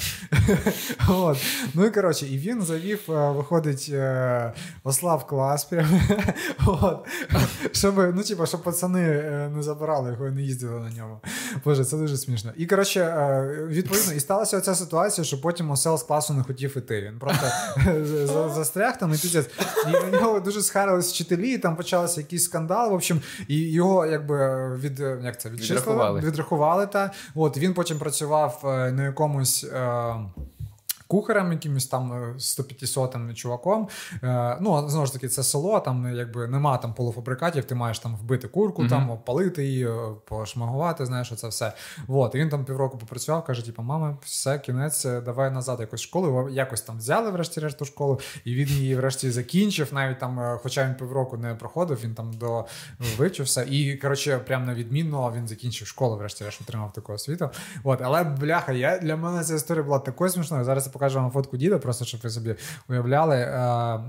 От. 1.09 1.37
Ну 1.73 1.85
і 1.85 1.89
коротше, 1.91 2.25
і 2.27 2.37
він 2.37 2.61
завів, 2.61 2.99
е, 3.09 3.31
виходить, 3.31 3.89
е, 3.93 4.53
осла 4.83 5.15
в 5.15 5.27
клас 5.27 5.65
прям. 5.65 6.01
От. 6.65 7.07
Щоб, 7.71 8.15
ну, 8.15 8.23
типа, 8.23 8.45
щоб 8.45 8.63
пацани 8.63 9.01
е, 9.01 9.49
не 9.55 9.63
забирали 9.63 10.11
його 10.11 10.27
і 10.27 10.31
не 10.31 10.41
їздили 10.41 10.79
на 10.79 10.89
ньому. 10.89 11.19
Боже, 11.65 11.85
це 11.85 11.97
дуже 11.97 12.17
смішно. 12.17 12.51
І 12.57 12.65
коротше, 12.65 13.05
відповідно, 13.67 14.13
і 14.13 14.19
сталася 14.19 14.57
оця 14.57 14.75
ситуація, 14.75 15.25
що 15.25 15.41
потім 15.41 15.71
осел 15.71 15.97
з 15.97 16.03
класу 16.03 16.33
не 16.33 16.43
хотів 16.43 16.77
іти. 16.77 17.01
Він 17.01 17.19
просто 17.19 17.47
застряг 18.55 18.97
там 18.97 19.09
і 19.13 19.17
піздець. 19.17 19.49
І 19.89 20.11
на 20.11 20.19
нього 20.21 20.39
дуже 20.39 20.61
схарились 20.61 21.11
вчителі, 21.13 21.49
і 21.53 21.57
там 21.57 21.75
почався 21.75 22.21
якийсь 22.21 22.43
скандал. 22.43 22.91
В 22.91 22.93
общем, 22.93 23.21
і 23.47 23.71
його 23.71 24.05
якби 24.05 24.69
від 24.75 24.99
як 24.99 25.41
це 25.41 25.49
відчислили, 25.49 25.81
Відрахували. 25.81 26.19
відрахували. 26.21 26.87
Та 26.87 27.11
от 27.35 27.57
він 27.57 27.73
потім 27.73 27.99
працював 27.99 28.61
е, 28.65 28.91
на 28.91 29.03
якомусь. 29.03 29.63
Е, 29.63 30.15
Кухарем, 31.07 31.51
якимось 31.51 31.87
там 31.87 32.13
е, 32.13 32.33
150-м 32.37 33.33
чуваком. 33.35 33.87
Е, 34.23 34.57
ну, 34.61 34.89
знову 34.89 35.05
ж 35.05 35.13
таки, 35.13 35.27
це 35.27 35.43
село, 35.43 35.79
там 35.79 36.15
якби 36.15 36.47
нема 36.47 36.77
там 36.77 36.93
полуфабрикатів, 36.93 37.65
ти 37.65 37.75
маєш 37.75 37.99
там 37.99 38.15
вбити 38.15 38.47
курку, 38.47 38.81
Мгм. 38.81 38.89
там 38.89 39.11
опалити 39.11 39.65
її, 39.65 39.87
е, 39.87 39.95
пошмагувати, 40.25 41.05
знаєш, 41.05 41.33
це 41.35 41.47
все. 41.47 41.73
От, 42.07 42.35
і 42.35 42.37
він 42.37 42.49
там 42.49 42.65
півроку 42.65 42.97
попрацював, 42.97 43.43
каже: 43.45 43.65
типу, 43.65 43.81
мама, 43.81 44.17
все, 44.21 44.59
кінець, 44.59 45.05
е, 45.05 45.21
давай 45.21 45.51
назад 45.51 45.79
якось 45.79 46.01
в 46.01 46.03
школу. 46.03 46.49
Якось 46.49 46.81
там 46.81 46.97
взяли 46.97 47.31
врешті-решт 47.31 47.77
ту 47.77 47.85
школу, 47.85 48.19
і 48.45 48.55
він 48.55 48.67
її 48.67 48.95
врешті 48.95 49.31
закінчив. 49.31 49.93
Навіть 49.93 50.19
там, 50.19 50.39
е, 50.39 50.59
хоча 50.63 50.85
він 50.87 50.95
півроку 50.95 51.37
не 51.37 51.55
проходив, 51.55 51.99
він 52.03 52.13
там 52.15 52.33
до 52.33 52.65
вивчився. 53.17 53.63
І 53.69 53.95
коротше, 53.95 54.37
прям 54.37 54.65
на 54.65 54.73
відмінно 54.73 55.33
він 55.37 55.47
закінчив 55.47 55.87
школу, 55.87 56.17
врешті-решт 56.17 56.61
отримав 56.61 56.93
таку 56.93 57.13
освіту. 57.13 57.49
От, 57.83 58.01
але 58.01 58.23
бляха, 58.23 58.71
я 58.71 58.97
для 58.97 59.15
мене 59.15 59.43
ця 59.43 59.55
історія 59.55 59.83
була 59.83 59.99
такою 59.99 60.29
смішною. 60.29 60.63
Зараз 60.63 60.87
я 60.95 60.99
покажу 60.99 61.19
вам 61.19 61.31
фотку 61.31 61.57
діда, 61.57 61.77
просто 61.77 62.05
щоб 62.05 62.19
ви 62.23 62.29
собі 62.29 62.55
уявляли. 62.89 63.35
Е, 63.35 63.99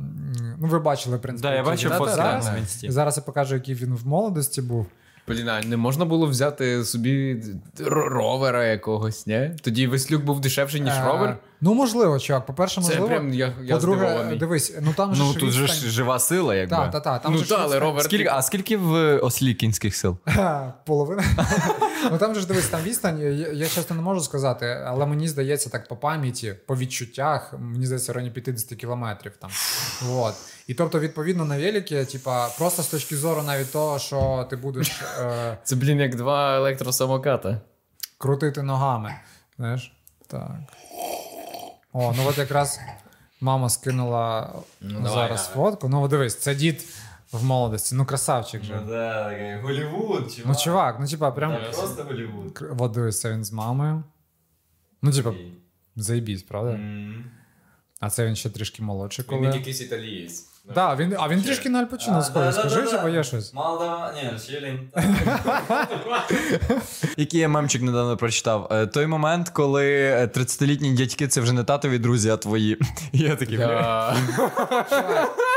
ну, 0.59 0.69
ви 0.69 0.79
бачили, 0.79 1.17
в 1.17 1.21
принципі. 1.21 1.49
Да, 1.49 1.55
я 1.55 1.63
бачив 1.63 1.91
фотки 1.91 2.15
зараз. 2.15 2.47
на 2.47 2.59
інсті. 2.59 2.91
Зараз 2.91 3.17
я 3.17 3.23
покажу, 3.23 3.55
який 3.55 3.75
він 3.75 3.95
в 3.95 4.07
молодості 4.07 4.63
був. 4.63 4.87
Блін, 5.29 5.49
а 5.49 5.61
не 5.63 5.77
можна 5.77 6.05
було 6.05 6.27
взяти 6.27 6.85
собі 6.85 7.43
ровера 7.87 8.65
якогось, 8.65 9.27
ні? 9.27 9.51
Тоді 9.63 9.87
Веслюк 9.87 10.25
був 10.25 10.41
дешевший, 10.41 10.81
ніж 10.81 10.93
Е, 10.93 11.05
ровер. 11.07 11.37
Ну, 11.61 11.75
можливо, 11.75 12.19
чувак. 12.19 12.47
По-перше, 12.47 12.75
Це 12.75 12.81
можливо. 12.81 13.07
прям 13.07 13.35
я, 13.35 13.53
я 13.63 13.75
По-друге, 13.75 14.37
дивись, 14.41 14.75
ну 14.81 14.93
там 14.97 15.15
же 15.15 15.23
Ну 15.23 15.35
тут 15.35 15.51
же 15.51 15.65
відстань- 15.65 15.75
ж 15.75 15.91
жива 15.91 16.19
сила, 16.19 16.55
якби. 16.55 16.77
Та, 16.77 16.89
та, 16.89 17.01
та, 17.01 17.19
там 17.19 17.33
Ну 17.33 17.39
же 17.39 17.49
та, 17.49 17.57
але 17.57 17.79
ровер 17.79 18.03
Скільки, 18.05 18.29
а 18.29 18.43
скільки 18.43 18.77
в 18.77 19.19
ослі 19.19 19.55
кінських 19.55 19.97
сил? 19.97 20.17
Половина. 20.87 21.25
ну 22.11 22.19
там 22.19 22.35
же 22.35 22.41
ж 22.41 22.47
дивись, 22.47 22.69
там 22.69 22.83
відстань. 22.83 23.21
Я, 23.21 23.29
я 23.53 23.69
чесно 23.69 23.97
не 23.97 24.03
можу 24.03 24.21
сказати, 24.21 24.67
але 24.87 25.07
мені 25.07 25.29
здається, 25.29 25.71
так 25.71 25.89
по 25.89 25.97
пам'яті, 25.97 26.55
по 26.67 26.77
відчуттях, 26.77 27.55
мені 27.59 27.87
здається, 27.87 28.13
районі 28.13 28.31
50 28.31 28.79
кілометрів 28.79 29.33
там. 29.37 29.51
От. 30.13 30.35
І 30.67 30.75
тобто, 30.75 31.01
відповідно, 31.01 31.45
на 31.45 31.57
великі, 31.59 32.05
типа, 32.05 32.49
просто 32.49 32.83
з 32.83 32.87
точки 32.87 33.17
зору 33.17 33.43
навіть 33.43 33.73
того, 33.73 33.99
що 33.99 34.47
ти 34.51 34.57
будеш 34.57 34.89
е, 35.21 35.59
Це, 35.65 35.77
блін, 35.77 35.99
як 36.01 36.15
два 36.17 36.57
електросамоката. 36.57 37.61
крутити 38.19 38.63
ногами. 38.63 39.15
Знаєш? 39.57 39.93
Так. 40.27 40.51
О, 41.99 42.13
ну 42.17 42.29
от 42.29 42.39
якраз 42.39 42.81
мама 43.41 43.69
скинула 43.69 44.53
ну, 44.81 45.09
зараз 45.09 45.51
давай. 45.55 45.71
фотку. 45.71 45.89
Ну, 45.89 46.09
дивись, 46.09 46.37
це 46.37 46.55
дід 46.55 46.85
в 47.33 47.45
молодості. 47.45 47.95
Ну, 47.95 48.07
красавчик 48.07 48.65
же. 48.65 48.81
Ну, 48.81 48.89
да, 48.89 49.61
Голівуд, 49.63 50.33
чувак. 50.33 50.47
Ну, 50.47 50.55
чувак, 50.55 50.97
ну 51.01 51.07
типа, 51.07 51.31
прям. 51.31 51.59
Просто 51.73 52.05
Голівуд. 52.05 52.63
От 52.79 52.93
дивись, 52.93 53.21
це 53.21 53.33
він 53.33 53.45
з 53.45 53.53
мамою. 53.53 54.03
Ну, 55.03 55.13
типа, 55.13 55.33
заєбісь, 55.97 56.43
правда? 56.43 56.81
А 58.01 58.11
це 58.11 58.27
він 58.27 58.37
ще 58.37 58.51
трішки 58.51 58.83
молодший, 58.83 59.25
Він 59.31 59.39
коли. 59.39 59.57
якийсь 59.57 59.81
італієць. 59.81 60.47
Да, 60.75 60.95
він, 60.97 61.17
а 61.19 61.29
він 61.29 61.43
трішки 61.43 61.69
на 61.69 61.79
Альпачино 61.79 62.23
схожий. 62.23 62.53
Скажи, 62.53 62.99
бо 63.03 63.09
є 63.09 63.25
щось. 63.25 63.55
Мало, 63.55 64.11
ні, 64.15 64.39
ще. 64.39 64.79
Який 67.17 67.41
я 67.41 67.49
мемчик 67.49 67.83
недавно 67.83 68.17
прочитав. 68.17 68.69
Е, 68.73 68.87
Той 68.87 69.07
момент, 69.07 69.49
коли 69.49 69.87
е, 69.95 70.27
30-літні 70.35 70.95
дядьки 70.95 71.29
це 71.29 71.41
вже 71.41 71.53
не 71.53 71.65
татові 71.65 71.99
друзі, 71.99 72.31
а 72.31 72.37
твої. 72.37 72.79
І 73.13 73.19
Я 73.23 73.37
такий. 73.37 73.59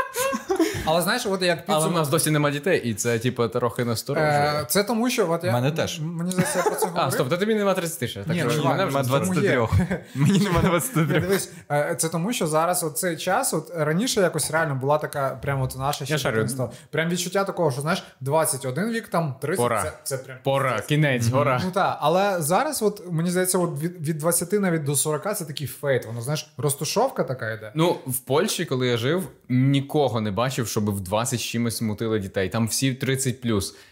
Але 0.84 1.02
знаєш, 1.02 1.26
от 1.26 1.42
як 1.42 1.58
Але 1.66 1.88
в 1.88 1.92
нас 1.92 2.08
досі 2.08 2.30
нема 2.30 2.50
дітей, 2.50 2.80
і 2.84 2.94
це, 2.94 3.18
типу, 3.18 3.48
трохи 3.48 3.82
Е, 3.82 3.84
насторожує. 3.84 4.64
Це 4.68 4.84
тому, 4.84 5.10
що 5.10 5.30
от 5.30 5.44
я. 5.44 5.52
Мене 5.52 5.70
теж. 5.70 6.00
Мені 6.00 6.30
здається, 6.30 6.58
я 6.58 6.64
про 6.64 6.74
це 6.74 6.86
говорив. 6.86 7.04
А, 7.06 7.10
стоп, 7.10 7.28
та 7.28 7.36
тобі 7.36 7.54
нема 7.54 7.74
30 7.74 8.10
ще. 8.10 8.20
Так, 8.24 8.36
Ні, 8.36 8.44
що 8.50 8.64
мене 8.64 8.84
вже 8.84 8.96
Нема 8.96 9.08
23. 9.08 9.66
Мені 10.14 10.38
нема 10.38 10.60
Ні, 10.62 10.68
23. 10.68 11.20
Дивись, 11.20 11.52
е, 11.72 11.94
це 11.98 12.08
тому, 12.08 12.32
що 12.32 12.46
зараз 12.46 12.84
от 12.84 12.98
цей 12.98 13.16
час, 13.16 13.54
от 13.54 13.72
раніше 13.76 14.20
якось 14.20 14.50
реально 14.50 14.74
була 14.74 14.98
така, 14.98 15.38
прямо 15.42 15.64
от 15.64 15.78
наша 15.78 16.04
ще 16.04 16.14
Я 16.14 16.18
шарю. 16.18 16.36
дитинство. 16.36 16.72
Прям 16.90 17.08
відчуття 17.08 17.44
такого, 17.44 17.70
що 17.70 17.80
знаєш, 17.80 18.02
21 18.20 18.90
вік, 18.90 19.08
там 19.08 19.34
30, 19.40 19.62
Пора. 19.62 19.82
Це, 19.82 19.92
це 20.02 20.16
прям. 20.16 20.38
Пора, 20.44 20.80
кінець, 20.80 21.28
гора. 21.28 21.60
Ну 21.64 21.70
так, 21.70 21.98
але 22.00 22.42
зараз, 22.42 22.82
от 22.82 23.02
мені 23.10 23.30
здається, 23.30 23.58
от 23.58 23.82
від, 23.82 24.08
від 24.08 24.18
20 24.18 24.52
навіть 24.52 24.84
до 24.84 24.96
40 24.96 25.36
це 25.36 25.44
такий 25.44 25.66
фейт. 25.66 26.06
Воно 26.06 26.20
знаєш, 26.22 26.52
розтушовка 26.56 27.24
така 27.24 27.50
йде. 27.52 27.72
Ну, 27.74 27.96
в 28.06 28.18
Польщі, 28.18 28.64
коли 28.64 28.86
я 28.86 28.96
жив, 28.96 29.28
нікого 29.48 30.20
не 30.20 30.30
бачив, 30.30 30.68
щоб 30.70 30.90
в 30.96 31.00
20 31.00 31.40
з 31.40 31.42
чимось 31.42 31.82
мутили 31.82 32.18
дітей. 32.18 32.48
Там 32.48 32.66
всі 32.66 32.94
30 32.94 33.40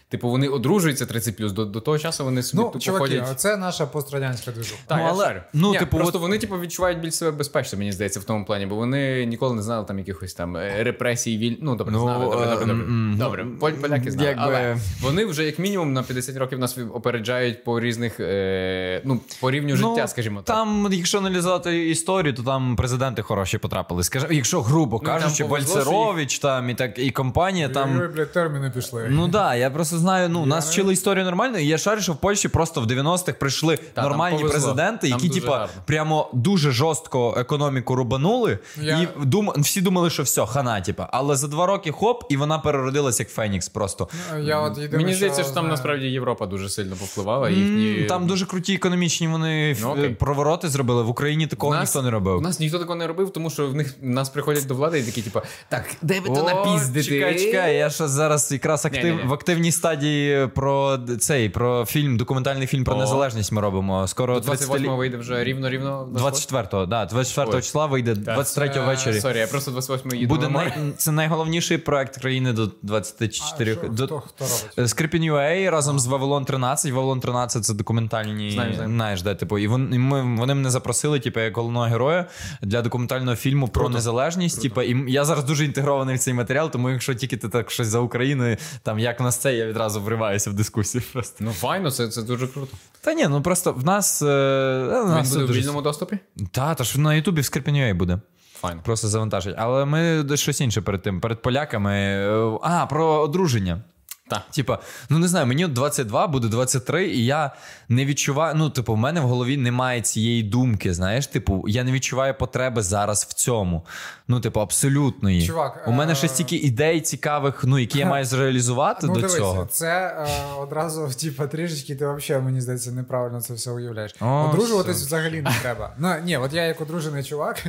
Типу, 0.09 0.29
вони 0.29 0.47
одружуються 0.47 1.05
30 1.05 1.35
до, 1.53 1.65
до 1.65 1.79
того 1.81 1.97
часу 1.99 2.23
вони 2.25 2.43
собі 2.43 2.63
Ну, 2.63 2.67
тупо 2.67 2.79
чуваки, 2.79 3.03
ходять. 3.19 3.39
це 3.39 3.57
наша 3.57 3.85
пострадянська 3.85 4.51
движуха. 4.51 4.81
Так, 4.87 4.97
Ну, 5.01 5.05
але- 5.09 5.43
ну, 5.53 5.71
Ні, 5.71 5.79
типу, 5.79 5.97
просто 5.97 6.17
от- 6.17 6.21
вони, 6.21 6.37
типу, 6.37 6.59
відчувають 6.59 6.99
більш 6.99 7.13
себе 7.13 7.31
безпечно, 7.31 7.79
мені 7.79 7.91
здається, 7.91 8.19
в 8.19 8.23
тому 8.23 8.45
плані, 8.45 8.65
бо 8.65 8.75
вони 8.75 9.25
ніколи 9.25 9.55
не 9.55 9.61
знали 9.61 9.85
там 9.85 9.99
якихось 9.99 10.33
там 10.33 10.57
е, 10.57 10.83
репресій, 10.83 11.37
віль... 11.37 11.55
Ну, 11.61 11.75
добре, 11.75 11.93
Ну, 11.93 11.99
знали, 12.01 12.25
добре, 12.25 12.39
е, 12.39 12.49
добре, 12.49 12.65
добре. 12.65 12.85
добре. 13.17 13.45
ну, 13.45 13.81
поляки 13.81 14.11
знали. 14.11 14.27
якби- 14.29 14.43
Але 14.43 14.77
вони 15.01 15.25
вже 15.25 15.43
як 15.43 15.59
мінімум 15.59 15.93
на 15.93 16.03
50 16.03 16.37
років 16.37 16.59
нас 16.59 16.77
опереджають 16.93 17.63
по 17.63 17.79
різних, 17.79 18.19
е... 18.19 19.01
ну, 19.05 19.19
по 19.39 19.51
рівню 19.51 19.75
життя, 19.75 20.07
скажімо 20.07 20.41
так. 20.41 20.55
Там, 20.55 20.87
якщо 20.91 21.17
аналізувати 21.17 21.89
історію, 21.89 22.33
то 22.33 22.43
там 22.43 22.75
президенти 22.75 23.21
хороші 23.21 23.57
потрапили. 23.57 24.03
Скажімо, 24.03 24.33
якщо 24.33 24.61
грубо 24.61 24.99
Ну, 25.03 25.09
там 25.09 25.19
кажучи, 25.21 25.43
повезло, 25.45 25.75
Бальцерович 25.75 26.39
там 26.39 26.69
і 26.69 26.75
так 26.75 26.99
і 26.99 27.11
компанія 27.11 27.69
там. 27.69 28.01
Терміни 28.33 28.71
пішли. 28.75 29.07
Ну 29.09 29.27
да, 29.27 29.55
я 29.55 29.69
просто 29.69 29.98
знаю. 29.99 30.29
Ну, 30.29 30.45
нас 30.45 30.65
не- 30.65 30.71
вчили 30.71 30.93
історію 30.93 31.25
нормально, 31.25 31.57
і 31.57 31.67
я 31.67 31.77
шарю, 31.77 32.01
що 32.01 32.13
в 32.13 32.17
Польщі 32.17 32.47
просто 32.47 32.81
в 32.81 32.85
90-х 32.85 33.31
прийшли 33.39 33.77
там 33.93 34.03
нормальні 34.03 34.43
президенти, 34.43 35.09
Там 35.09 35.17
які, 35.17 35.27
дуже 35.27 35.41
типа, 35.41 35.57
гарно. 35.57 35.73
прямо 35.85 36.29
дуже 36.33 36.71
жорстко 36.71 37.35
економіку 37.37 37.95
рубанули, 37.95 38.59
Я- 38.81 38.97
і 38.99 39.07
дум... 39.25 39.51
всі 39.57 39.81
думали, 39.81 40.09
що 40.09 40.23
все, 40.23 40.45
хана, 40.45 40.81
типа. 40.81 41.09
Але 41.13 41.35
за 41.35 41.47
два 41.47 41.65
роки 41.65 41.91
хоп, 41.91 42.23
і 42.29 42.37
вона 42.37 42.59
переродилась 42.59 43.19
як 43.19 43.29
Фенікс 43.29 43.69
просто. 43.69 44.07
Я 44.43 44.59
от 44.59 44.77
єдине, 44.77 45.03
Мені 45.03 45.15
здається, 45.15 45.41
що 45.43 45.51
там 45.51 45.53
знаю. 45.63 45.69
насправді 45.69 46.05
Європа 46.05 46.45
дуже 46.45 46.69
сильно 46.69 46.95
повпливала. 46.95 47.49
Їхні... 47.49 48.03
Там 48.09 48.27
дуже 48.27 48.45
круті 48.45 48.73
економічні 48.75 49.27
вони 49.27 49.77
Ну, 49.81 49.95
е, 50.03 50.09
провороти 50.09 50.69
зробили. 50.69 51.03
В 51.03 51.09
Україні 51.09 51.47
такого 51.47 51.73
нас- 51.75 51.81
ніхто 51.89 52.01
не 52.01 52.09
робив. 52.11 52.37
У 52.37 52.41
нас 52.41 52.59
ніхто 52.59 52.79
такого 52.79 52.95
не 52.95 53.07
робив, 53.07 53.29
тому 53.29 53.49
що 53.49 53.67
в 53.67 53.75
них 53.75 53.95
нас 54.01 54.29
приходять 54.29 54.65
до 54.67 54.73
влади 54.75 54.99
і 54.99 55.03
такі, 55.03 55.21
типу, 55.21 55.41
так, 55.69 55.85
де 56.01 56.19
ви 56.19 56.35
то 56.35 56.43
напіздити? 56.43 57.03
Чекай, 57.09 57.39
чекай, 57.39 57.75
я 57.77 57.89
ще 57.89 58.07
зараз 58.07 58.51
якраз 58.51 58.85
актив, 58.85 59.03
Ні-ні-ні. 59.03 59.29
в 59.29 59.33
активній 59.33 59.71
стадії 59.71 59.88
стадії 59.89 60.47
про 60.47 60.99
цей 61.19 61.49
про 61.49 61.85
фільм, 61.85 62.17
документальний 62.17 62.67
фільм 62.67 62.83
про 62.83 62.95
О. 62.95 62.99
незалежність. 62.99 63.51
Ми 63.51 63.61
робимо. 63.61 64.07
Скоро 64.07 64.39
28 64.39 64.75
30 64.75 64.97
вийде 64.97 65.17
вже 65.17 65.43
рівно 65.43 65.69
рівно. 65.69 66.09
24-го, 66.13 66.85
да, 66.85 67.05
24 67.05 67.57
Ой. 67.57 67.61
числа 67.61 67.85
вийде 67.85 68.15
23 68.15 68.71
Е, 68.75 68.85
ввечері. 68.85 69.21
Сорі, 69.21 69.37
я 69.37 69.47
просто 69.47 69.71
28 69.71 70.11
їду. 70.15 70.35
Буде 70.35 70.47
на 70.47 70.59
най... 70.59 70.73
це 70.97 71.11
найголовніший 71.11 71.77
проект 71.77 72.17
країни 72.17 72.53
до 72.53 72.69
24. 72.81 73.71
А, 73.71 73.75
що, 73.75 73.87
до... 73.93 74.05
хто, 74.05 74.19
хто 74.19 74.45
робить? 74.45 74.89
Скрипін 74.89 75.23
UA 75.23 75.69
разом 75.69 75.99
з 75.99 76.07
Вавилон 76.07 76.45
13. 76.45 76.91
Вавилон 76.91 77.19
13 77.19 77.65
це 77.65 77.73
документальні. 77.73 78.51
Знаю, 78.51 78.73
знаю. 78.73 78.89
Знаєш, 78.89 79.21
де 79.21 79.35
типу, 79.35 79.57
і 79.57 79.67
вон- 79.67 79.93
і 79.93 79.97
ми, 79.97 80.35
вони 80.35 80.55
мене 80.55 80.69
запросили, 80.69 81.19
типу, 81.19 81.39
як 81.39 81.57
головного 81.57 81.85
героя 81.85 82.25
для 82.61 82.81
документального 82.81 83.35
фільму 83.35 83.67
про 83.67 83.89
незалежність. 83.89 84.61
Типу, 84.61 84.81
і 84.81 85.11
я 85.11 85.25
зараз 85.25 85.43
дуже 85.43 85.65
інтегрований 85.65 86.15
в 86.15 86.19
цей 86.19 86.33
матеріал, 86.33 86.71
тому 86.71 86.89
якщо 86.89 87.13
тільки 87.13 87.37
ти 87.37 87.49
так 87.49 87.71
щось 87.71 87.87
за 87.87 87.99
Україною, 87.99 88.57
там 88.83 88.99
як 88.99 89.19
в 89.19 89.23
нас 89.23 89.37
це, 89.37 89.53
я 89.53 89.73
відразу 89.79 90.01
вриваюся 90.01 90.49
в 90.49 90.53
дискусію. 90.53 91.03
Просто 91.13 91.43
Ну 91.43 91.51
файно, 91.51 91.91
це, 91.91 92.07
це 92.07 92.21
дуже 92.21 92.47
круто. 92.47 92.77
та 93.01 93.13
ні, 93.13 93.27
ну 93.27 93.41
просто 93.41 93.71
в 93.73 93.85
нас. 93.85 94.21
Е... 94.21 94.25
в 94.25 95.05
Він 95.05 95.13
нас 95.13 95.33
буде 95.33 95.45
в 95.45 95.51
вільному 95.51 95.81
доступі? 95.81 96.19
Та, 96.51 96.75
то 96.75 96.83
ж 96.83 96.99
на 96.99 97.15
Ютубі 97.15 97.41
в 97.41 97.45
Скрипін 97.45 97.97
буде. 97.97 98.19
Файно. 98.53 98.81
Просто 98.85 99.07
завантажить. 99.07 99.55
Але 99.57 99.85
ми 99.85 100.37
щось 100.37 100.61
інше 100.61 100.81
перед 100.81 101.01
тим, 101.01 101.21
перед 101.21 101.41
поляками. 101.41 101.93
е, 101.93 102.59
А, 102.61 102.85
про 102.85 103.05
одруження. 103.05 103.81
Так. 104.29 104.41
Типа, 104.51 104.79
ну 105.09 105.19
не 105.19 105.27
знаю, 105.27 105.45
мені 105.45 105.65
от 105.65 105.73
22, 105.73 106.27
буде 106.27 106.47
23, 106.47 107.07
і 107.07 107.25
я 107.25 107.51
не 107.89 108.05
відчуваю. 108.05 108.55
Ну, 108.55 108.69
типу, 108.69 108.93
в 108.93 108.97
мене 108.97 109.21
в 109.21 109.23
голові 109.23 109.57
немає 109.57 110.01
цієї 110.01 110.43
думки. 110.43 110.93
Знаєш, 110.93 111.27
типу, 111.27 111.65
я 111.67 111.83
не 111.83 111.91
відчуваю 111.91 112.33
потреби 112.33 112.81
зараз 112.81 113.23
в 113.23 113.33
цьому. 113.33 113.85
Ну, 114.27 114.39
типу, 114.39 114.59
абсолютної. 114.59 115.47
Чувак, 115.47 115.83
у 115.87 115.91
мене 115.91 116.11
е, 116.11 116.15
ще 116.15 116.27
стільки 116.27 116.55
ідей 116.55 117.01
цікавих, 117.01 117.63
ну, 117.63 117.79
які 117.79 117.99
я 117.99 118.05
маю 118.09 118.25
зреалізувати 118.25 119.07
Ну, 119.07 119.13
до 119.13 119.19
дивись, 119.19 119.35
цього. 119.35 119.67
це 119.71 119.87
е, 119.87 120.27
одразу, 120.59 121.09
типа, 121.21 121.47
трішечки, 121.47 121.95
ти 121.95 122.07
взагалі, 122.07 122.45
мені 122.45 122.61
здається, 122.61 122.91
неправильно 122.91 123.41
це 123.41 123.53
все 123.53 123.71
уявляєш. 123.71 124.15
О, 124.21 124.49
Одружуватись 124.49 124.97
все. 124.97 125.05
взагалі 125.05 125.41
не 125.41 125.51
треба. 125.61 125.93
Ну, 125.97 126.15
ні, 126.23 126.37
от 126.37 126.53
я 126.53 126.63
як 126.63 126.81
одружений 126.81 127.23
чувак, 127.23 127.65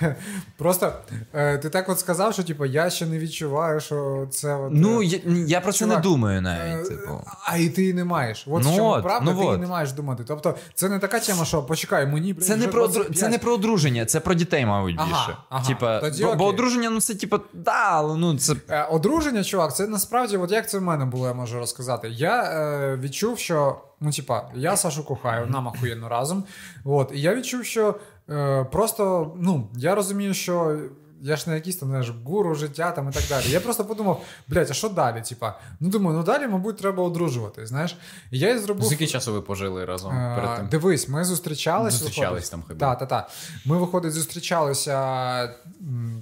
просто 0.56 0.92
е, 1.34 1.58
ти 1.58 1.70
так 1.70 1.88
от 1.88 1.98
сказав, 2.00 2.32
що 2.34 2.42
типу, 2.42 2.66
я 2.66 2.90
ще 2.90 3.06
не 3.06 3.18
відчуваю, 3.18 3.80
що 3.80 4.26
це 4.30 4.54
от. 4.54 4.70
Ну, 4.72 5.02
е, 5.02 5.04
я, 5.04 5.18
я 5.46 5.60
про 5.60 5.72
це 5.72 5.86
не 5.86 5.97
думаю 5.98 6.38
е, 6.38 6.40
навіть. 6.40 6.88
Типу. 6.88 7.20
А 7.44 7.56
і 7.56 7.68
ти 7.68 7.94
не 7.94 8.04
маєш. 8.04 8.44
От 8.50 8.64
Ну 8.64 8.72
в 8.72 8.76
чому 8.76 8.90
от, 8.90 9.02
правда, 9.02 9.32
ну 9.32 9.40
ти 9.40 9.46
от. 9.46 9.60
не 9.60 9.66
маєш 9.66 9.92
думати. 9.92 10.24
Тобто, 10.26 10.54
це 10.74 10.88
не 10.88 10.98
така 10.98 11.20
тема, 11.20 11.44
що 11.44 11.62
почекай, 11.62 12.06
мені 12.06 12.32
блін, 12.32 12.44
Це 12.44 12.56
не 12.56 12.68
про 12.68 12.88
25. 12.88 13.18
це 13.18 13.28
не 13.28 13.38
про 13.38 13.52
одруження, 13.52 14.04
це 14.04 14.20
про 14.20 14.34
дітей, 14.34 14.66
мабуть, 14.66 14.94
Ага, 14.98 15.08
більше. 15.08 15.38
ага. 15.48 15.68
Типа, 15.68 16.00
Тоді 16.00 16.24
бо, 16.24 16.34
бо 16.34 16.46
одруження, 16.46 16.90
ну 16.90 17.00
це 17.00 17.14
типа, 17.14 17.40
да, 17.52 17.86
але 17.88 18.16
ну 18.16 18.38
це. 18.38 18.54
Е, 18.68 18.84
Одруження, 18.84 19.44
чувак, 19.44 19.76
це 19.76 19.86
насправді, 19.86 20.36
от 20.36 20.52
як 20.52 20.70
це 20.70 20.78
в 20.78 20.82
мене 20.82 21.04
було, 21.04 21.26
я 21.26 21.34
можу 21.34 21.58
розказати. 21.58 22.08
Я 22.08 22.42
е, 22.42 22.96
відчув, 22.96 23.38
що 23.38 23.80
ну, 24.00 24.10
типа, 24.10 24.42
я 24.54 24.76
Сашу 24.76 25.04
кохаю, 25.04 25.46
нам 25.46 25.68
ахуєнно 25.68 26.08
разом. 26.08 26.44
От, 26.84 27.10
і 27.14 27.20
я 27.20 27.34
відчув, 27.34 27.64
що 27.64 27.94
е, 28.30 28.64
просто 28.72 29.32
ну, 29.40 29.68
я 29.76 29.94
розумію, 29.94 30.34
що. 30.34 30.78
Я 31.22 31.36
ж 31.36 31.50
не 31.50 31.54
якийсь 31.54 31.76
там 31.76 31.88
знаєш, 31.88 32.12
гуру 32.24 32.54
життя 32.54 32.92
там 32.92 33.08
і 33.08 33.12
так 33.12 33.22
далі. 33.28 33.44
Я 33.50 33.60
просто 33.60 33.84
подумав, 33.84 34.22
блядь, 34.48 34.70
а 34.70 34.74
що 34.74 34.88
далі? 34.88 35.22
Типа, 35.22 35.58
ну 35.80 35.88
думаю, 35.88 36.16
ну 36.16 36.22
далі, 36.22 36.48
мабуть, 36.48 36.76
треба 36.76 37.02
одружувати. 37.02 37.66
Знаєш, 37.66 37.96
і 38.30 38.38
я 38.38 38.54
і 38.54 38.58
зробив. 38.58 38.86
Скільки 38.86 39.06
часу 39.06 39.32
ви 39.32 39.42
пожили 39.42 39.84
разом 39.84 40.10
перед 40.10 40.50
Е, 40.50 40.56
тим? 40.56 40.68
Дивись, 40.68 41.08
ми 41.08 41.24
зустрічалися. 41.24 41.98
Зустрічались 41.98 42.50
там 42.50 42.64
хіба? 42.68 42.80
Так, 42.80 42.98
так, 42.98 43.08
так. 43.08 43.30
Ми, 43.66 43.78
виходить, 43.78 44.12
зустрічалися. 44.12 44.94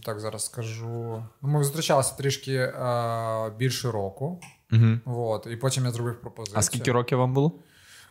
Так, 0.04 0.20
зараз 0.20 0.44
скажу. 0.44 1.22
Ну, 1.42 1.48
Ми 1.48 1.64
зустрічалися 1.64 2.14
трішки 2.14 2.54
е, 2.54 3.50
більше 3.58 3.90
року. 3.90 4.40
Угу. 4.72 5.18
От, 5.20 5.46
і 5.50 5.56
потім 5.56 5.84
я 5.84 5.90
зробив 5.90 6.20
пропозицію. 6.20 6.58
А 6.58 6.62
скільки 6.62 6.92
років 6.92 7.18
вам 7.18 7.34
було? 7.34 7.52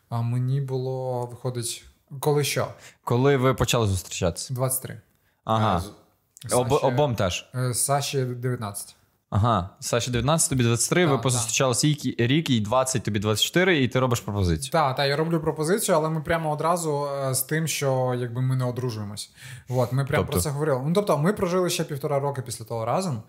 А 0.10 0.22
мені 0.22 0.62
було, 0.62 1.26
виходить, 1.26 1.86
коли 2.20 2.44
що? 2.44 2.68
Коли 3.04 3.38
ви 3.38 3.54
почали 3.54 3.88
зустрічатися? 3.88 4.54
23. 4.54 5.02
Ага. 5.44 5.84
Об, 6.52 6.70
Саші- 6.70 6.86
обом 6.86 7.16
теж. 7.16 7.50
Е, 7.56 7.74
Саші 7.74 8.22
19. 8.26 8.95
Ага. 9.30 9.70
Саші 9.80 10.12
19, 10.12 10.50
тобі 10.50 10.64
23, 10.64 11.06
ви 11.06 11.12
Так, 11.12 11.22
позустрічалися 11.22 11.88
рік, 11.88 12.20
рік, 12.20 12.50
їй 12.50 12.62
20, 12.62 13.04
тобі 13.04 13.20
24, 13.20 13.84
і 13.84 13.88
ти 13.88 14.00
робиш 14.00 14.20
пропозицію. 14.20 14.72
Так, 14.72 14.96
так, 14.96 15.08
я 15.10 15.16
роблю 15.16 15.40
пропозицію, 15.40 15.96
але 15.98 16.10
ми 16.10 16.22
прямо 16.22 16.52
одразу 16.52 17.08
е, 17.30 17.34
з 17.34 17.42
тим, 17.42 17.68
що 17.68 18.16
якби 18.20 18.42
ми 18.42 18.56
не 18.56 18.66
одружуємось. 18.66 19.32
От, 19.70 19.92
ми 19.92 20.06
прямо 20.06 20.24
Тобто? 20.24 20.32
про 20.32 20.42
це 20.42 20.50
говорили. 20.50 20.82
Ну 20.86 20.92
тобто, 20.94 21.18
ми 21.18 21.34
прожили 21.34 21.70
ще 21.70 21.84
півтора 21.84 22.20
роки 22.20 22.42
після 22.42 22.66
того 22.66 22.86
разом, 22.86 23.24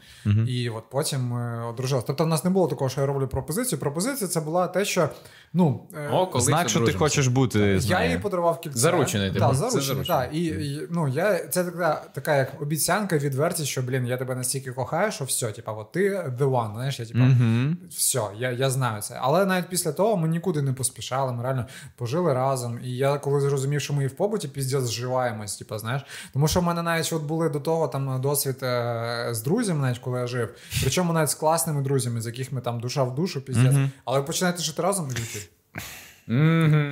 і 0.47 0.71
от 0.71 0.85
потім 0.91 1.21
ми 1.21 1.67
одружилися. 1.67 2.07
Тобто, 2.07 2.25
в 2.25 2.27
нас 2.27 2.45
не 2.45 2.51
було 2.51 2.69
такого, 2.69 2.91
що 2.91 3.01
я 3.01 3.07
роблю 3.07 3.29
пропозицію. 3.29 3.79
Пропозиція 3.79 4.29
це 4.29 4.41
була 4.41 4.67
те, 4.69 4.85
що 4.85 5.09
ну 5.53 5.89
е, 5.95 6.09
О, 6.13 6.27
колись 6.27 6.45
Знак, 6.47 6.69
що 6.69 6.79
ти 6.79 6.85
одружимося. 6.85 6.99
хочеш 7.05 7.27
бути. 7.27 7.81
з 7.81 7.87
Я 7.87 7.99
нею. 7.99 8.11
їй 8.11 8.19
подарував 8.19 8.61
кільце. 8.61 8.79
Заручений, 8.79 9.29
типу. 9.29 9.41
Так, 9.41 9.51
Це 9.51 9.57
заручений, 9.57 9.87
заручений. 10.05 10.07
так. 10.29 10.35
І, 10.35 10.45
і, 10.75 10.87
ну, 10.91 11.09
я, 11.09 11.39
це 11.49 11.65
така, 11.65 12.03
така 12.15 12.37
як 12.37 12.63
обіцянка, 12.63 13.19
відвертість, 13.19 13.69
що, 13.69 13.83
блін, 13.83 14.07
я 14.07 14.17
тебе 14.17 14.35
настільки 14.35 14.73
кохаю, 14.73 15.13
що 15.13 15.25
все, 15.25 15.53
типа, 15.53 15.73
от 15.73 15.86
ти 15.93 16.11
the 16.11 16.51
one, 16.51 16.75
знаєш, 16.75 17.01
я 17.01 17.07
типа, 17.07 17.19
Мгм. 17.19 17.77
все, 17.91 18.23
я, 18.39 18.51
я 18.51 18.71
знаю 18.71 19.03
це. 19.03 19.19
Але 19.21 19.47
навіть 19.47 19.69
після 19.69 19.93
того 19.93 20.17
ми 20.17 20.29
нікуди 20.29 20.63
не 20.63 20.73
поспішали, 20.73 21.33
ми 21.33 21.43
реально 21.43 21.67
пожили 21.97 22.35
разом. 22.35 22.81
І 22.85 22.97
я 22.97 23.19
коли 23.19 23.41
зрозумів, 23.41 23.81
що 23.81 23.93
ми 23.95 24.05
і 24.05 24.07
в 24.07 24.17
побуті 24.17 24.49
піздець 24.49 24.85
зживаємось, 24.85 25.57
типа, 25.57 25.79
знаєш. 25.79 26.03
Тому 26.33 26.49
що 26.49 26.61
в 26.61 26.63
мене 26.63 26.83
навіть 26.83 27.13
от 27.13 27.23
були 27.23 27.49
до 27.49 27.61
того 27.61 27.89
там 27.89 28.21
досвід 28.21 28.57
е, 28.63 29.29
з 29.31 29.43
друзями, 29.43 29.81
навіть 29.83 29.99
коли 29.99 30.21
я 30.21 30.27
жив. 30.27 30.55
Причому 30.81 31.13
навіть 31.13 31.31
з 31.31 31.35
класними 31.35 31.83
друзями, 31.83 32.21
з 32.21 32.27
яких 32.27 32.53
ми 32.53 32.61
там 32.61 32.81
душа 32.81 33.03
в 33.03 33.15
душу, 33.15 33.41
піздець. 33.41 33.77
Але 34.05 34.19
ви 34.19 34.25
починаєте 34.25 34.63
жити 34.63 34.83
разом 34.83 35.09
і 35.11 35.15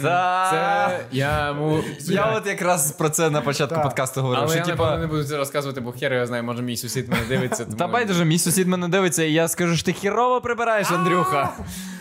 Та. 0.02 0.50
Це 0.50 1.04
я 1.12 1.52
му... 1.52 1.80
Я 2.00 2.26
от 2.36 2.46
якраз 2.46 2.92
про 2.92 3.08
це 3.08 3.30
на 3.30 3.40
початку 3.40 3.82
подкасту 3.82 4.20
говорив. 4.20 4.44
Але 4.44 4.50
що, 4.50 4.58
я 4.58 4.64
типа, 4.64 4.98
не 4.98 5.06
буду 5.06 5.24
це 5.24 5.36
розказувати, 5.36 5.80
бо 5.80 5.92
хер 5.92 6.12
я 6.12 6.26
знаю, 6.26 6.44
може 6.44 6.62
мій 6.62 6.76
сусід 6.76 7.08
мене 7.08 7.22
дивиться. 7.28 7.64
Та 7.78 7.88
байдуже, 7.88 8.24
мій 8.24 8.38
сусід 8.38 8.68
мене 8.68 8.88
дивиться, 8.88 9.22
і 9.22 9.32
я 9.32 9.48
скажу, 9.48 9.76
що 9.76 9.84
ти 9.84 9.92
хірово 9.92 10.40
прибираєш, 10.40 10.90
Андрюха. 10.90 11.52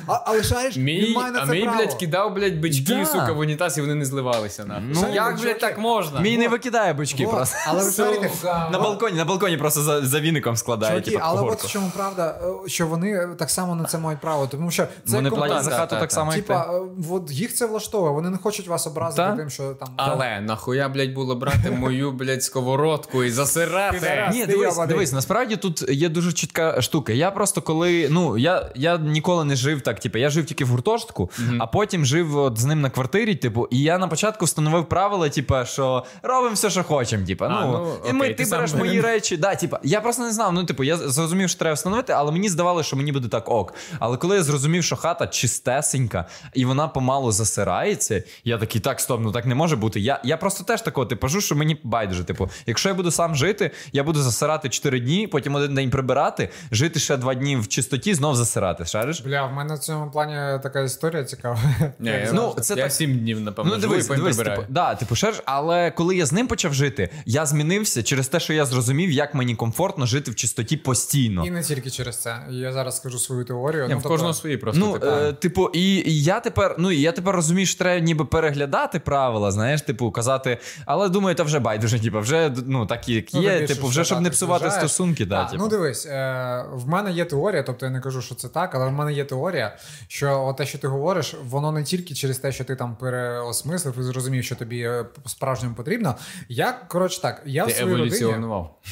А, 0.07 0.19
але 0.25 0.43
шариш, 0.43 0.77
Мій, 0.77 1.01
він 1.05 1.13
має 1.13 1.31
на 1.31 1.39
а 1.41 1.45
мій, 1.45 1.61
право. 1.63 1.77
блядь, 1.77 1.93
кидав, 1.93 2.33
блядь, 2.33 2.59
бички, 2.59 2.95
Да. 2.95 3.05
сука, 3.05 3.31
в 3.31 3.39
унітаз, 3.39 3.77
і 3.77 3.81
вони 3.81 3.95
не 3.95 4.05
зливалися. 4.05 4.65
нахуй. 4.65 4.83
Ну, 4.93 4.99
як, 5.13 5.25
чуваки, 5.27 5.43
блядь, 5.43 5.59
так 5.59 5.77
можна? 5.77 6.19
Мій 6.19 6.37
не 6.37 6.47
викидає 6.47 6.93
бички 6.93 7.25
Вот. 7.25 7.35
просто. 7.35 7.57
Але 7.67 7.83
ви 7.83 7.91
шарите, 7.91 8.29
На 8.71 8.79
балконі, 8.79 9.17
на 9.17 9.25
балконі 9.25 9.57
просто 9.57 9.81
за, 9.81 10.01
за 10.01 10.19
віником 10.19 10.55
складає, 10.57 10.91
Чуваки, 10.91 11.11
типу, 11.11 11.21
але 11.25 11.41
от 11.41 11.63
в 11.63 11.67
чому 11.69 11.91
правда, 11.95 12.39
е, 12.65 12.69
що 12.69 12.87
вони 12.87 13.27
так 13.39 13.49
само 13.49 13.75
на 13.75 13.83
це 13.83 13.97
мають 13.97 14.19
право, 14.21 14.47
тому 14.47 14.71
що 14.71 14.83
це 15.05 15.15
Вони 15.15 15.29
компанія- 15.29 15.53
платять 15.55 15.71
за 15.71 15.77
хату 15.79 15.89
та, 15.95 15.99
так 15.99 16.09
та. 16.09 16.15
само, 16.15 16.31
як 16.31 16.41
ти. 16.41 16.47
Типа, 16.47 16.69
е, 16.73 16.81
от 17.11 17.31
їх 17.31 17.53
це 17.53 17.65
влаштовує, 17.65 18.11
вони 18.13 18.29
не 18.29 18.37
хочуть 18.37 18.67
вас 18.67 18.87
образити 18.87 19.21
Та? 19.23 19.35
тим, 19.35 19.49
що 19.49 19.63
там. 19.73 19.89
Але 19.97 20.41
нахуя, 20.41 20.89
блядь, 20.89 21.13
було 21.13 21.35
брати 21.35 21.71
мою, 21.79 22.11
блядь, 22.11 22.43
сковородку 22.43 23.23
і 23.23 23.31
засирати? 23.31 24.29
Ні, 24.33 24.41
ти 24.41 24.47
дивись, 24.47 24.69
йобаний. 24.69 24.87
дивись, 24.93 25.13
насправді 25.13 25.55
тут 25.55 25.89
є 25.89 26.09
дуже 26.09 26.33
чітка 26.33 26.81
штука. 26.81 27.13
Я 27.13 27.31
просто 27.31 27.61
коли. 27.61 28.07
Ну, 28.11 28.37
я, 28.37 28.71
я 28.75 28.97
ніколи 28.97 29.45
не 29.45 29.55
жив 29.55 29.81
так, 29.81 29.92
типу, 29.99 30.17
я 30.17 30.29
жив 30.29 30.45
тільки 30.45 30.65
в 30.65 30.67
гуртожитку, 30.67 31.31
а 31.59 31.67
потім 31.67 32.05
жив 32.05 32.37
от 32.37 32.57
з 32.59 32.65
ним 32.65 32.81
на 32.81 32.89
квартирі, 32.89 33.35
типу, 33.35 33.67
і 33.71 33.79
я 33.79 33.97
на 33.97 34.07
початку 34.07 34.45
встановив 34.45 34.85
правила, 34.85 35.29
типу, 35.29 35.55
що 35.65 36.05
робимо 36.23 36.53
все, 36.53 36.69
що 36.69 36.83
хочемо. 36.83 37.25
Типу, 37.25 37.45
А, 37.45 37.49
ну, 37.49 37.71
ну, 37.71 38.09
і 38.09 38.13
ми, 38.13 38.19
окей, 38.19 38.29
ти, 38.29 38.43
ти 38.43 38.45
сам- 38.45 38.57
береш 38.57 38.73
мої 38.73 39.01
речі. 39.11 39.37
Да, 39.37 39.55
типу, 39.55 39.77
я 39.83 40.01
просто 40.01 40.23
не 40.23 40.31
знав. 40.33 40.53
Ну, 40.53 40.63
типу, 40.63 40.83
я 40.83 40.97
зрозумів, 40.97 41.49
що 41.49 41.59
треба 41.59 41.73
встановити, 41.73 42.13
але 42.13 42.31
мені 42.31 42.49
здавалося, 42.49 42.87
що 42.87 42.97
мені 42.97 43.11
буде 43.11 43.27
так 43.27 43.49
ок. 43.49 43.73
Але 43.99 44.17
коли 44.17 44.35
я 44.35 44.43
зрозумів, 44.43 44.83
що 44.83 44.95
хата 44.95 45.27
чистесенька, 45.27 46.25
і 46.53 46.65
вона 46.65 46.87
помалу 46.87 47.31
засирається, 47.31 48.23
я 48.43 48.57
такий, 48.57 48.81
так, 48.81 48.99
стоп, 48.99 49.21
ну 49.21 49.31
так 49.31 49.45
не 49.45 49.55
може 49.55 49.75
бути. 49.75 49.99
Я, 49.99 50.19
я 50.23 50.37
просто 50.37 50.63
теж 50.63 50.81
такого 50.81 51.05
типажу, 51.05 51.41
що 51.41 51.55
мені 51.55 51.77
байдуже. 51.83 52.23
Типу, 52.23 52.49
якщо 52.65 52.89
я 52.89 52.95
буду 52.95 53.11
сам 53.11 53.35
жити, 53.35 53.71
я 53.93 54.03
буду 54.03 54.21
засирати 54.21 54.69
4 54.69 54.99
дні, 54.99 55.27
потім 55.27 55.55
один 55.55 55.75
день 55.75 55.89
прибирати, 55.89 56.49
жити 56.71 56.99
ще 56.99 57.17
2 57.17 57.33
дні 57.33 57.57
в 57.57 57.67
чистоті, 57.67 58.13
знов 58.13 58.35
засирати. 58.35 58.85
Шариш? 58.85 59.21
Бля, 59.21 59.45
в 59.45 59.53
мене 59.53 59.77
цьому 59.83 60.11
плані 60.11 60.59
така 60.63 60.81
історія 60.81 61.23
цікава. 61.23 61.59
Ні, 61.99 62.09
я, 62.09 62.29
Ну, 62.33 62.53
ну, 62.57 62.63
це 62.63 62.73
я 62.75 62.83
так- 62.83 62.91
сім 62.91 63.19
днів, 63.19 63.39
напевно, 63.41 63.71
Ну, 63.75 63.81
живу 63.81 63.93
дивись, 63.93 64.09
і 64.09 64.15
дивись, 64.15 64.37
типу, 64.37 64.61
да, 64.69 64.95
типу, 64.95 65.15
шариш, 65.15 65.41
але 65.45 65.91
коли 65.91 66.15
я 66.15 66.25
з 66.25 66.31
ним 66.31 66.47
почав 66.47 66.73
жити, 66.73 67.09
я 67.25 67.45
змінився 67.45 68.03
через 68.03 68.27
те, 68.27 68.39
що 68.39 68.53
я 68.53 68.65
зрозумів, 68.65 69.11
як 69.11 69.33
мені 69.33 69.55
комфортно 69.55 70.05
жити 70.05 70.31
в 70.31 70.35
чистоті 70.35 70.77
постійно. 70.77 71.45
І 71.45 71.51
не 71.51 71.63
тільки 71.63 71.89
через 71.89 72.17
це. 72.17 72.37
Я 72.49 72.71
зараз 72.71 72.97
скажу 72.97 73.19
свою 73.19 73.43
теорію. 73.45 73.83
Ні, 73.83 73.89
ну, 73.93 73.99
в 73.99 74.01
тобто- 74.01 74.09
кожного 74.09 74.33
свої 74.33 74.57
просто. 74.57 74.79
Ну, 74.79 74.93
типу. 74.93 75.05
е, 75.05 75.33
типу, 75.33 75.69
і, 75.73 75.95
і 75.95 76.23
я 76.23 76.39
тепер, 76.39 76.75
ну 76.79 76.91
і 76.91 77.01
я 77.01 77.11
тепер 77.11 77.35
розумію, 77.35 77.65
що 77.65 77.79
треба 77.79 77.99
ніби 78.05 78.25
переглядати 78.25 78.99
правила, 78.99 79.51
знаєш, 79.51 79.81
типу, 79.81 80.11
казати, 80.11 80.57
але 80.85 81.09
думаю, 81.09 81.35
та 81.35 81.43
вже 81.43 81.59
байдуже, 81.59 81.99
типу, 81.99 82.19
вже 82.19 82.53
ну 82.65 82.85
так 82.85 83.09
як 83.09 83.25
Ну, 83.33 83.41
є, 83.41 83.59
більше, 83.59 83.75
типу, 83.75 83.87
вже 83.87 84.03
щоб 84.03 84.21
не 84.21 84.29
псувати 84.29 84.71
стосунки, 84.71 85.25
да, 85.25 85.41
А, 85.41 85.45
типу. 85.45 85.63
Ну 85.63 85.69
дивись, 85.69 86.05
е, 86.05 86.65
в 86.73 86.87
мене 86.89 87.11
є 87.11 87.25
теорія, 87.25 87.63
тобто 87.63 87.85
я 87.85 87.91
не 87.91 87.99
кажу, 87.99 88.21
що 88.21 88.35
це 88.35 88.47
так, 88.47 88.75
але 88.75 88.87
в 88.87 88.91
мене 88.91 89.13
є 89.13 89.25
теорія, 89.25 89.72
що 90.07 90.55
те, 90.57 90.65
що 90.65 90.77
ти 90.77 90.87
говориш, 90.87 91.35
воно 91.43 91.71
не 91.71 91.83
тільки 91.83 92.13
через 92.15 92.37
те, 92.37 92.51
що 92.51 92.63
ти 92.63 92.75
там 92.75 92.95
переосмислив 92.95 93.99
і 93.99 94.03
зрозумів, 94.03 94.43
що 94.43 94.55
тобі 94.55 94.81
е, 94.81 95.05
по-справжньому 95.23 95.75
потрібно. 95.75 96.15
Я, 96.49 96.71
коротше 96.71 97.21
так, 97.21 97.41
я 97.45 97.65
в 97.65 97.71
своїй 97.71 97.95
родині. 97.95 98.33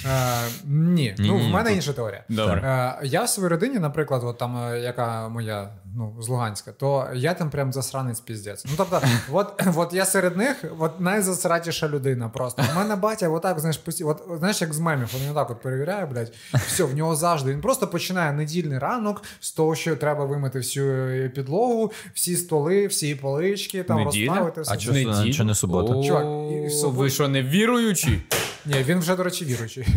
Е, 0.05 0.41
ні, 0.65 1.15
ну 1.17 1.23
Ні-ні, 1.23 1.49
в 1.49 1.53
мене 1.53 1.69
ні. 1.69 1.75
інша 1.75 1.93
теорія. 1.93 2.23
Добре. 2.29 2.61
Е, 3.01 3.07
я 3.07 3.23
в 3.23 3.29
своїй 3.29 3.49
родині, 3.49 3.79
наприклад, 3.79 4.21
от 4.23 4.37
там, 4.37 4.57
е, 4.57 4.79
яка 4.79 5.29
моя 5.29 5.69
ну, 5.95 6.15
з 6.19 6.29
Луганська, 6.29 6.71
то 6.71 7.07
я 7.13 7.33
там 7.33 7.49
прям 7.49 7.73
засранець 7.73 8.19
піздець. 8.19 8.65
Ну 8.65 8.71
тобто, 8.77 9.01
от, 9.31 9.63
от 9.75 9.93
я 9.93 10.05
серед 10.05 10.37
них 10.37 10.65
от 10.79 10.99
найзасратіша 10.99 11.87
людина 11.87 12.29
просто. 12.29 12.63
У 12.73 12.79
мене 12.79 12.95
батя, 12.95 13.29
отак, 13.29 13.59
знаєш, 13.59 13.77
пості... 13.77 14.03
от, 14.03 14.23
знаєш, 14.37 14.61
як 14.61 14.73
з 14.73 14.79
мемів, 14.79 15.15
він 15.23 15.31
отак 15.31 15.49
от 15.49 15.61
перевіряє, 15.61 16.05
блядь, 16.05 16.33
все, 16.67 16.83
в 16.83 16.95
нього 16.95 17.15
завжди. 17.15 17.51
Він 17.51 17.61
просто 17.61 17.87
починає 17.87 18.33
недільний 18.33 18.79
ранок 18.79 19.23
з 19.39 19.51
того, 19.51 19.75
що 19.75 19.95
треба 19.95 20.25
вимити 20.25 20.59
всю 20.59 21.29
підлогу, 21.29 21.91
всі 22.13 22.35
столи, 22.35 22.87
всі 22.87 23.15
полички, 23.15 23.83
там 23.83 23.97
Неділя? 23.97 24.27
розставити 24.27 24.61
все. 24.61 24.73
А 24.73 24.77
чого 24.77 25.47
не 25.47 25.55
субота? 25.55 26.07
Чувак, 26.07 26.25
і 26.51 26.85
ви 26.85 27.09
що, 27.09 27.27
не 27.27 27.43
віруючі? 27.43 28.21
Ні, 28.65 28.75
він 28.87 28.99
вже, 28.99 29.15
до 29.15 29.23
речі, 29.23 29.45
віруючий. 29.45 29.87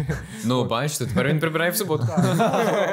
Ну, 0.44 0.64
бачите, 0.64 1.06
тепер 1.06 1.28
він 1.28 1.40
прибирає 1.40 1.70
в 1.70 1.76
суботу. 1.76 2.08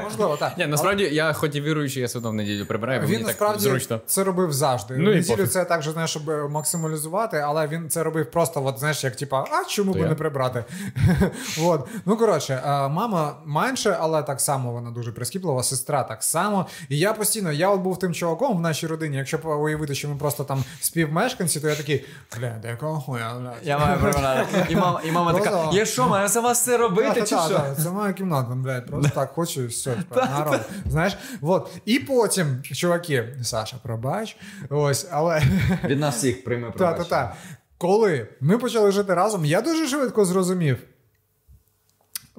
Можливо, 0.04 0.38
так. 0.40 0.58
Ні, 0.58 0.68
насправді 0.68 1.04
я 1.04 1.34
хоч 1.34 1.56
і 1.56 1.62
віруючий, 1.62 2.02
я 2.02 2.08
все 2.08 2.18
одно 2.18 2.32
в 2.32 2.34
неділю 2.34 2.66
прибираю, 2.66 2.91
бо 3.00 3.06
Він 3.06 3.12
мені 3.12 3.18
так 3.24 3.28
насправді 3.28 3.64
зручно. 3.64 4.00
це 4.06 4.24
робив 4.24 4.54
завжди. 4.54 4.98
Ну 4.98 5.12
Неділю 5.14 5.48
це 5.48 5.66
так 5.66 5.82
же, 5.82 5.92
знаєш, 5.92 6.10
щоб 6.10 6.52
максималізувати, 6.52 7.38
але 7.38 7.68
він 7.68 7.90
це 7.90 8.04
робив 8.04 8.32
просто, 8.32 8.66
от, 8.66 8.80
знаєш, 8.80 9.04
як 9.04 9.16
типа, 9.16 9.46
а 9.52 9.64
чому 9.70 9.92
То 9.94 9.98
би 10.00 10.04
я? 10.04 10.10
не 10.10 10.16
прибрати? 10.16 10.64
от. 11.64 11.88
Ну 12.06 12.18
коротше, 12.18 12.64
е, 12.66 12.70
мама 12.88 13.36
менше, 13.46 13.98
але 14.00 14.24
так 14.24 14.42
само 14.42 14.72
вона 14.72 14.92
дуже 14.92 15.12
прискіплива, 15.12 15.64
сестра 15.64 16.04
так 16.04 16.24
само. 16.24 16.66
І 16.90 16.98
я 16.98 17.14
постійно, 17.14 17.52
я 17.52 17.70
от 17.70 17.82
був 17.82 18.00
тим 18.00 18.14
чуваком 18.14 18.58
в 18.58 18.62
нашій 18.62 18.88
родині. 18.88 19.18
Якщо 19.18 19.38
уявити, 19.38 19.96
що 19.96 20.10
ми 20.10 20.16
просто 20.16 20.44
там 20.44 20.64
співмешканці, 20.80 21.60
то 21.60 21.70
я 21.70 21.76
такий, 21.76 22.06
бля, 22.38 22.56
де 22.62 22.78
хуя, 22.82 23.34
бля. 23.40 23.54
Я 23.64 23.78
маю 23.78 24.00
прибирати. 24.00 24.66
І 24.70 24.76
мама, 24.76 25.02
і 25.06 25.12
мама 25.12 25.34
така: 25.34 25.70
я 25.74 25.86
що, 25.86 26.08
маю 26.08 26.28
за 26.28 26.40
вас 26.40 26.64
це 26.64 26.78
робити? 26.78 27.20
Чи 27.22 27.26
що? 27.26 27.62
Це 27.84 27.90
моя 27.90 28.14
кімната, 28.14 28.54
блядь, 28.56 28.86
просто 28.86 29.12
так 29.16 29.32
хочу 29.32 29.62
і 29.62 29.68
все. 29.68 30.04
народ. 30.16 30.60
Знаєш, 30.86 31.18
от. 31.42 31.70
І 31.86 32.00
потім, 32.00 32.64
чуваки, 32.82 33.24
Саша, 33.44 33.78
пробач, 33.84 34.38
ось, 34.70 35.08
але. 35.12 35.44
Від 35.84 36.00
нас 36.00 36.16
всіх 36.16 36.44
прийме 36.44 36.72
Та-та-та. 36.78 37.36
Коли 37.78 38.28
ми 38.42 38.58
почали 38.58 38.92
жити 38.92 39.14
разом, 39.14 39.46
я 39.46 39.62
дуже 39.62 39.88
швидко 39.88 40.26
зрозумів. 40.26 40.78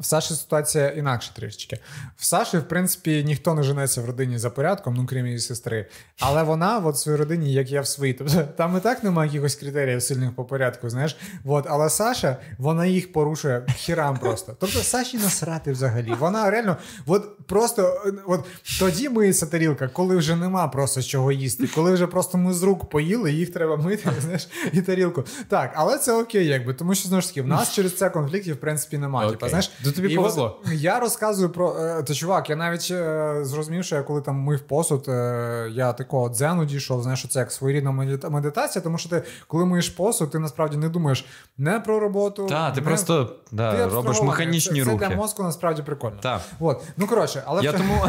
В 0.03 0.05
Саші 0.05 0.35
ситуація 0.35 0.89
інакша 0.89 1.31
трішечки. 1.35 1.79
В 2.17 2.25
Саші, 2.25 2.59
в 2.59 2.69
принципі, 2.69 3.25
ніхто 3.27 3.55
не 3.55 3.63
женеться 3.63 4.01
в 4.03 4.05
родині 4.05 4.39
за 4.39 4.51
порядком, 4.51 4.95
ну 4.95 5.07
крім 5.07 5.27
її 5.27 5.39
сестри. 5.39 5.87
Але 6.21 6.43
вона 6.43 6.79
от 6.79 6.95
в 6.95 6.99
своїй 6.99 7.19
родині, 7.19 7.53
як 7.53 7.71
я 7.71 7.81
в 7.81 7.87
своїй. 7.87 8.13
Тобто 8.13 8.43
там 8.57 8.77
і 8.77 8.81
так 8.81 9.05
немає 9.05 9.31
якихось 9.31 9.55
критеріїв 9.55 10.03
сильних 10.03 10.35
по 10.35 10.45
порядку, 10.45 10.91
знаєш. 10.91 11.17
От, 11.45 11.67
але 11.69 11.91
Саша, 11.91 12.37
вона 12.59 12.87
їх 12.87 13.13
порушує 13.13 13.67
хірам 13.77 14.19
просто. 14.19 14.57
Тобто 14.61 14.79
Саші 14.79 15.19
насрати 15.19 15.73
взагалі. 15.73 16.15
Вона 16.19 16.51
реально, 16.51 16.77
от 17.07 17.47
просто 17.47 18.03
от 18.27 18.45
тоді 18.79 19.09
миється 19.09 19.47
тарілка, 19.47 19.89
коли 19.89 20.17
вже 20.17 20.37
нема 20.37 20.69
просто 20.69 21.03
чого 21.03 21.33
їсти, 21.33 21.67
коли 21.67 21.93
вже 21.93 22.07
просто 22.07 22.39
ми 22.39 22.55
з 22.55 22.63
рук 22.63 22.91
поїли, 22.91 23.33
їх 23.33 23.53
треба 23.53 23.77
мити, 23.77 24.11
знаєш, 24.21 24.49
і 24.73 24.83
тарілку. 24.83 25.25
Так, 25.49 25.73
але 25.75 25.99
це 25.99 26.13
окей, 26.13 26.47
якби, 26.47 26.75
тому 26.75 26.95
що 26.95 27.09
знову 27.09 27.21
ж 27.21 27.29
таки, 27.29 27.43
в 27.43 27.47
нас 27.47 27.73
через 27.75 27.97
це 27.97 28.11
конфліктів, 28.11 28.55
в 28.55 28.61
принципі, 28.61 28.99
немає. 28.99 29.31
Типа, 29.31 29.49
знаєш, 29.49 29.71
То 29.93 30.03
тобі 30.03 30.13
і 30.13 30.17
повезло. 30.17 30.61
от 30.67 30.73
Я 30.73 31.01
розказую 31.01 31.51
про 31.51 31.77
е, 31.79 32.03
то, 32.03 32.15
чувак. 32.15 32.51
Я 32.51 32.57
навіть 32.57 32.89
е, 32.91 33.39
зрозумів, 33.43 33.85
що 33.85 33.97
я 33.97 34.03
коли 34.03 34.21
там 34.21 34.37
мив 34.37 34.61
посуд, 34.61 35.05
е, 35.09 35.69
я 35.73 35.93
такого 35.93 36.29
дзену 36.29 36.65
дійшов. 36.65 37.03
Знаєш, 37.03 37.19
що 37.19 37.29
це 37.29 37.39
як 37.39 37.53
своєрідна 37.53 37.91
медитація, 38.31 38.83
тому 38.83 38.99
що 38.99 39.09
ти, 39.09 39.23
коли 39.47 39.65
миєш 39.67 39.89
посуд, 39.89 40.31
ти 40.31 40.39
насправді 40.39 40.77
не 40.77 40.89
думаєш 40.89 41.27
не 41.59 41.81
про 41.81 42.01
роботу. 42.01 42.47
Та, 42.47 42.71
ти 42.71 42.81
не- 42.81 42.87
просто 42.87 43.25
ти 43.57 43.87
робиш 43.87 44.23
механічні 44.23 44.85
це, 44.85 44.91
Це 44.91 44.97
для 44.97 45.17
мозку 45.17 45.43
насправді 45.43 45.83
прикольно. 45.83 46.17
Так. 46.21 46.41
От. 46.61 46.83
Ну 46.97 47.07
коротше, 47.07 47.43
але 47.47 47.63
Я 47.63 47.73
тому- 47.79 48.07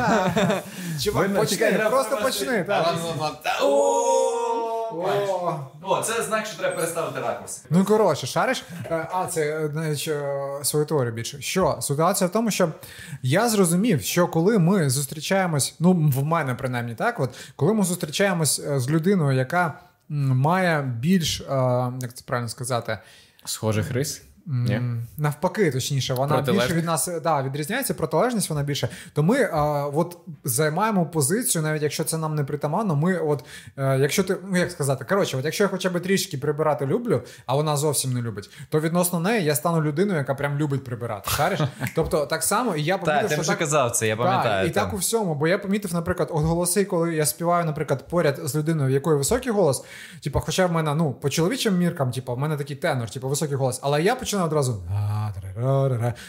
чувак, 1.02 1.22
Видно, 1.22 1.40
почни, 1.40 1.58
чекай, 1.58 1.90
просто 1.90 2.18
почни. 2.24 2.66
О. 4.94 5.60
О, 5.82 6.02
це 6.02 6.24
знак, 6.24 6.46
що 6.46 6.58
треба 6.58 6.76
переставити 6.76 7.20
ракурс. 7.20 7.66
Ну 7.70 7.86
коротше, 7.86 8.28
шариш. 8.28 8.64
Е, 8.86 9.08
А, 9.12 9.26
це 9.26 9.42
е, 9.42 9.70
навіть 9.74 10.06
е, 10.08 10.60
свою 10.64 10.86
теорію 10.86 11.14
більше. 11.14 11.42
Що 11.42 11.78
ситуація 11.82 12.28
в 12.28 12.32
тому, 12.32 12.52
що 12.52 12.70
я 13.22 13.50
зрозумів, 13.50 14.02
що 14.02 14.28
коли 14.28 14.60
ми 14.60 14.90
зустрічаємось, 14.90 15.76
ну 15.80 15.92
в 15.94 16.24
мене 16.24 16.56
принаймні 16.56 16.96
так, 16.96 17.20
от 17.20 17.30
коли 17.56 17.74
ми 17.74 17.84
зустрічаємось 17.84 18.62
з 18.76 18.90
людиною, 18.90 19.38
яка 19.38 19.74
має 20.10 20.82
більш, 20.82 21.40
як 22.02 22.14
це 22.14 22.24
правильно 22.26 22.50
сказати, 22.50 22.98
Схожих 23.46 23.92
рис? 23.92 24.22
Ні. 24.46 24.82
Навпаки, 25.18 25.72
точніше, 25.72 26.14
вона 26.14 26.42
більше 26.42 26.74
від 26.74 26.86
нас 26.86 27.10
да, 27.24 27.44
відрізняється, 27.44 27.94
протилежність 27.94 28.50
вона 28.50 28.64
більше. 28.64 28.90
То 29.14 29.24
ми 29.24 29.50
а, 29.54 29.86
от 29.88 30.18
займаємо 30.44 31.06
позицію, 31.06 31.62
навіть 31.62 31.82
якщо 31.82 32.04
це 32.04 32.18
нам 32.18 32.36
не 32.36 32.44
притаманно. 32.44 32.96
Ми, 32.96 33.18
от 33.18 33.46
е, 33.78 33.98
якщо 34.00 34.24
ти, 34.24 34.38
ну 34.50 34.58
як 34.58 34.72
сказати, 34.72 35.06
коротше, 35.10 35.38
от 35.38 35.46
якщо 35.46 35.64
я 35.64 35.68
хоча 35.68 35.90
б 35.90 36.00
трішки 36.00 36.38
прибирати 36.38 36.86
люблю, 36.86 37.22
а 37.46 37.56
вона 37.56 37.78
зовсім 37.78 38.14
не 38.14 38.22
любить, 38.22 38.50
то 38.70 38.80
відносно 38.80 39.20
неї 39.20 39.46
я 39.46 39.56
стану 39.56 39.82
людиною, 39.82 40.18
яка 40.18 40.36
прям 40.36 40.58
любить 40.58 40.84
прибирати. 40.84 41.30
Шариш? 41.30 41.60
Тобто 41.96 42.26
так 42.26 42.44
само, 42.44 42.76
і 42.76 42.84
я 42.84 42.98
помітив, 42.98 43.22
Так, 43.22 43.30
ти 43.30 43.42
вже 43.42 43.50
так, 43.50 43.60
казав 43.60 43.92
це, 43.92 44.08
я 44.08 44.16
пам'ятаю. 44.16 44.68
і 44.68 44.72
так 44.72 44.94
у 44.94 44.98
всьому, 44.98 45.36
бо 45.36 45.48
я 45.48 45.58
помітив, 45.58 45.94
наприклад, 45.94 46.30
от 46.32 46.44
голоси, 46.44 46.86
коли 46.86 47.16
я 47.16 47.26
співаю, 47.26 47.66
наприклад, 47.66 48.08
поряд 48.10 48.40
з 48.44 48.56
людиною, 48.56 48.90
в 48.90 48.92
якої 48.92 49.18
високий 49.18 49.52
голос, 49.52 49.84
типу, 50.24 50.40
хоча 50.40 50.66
в 50.66 50.72
мене, 50.72 50.96
ну, 50.96 51.14
по 51.14 51.30
чоловічим 51.30 51.78
міркам, 51.78 52.12
типу, 52.12 52.36
в 52.36 52.40
мене 52.40 52.58
такий 52.58 52.76
тенор, 52.76 53.10
типу, 53.10 53.30
високий 53.30 53.56
голос, 53.56 53.80
але 53.84 54.02
я 54.02 54.16
починаю 54.34 54.48
одразу. 54.48 54.84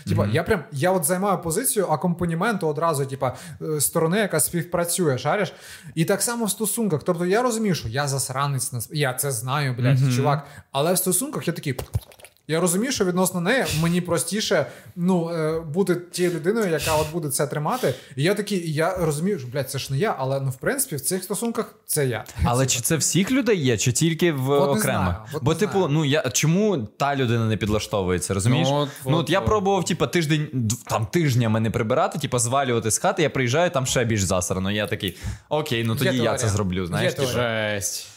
Типу, 0.09 0.25
я 0.25 0.43
прям 0.43 0.65
я 0.73 0.91
от 0.93 1.05
займаю 1.05 1.39
позицію 1.39 1.87
акомпаніменту 1.87 2.69
одразу, 2.69 3.07
типу, 3.07 3.27
е, 3.63 3.81
сторони, 3.81 4.19
яка 4.19 4.41
співпрацює, 4.41 5.19
шариш. 5.19 5.53
І 5.95 6.05
так 6.05 6.23
само 6.23 6.45
в 6.45 6.51
стосунках. 6.51 7.03
Тобто 7.03 7.27
я 7.27 7.43
розумію, 7.43 7.75
що 7.75 7.89
я 7.89 8.09
засранець, 8.09 8.89
я 8.93 9.15
це 9.15 9.31
знаю, 9.31 9.75
блядь, 9.75 9.99
чувак. 10.17 10.47
Але 10.73 10.93
в 10.93 10.99
стосунках 10.99 11.49
я 11.49 11.53
такий. 11.55 11.79
Я 12.49 12.61
розумію, 12.61 12.93
що 12.93 13.05
відносно 13.05 13.41
неї 13.41 13.65
мені 13.83 14.01
простіше 14.01 14.67
ну, 14.97 15.31
е, 15.31 15.61
бути 15.61 15.97
тією 15.97 16.35
людиною, 16.35 16.71
яка 16.71 16.97
от 16.97 17.13
буде 17.13 17.29
це 17.29 17.47
тримати. 17.47 17.95
І 18.17 18.23
я 18.23 18.35
такий, 18.35 18.73
я 18.73 18.97
розумію, 18.97 19.39
що 19.39 19.49
блядь, 19.49 19.71
це 19.71 19.79
ж 19.79 19.93
не 19.93 19.99
я, 19.99 20.15
але 20.19 20.41
ну 20.41 20.51
в 20.51 20.57
принципі 20.57 20.97
в 20.97 21.01
цих 21.01 21.25
стосунках 21.25 21.75
це 21.87 22.07
я. 22.07 22.25
Але 22.45 22.67
чи 22.67 22.81
це 22.81 22.97
всіх 22.97 23.31
людей 23.31 23.59
є, 23.65 23.79
чи 23.79 23.93
тільки 23.93 24.33
в 24.33 24.51
От 24.51 24.75
не 24.75 24.81
знаю, 24.81 25.15
от 25.33 25.43
Бо, 25.45 25.53
не 25.53 25.59
типу, 25.59 25.73
знаю. 25.73 25.89
ну 25.89 26.05
я 26.05 26.23
чому 26.33 26.79
та 26.79 27.17
людина 27.17 27.47
не 27.47 27.57
підлаштовується, 27.57 28.35
розумієш? 28.35 28.69
Ну, 28.71 28.75
Ну, 28.75 28.81
от, 28.83 28.89
от, 29.05 29.15
от, 29.15 29.31
я 29.31 29.41
пробував, 29.41 29.85
типу, 29.85 30.07
тиждень 30.07 30.71
там 30.89 31.07
тижнями 31.07 31.61
не 31.61 31.71
прибирати, 31.71 32.19
типу, 32.19 32.39
звалювати 32.39 32.91
з 32.91 32.99
хати, 32.99 33.23
я 33.23 33.31
приїжджаю, 33.31 33.71
там 33.71 33.87
ще 33.87 34.05
більш 34.05 34.23
засрано. 34.23 34.71
Я 34.71 34.87
такий, 34.87 35.17
окей, 35.49 35.85
ну 35.85 35.97
тоді 35.97 36.05
я 36.05 36.13
теорія. 36.13 36.37
це 36.39 36.49
зроблю. 36.49 36.87
Знаєш, 36.87 37.13
Є 37.13 37.17
типу. 37.17 37.29
Жесть. 37.29 38.14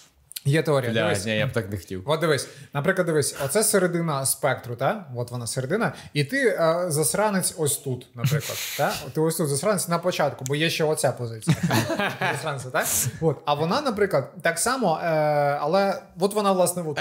Є 0.48 0.64
теорія. 0.64 0.91
Бля, 0.91 1.04
дивись. 1.04 1.26
ні, 1.26 1.38
я 1.38 1.48
б 1.48 1.52
так 1.52 1.72
не 1.72 1.78
хотів. 1.78 2.04
От 2.06 2.20
дивись, 2.20 2.48
наприклад, 2.74 3.08
дивись, 3.08 3.36
оце 3.45 3.64
середина 3.64 4.26
спектру, 4.26 4.76
та? 4.76 5.06
От 5.16 5.32
вона 5.32 5.48
середина, 5.48 5.93
і 6.14 6.24
ти 6.24 6.48
е, 6.48 6.86
засранець 6.88 7.54
ось 7.58 7.78
тут, 7.78 8.08
наприклад. 8.16 8.58
Та? 8.78 8.93
Ти 9.14 9.22
ось 9.22 9.36
тут 9.36 9.48
засранець 9.48 9.88
на 9.88 10.00
початку, 10.00 10.45
бо 10.48 10.56
є 10.56 10.70
ще 10.70 10.84
оця 10.84 11.12
позиція. 11.12 11.58
Засранця, 12.34 12.70
так? 12.70 12.88
От. 13.22 13.38
А 13.45 13.54
вона, 13.54 13.82
наприклад, 13.82 14.32
так 14.41 14.60
само, 14.60 15.00
е, 15.04 15.08
але 15.62 16.02
от 16.20 16.34
вона, 16.34 16.52
власне, 16.52 16.84
от. 16.88 17.00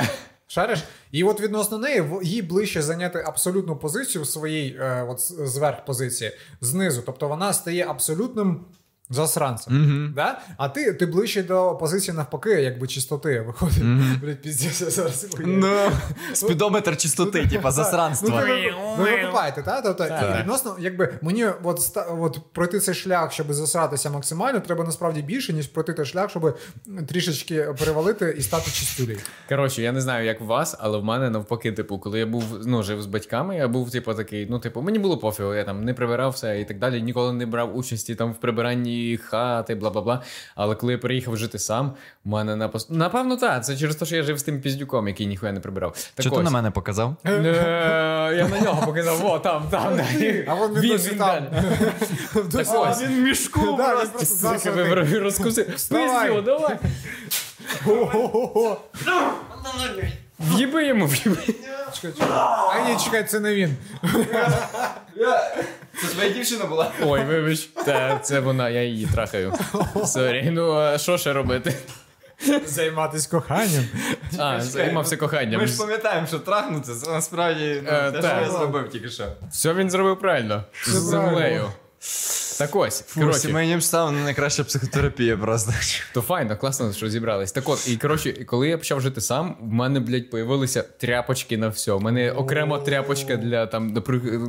Шариш? 0.48 0.84
І 1.12 1.24
от 1.24 1.40
відносно 1.40 1.78
неї 1.78 2.04
їй 2.22 2.42
ближче 2.42 2.82
зайняти 2.82 3.24
абсолютну 3.26 3.76
позицію 3.76 4.22
в 4.22 4.26
своїй 4.26 4.76
е, 4.80 5.06
от, 5.08 5.20
зверх 5.48 5.84
позиції 5.84 6.32
знизу. 6.60 7.02
Тобто 7.06 7.28
вона 7.28 7.52
стає 7.52 7.86
абсолютним 7.88 8.64
засранцем. 9.10 10.12
Да? 10.16 10.40
А 10.56 10.68
ти, 10.68 10.92
ти 10.92 11.06
ближче 11.06 11.42
до 11.42 11.76
позиції 11.80 12.16
навпаки, 12.16 12.50
якби 12.50 12.86
чистоти 12.86 13.40
виходить. 13.40 13.84
Блядь, 14.22 14.42
піздець, 14.42 14.80
я 14.80 14.90
зараз 14.90 15.26
уявляю. 15.38 15.58
Ну, 15.58 15.90
спідометр 16.34 16.96
чистоти, 16.96 17.46
типу, 17.46 17.68
Ну, 18.22 18.36
ви, 18.36 18.74
ви 18.98 19.10
викупаєте? 19.16 19.80
Тобто, 19.84 20.04
і 20.04 20.08
Так. 20.08 20.40
відносно, 20.40 20.76
якби 20.78 21.18
мені 21.22 21.46
от, 21.62 21.80
от 22.20 22.40
пройти 22.52 22.80
цей 22.80 22.94
шлях, 22.94 23.32
щоб 23.32 23.52
засратися 23.52 24.10
максимально, 24.10 24.60
треба 24.60 24.84
насправді 24.84 25.22
більше, 25.22 25.52
ніж 25.52 25.66
пройти 25.66 25.92
той 25.92 26.06
шлях, 26.06 26.30
щоб 26.30 26.58
трішечки 27.08 27.66
перевалити 27.78 28.34
і 28.38 28.42
стати 28.42 28.70
чистюлею. 28.70 29.18
Коротше, 29.48 29.82
я 29.82 29.92
не 29.92 30.00
знаю, 30.00 30.26
як 30.26 30.40
у 30.40 30.46
вас, 30.46 30.76
але 30.78 30.98
в 30.98 31.04
мене 31.04 31.30
навпаки, 31.30 31.72
типу, 31.72 31.98
коли 31.98 32.18
я 32.18 32.26
був 32.26 32.44
ну, 32.66 32.82
жив 32.82 33.02
з 33.02 33.06
батьками, 33.06 33.56
я 33.56 33.68
був, 33.68 33.90
типу, 33.90 34.14
такий, 34.14 34.46
ну, 34.50 34.58
типу, 34.58 34.82
мені 34.82 34.98
було 34.98 35.18
пофігу, 35.18 35.54
я 35.54 35.64
там 35.64 35.84
не 35.84 35.94
прибирав 35.94 36.30
все 36.32 36.60
і 36.60 36.64
так 36.64 36.78
далі, 36.78 37.02
ніколи 37.02 37.32
не 37.32 37.46
брав 37.46 37.76
участі 37.76 38.14
там 38.14 38.32
в 38.32 38.40
прибиранні 38.40 38.95
хати, 39.24 39.74
бла 39.74 39.90
бла 39.90 40.02
бла. 40.02 40.22
Але 40.54 40.74
коли 40.74 40.92
я 40.92 40.98
приїхав 40.98 41.36
жити 41.36 41.58
сам, 41.58 41.92
у 42.24 42.28
мене 42.28 42.56
напос... 42.56 42.90
напевно, 42.90 43.36
так. 43.36 43.64
Це 43.64 43.76
через 43.76 43.96
те, 43.96 44.06
що 44.06 44.16
я 44.16 44.22
жив 44.22 44.38
з 44.38 44.42
тим 44.42 44.60
піздюком, 44.60 45.08
який 45.08 45.26
ніхуя 45.26 45.52
не 45.52 45.60
прибирав. 45.60 45.92
Так 45.92 46.02
Що 46.26 46.30
ти 46.30 46.42
на 46.42 46.50
мене 46.50 46.70
показав? 46.70 47.16
Е, 47.26 48.34
Я 48.38 48.48
на 48.48 48.60
нього 48.60 48.86
показав, 48.86 49.26
о, 49.26 49.38
там, 49.38 49.62
там. 49.70 50.00
А 50.48 50.54
він 50.54 50.88
досі 50.88 51.10
там. 51.10 51.46
Він 53.02 53.24
мішку. 53.24 53.60
Розкусив. 55.20 55.66
Пиздю, 55.66 56.42
давай. 56.42 56.78
В'їби 60.40 60.86
йому, 60.86 61.06
в'їби. 61.06 61.36
Чекай, 61.94 62.12
чекай. 62.12 62.28
А 62.74 62.88
ні, 62.88 62.96
чекай, 63.04 63.24
це 63.24 63.40
не 63.40 63.54
він. 63.54 63.76
Це 66.00 66.06
твоя 66.06 66.28
дівчина 66.28 66.64
була? 66.64 66.92
Ой, 67.02 67.24
вибач, 67.24 67.60
та 67.86 68.18
це 68.18 68.40
вона, 68.40 68.68
я 68.70 68.82
її 68.82 69.06
трахаю. 69.06 69.52
Сорі. 70.06 70.48
Ну 70.52 70.72
а 70.74 70.98
що 70.98 71.18
ще 71.18 71.32
робити? 71.32 71.74
Займатися 72.66 73.28
коханням. 73.30 73.84
А, 74.38 74.60
займався 74.60 75.16
коханням. 75.16 75.60
Ми 75.60 75.66
ж 75.66 75.78
пам'ятаємо, 75.78 76.26
що 76.26 76.38
трахнути 76.38 76.92
це 76.94 77.10
насправді 77.10 77.80
ну, 77.84 77.90
Е, 77.92 78.12
те, 78.12 78.18
що 78.22 78.40
я 78.40 78.50
зробив 78.50 78.88
тільки 78.90 79.08
що. 79.08 79.24
Все 79.50 79.74
він 79.74 79.90
зробив 79.90 80.18
правильно. 80.18 80.64
З 80.72 80.84
правильно. 80.90 81.10
землею. 81.10 81.64
Так 82.58 82.76
ось, 82.76 83.00
Фу, 83.06 83.20
коротше, 83.20 83.40
сімейні 83.40 83.74
обставини 83.74 84.24
найкраща 84.24 84.64
психотерапія 84.64 85.36
просто. 85.36 85.72
то 86.14 86.20
файно, 86.20 86.56
класно, 86.56 86.92
що 86.92 87.08
зібрались. 87.08 87.52
Так 87.52 87.68
от, 87.68 87.88
і 87.88 87.96
коротше, 87.96 88.32
коли 88.32 88.68
я 88.68 88.78
почав 88.78 89.00
жити 89.00 89.20
сам, 89.20 89.56
в 89.60 89.72
мене, 89.72 90.00
блядь, 90.00 90.30
появилися 90.30 90.82
тряпочки 90.82 91.56
на 91.58 91.68
все. 91.68 91.92
У 91.92 92.00
мене 92.00 92.32
окрема 92.32 92.78
тряпочка 92.78 93.36
для 93.36 93.66
там 93.66 93.92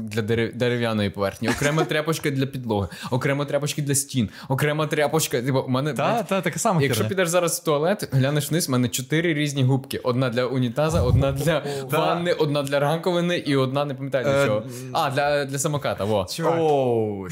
для 0.02 0.22
дерев'яної 0.54 1.10
поверхні, 1.10 1.50
окрема 1.50 1.84
тряпочка 1.86 2.30
для 2.32 2.46
підлоги, 2.46 2.88
окрема 3.12 3.46
тряпочка 3.46 3.82
для 3.82 3.96
стін, 3.96 4.30
окрема 4.50 4.88
тряпочка. 4.88 5.42
Типу, 5.42 5.60
у 5.60 5.70
мене 5.70 5.94
Та, 5.94 6.14
блядь, 6.14 6.28
та, 6.28 6.42
така 6.42 6.60
сама 6.60 6.82
Якщо 6.82 7.08
підеш 7.08 7.28
зараз 7.30 7.60
в 7.60 7.64
туалет, 7.64 8.10
глянеш 8.12 8.52
вниз, 8.52 8.68
в 8.68 8.72
мене 8.72 8.90
чотири 8.90 9.34
різні 9.34 9.64
губки: 9.64 9.98
одна 9.98 10.30
для 10.30 10.46
унітаза, 10.46 11.02
одна 11.02 11.32
для 11.32 11.64
ванни, 11.92 12.34
одна 12.34 12.64
для 12.64 12.80
ранковини 12.80 13.38
і 13.38 13.56
одна 13.56 13.86
не 13.86 13.94
пам'ятаю 13.94 14.26
для 14.26 14.44
Е, 14.44 14.46
чого. 14.46 14.64
А, 14.94 15.12
для, 15.12 15.46
для 15.46 15.60
самоката. 15.60 16.04
Во. 16.04 16.26
Чувак, 16.36 16.56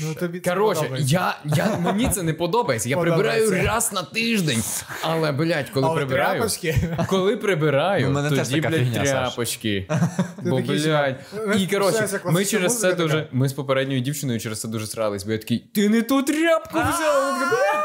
ну 0.08 0.14
тобі 0.20 0.40
Коротше, 0.74 0.96
я, 1.00 1.38
я, 1.46 1.78
мені 1.80 2.10
це 2.10 2.24
не 2.24 2.34
подобається. 2.34 2.90
Я 2.90 2.98
Подобається. 2.98 3.32
прибираю 3.46 3.68
раз 3.68 3.94
на 3.94 4.04
тиждень. 4.04 4.64
Але, 5.02 5.32
блядь, 5.32 5.70
коли 5.70 5.88
Але 5.88 5.96
прибираю. 5.96 6.32
тряпочки? 6.34 6.76
Коли 7.10 7.38
прибираю, 7.38 8.08
У 8.08 8.12
мене 8.12 8.30
теж 8.30 8.48
тоді, 8.48 8.62
така 8.62 8.70
блядь, 8.70 8.80
фігня, 8.80 9.06
Саш. 9.06 9.10
тряпочки. 9.10 9.88
Бо, 10.44 10.56
такий, 10.58 10.72
блядь. 10.72 10.84
чувак, 10.84 11.16
І 11.62 11.68
коротше, 11.68 11.92
починається 11.92 12.16
ми 12.26 12.32
класична 12.32 12.46
через 12.60 12.80
це 12.80 12.88
музика 12.88 13.04
дуже. 13.04 13.16
така. 13.16 13.28
Ми 13.32 13.50
з 13.50 13.54
попередньою 13.54 14.00
дівчиною 14.02 14.40
через 14.40 14.62
це 14.62 14.68
дуже 14.68 14.88
срались, 14.88 15.24
бо 15.24 15.32
я 15.32 15.38
такий, 15.38 15.60
ти 15.74 15.90
не 15.90 16.02
ту 16.02 16.24
тряпку 16.24 16.78
«Бля!» 16.80 17.84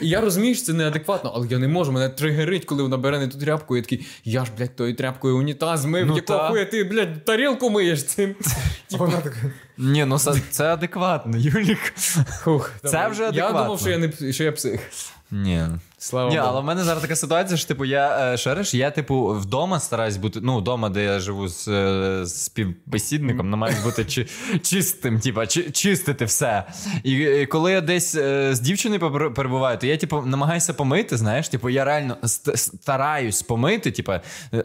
І 0.00 0.08
я 0.08 0.20
розумію, 0.20 0.54
що 0.54 0.64
це 0.64 0.72
неадекватно, 0.72 1.32
але 1.34 1.46
я 1.50 1.58
не 1.58 1.68
можу, 1.68 1.92
мене 1.92 2.08
тригерить, 2.08 2.64
коли 2.64 2.82
вона 2.82 2.96
бере 2.96 3.18
не 3.18 3.28
ту 3.28 3.38
тряпку. 3.38 3.76
І 3.76 3.78
я 3.78 3.82
такий, 3.82 4.06
я 4.24 4.44
ж, 4.44 4.50
блядь, 4.58 4.76
тою 4.76 4.94
тряпкою 4.96 5.38
унітаз 5.38 5.84
мив, 5.84 6.06
Ну, 6.06 6.16
якого 6.16 6.38
та. 6.38 6.48
хуя 6.48 6.64
ти, 6.64 6.84
блядь, 6.84 7.24
тарілку 7.24 7.70
миєш 7.70 8.04
цим. 8.04 8.34
Вона 8.90 9.16
така. 9.20 9.36
Ні, 9.78 10.04
ну 10.04 10.18
це, 10.50 10.72
адекватно, 10.72 11.36
Юлік. 11.36 11.94
Хух, 12.42 12.72
Це 12.82 12.90
добре. 12.90 13.08
вже 13.08 13.30
Я 13.32 13.48
думав, 13.48 13.80
що 13.80 13.90
я 13.90 13.98
не 13.98 14.32
що 14.32 14.44
я 14.44 14.52
псих. 14.52 14.80
Ні. 15.30 15.62
Слава 15.98 16.30
Ні, 16.30 16.36
Богу. 16.36 16.48
але 16.48 16.60
в 16.60 16.64
мене 16.64 16.84
зараз 16.84 17.02
така 17.02 17.16
ситуація, 17.16 17.56
що 17.56 17.68
типу, 17.68 17.84
я 17.84 18.36
е, 18.46 18.62
я, 18.72 18.90
типу, 18.90 19.26
вдома 19.26 19.80
стараюсь 19.80 20.16
бути. 20.16 20.40
Ну, 20.42 20.58
вдома, 20.58 20.88
де 20.88 21.04
я 21.04 21.20
живу 21.20 21.48
з, 21.48 21.68
е, 21.68 22.20
з 22.26 22.44
співбесідником, 22.44 23.50
намагаюсь 23.50 23.82
бути 23.84 24.04
чи, 24.04 24.26
чистим, 24.62 25.20
типу, 25.20 25.46
чи, 25.46 25.70
чистити 25.70 26.24
все. 26.24 26.64
І, 27.02 27.12
і 27.12 27.46
коли 27.46 27.72
я 27.72 27.80
десь 27.80 28.14
е, 28.14 28.54
з 28.54 28.60
дівчиною 28.60 29.32
перебуваю, 29.34 29.78
то 29.78 29.86
я, 29.86 29.96
типу, 29.96 30.22
намагаюся 30.22 30.74
помити, 30.74 31.16
знаєш, 31.16 31.48
типу, 31.48 31.70
я 31.70 31.84
реально 31.84 32.16
стараюсь 32.54 33.42
помити, 33.42 33.90
типу, 33.90 34.12
е, 34.12 34.22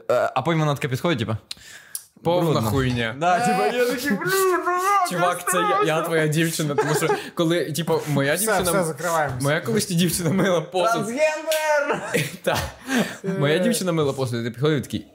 а 0.09 0.41
потім 0.41 0.59
вона 0.59 0.75
така 0.75 0.87
підходить, 0.87 1.19
типу. 1.19 1.37
Повна 2.23 2.51
брудно. 2.51 2.69
хуйня. 2.69 3.15
Да, 3.19 3.39
типа, 3.39 3.67
я 3.77 3.85
такий, 3.85 4.09
блін, 4.11 4.19
ну, 4.65 5.09
Чувак, 5.11 5.51
це 5.51 5.57
я, 5.57 5.83
я 5.95 6.01
твоя 6.01 6.27
дівчина, 6.27 6.75
тому 6.75 6.95
що 6.95 7.07
коли, 7.33 7.71
типу, 7.71 7.99
моя 8.07 8.35
Все, 8.35 8.45
дівчина. 8.45 8.71
все, 8.71 8.83
закриваємося. 8.83 9.43
Моя 9.43 9.61
колишня 9.61 9.95
дівчина 9.95 10.29
мила 10.29 10.61
посуд. 10.61 10.91
Трансгендер! 10.91 12.01
Та. 12.43 12.57
Моя 13.39 13.57
дівчина 13.57 13.91
мила 13.91 14.13
посуд, 14.13 14.41
і 14.41 14.43
ти 14.43 14.51
підходив 14.51 14.81
такий. 14.81 15.05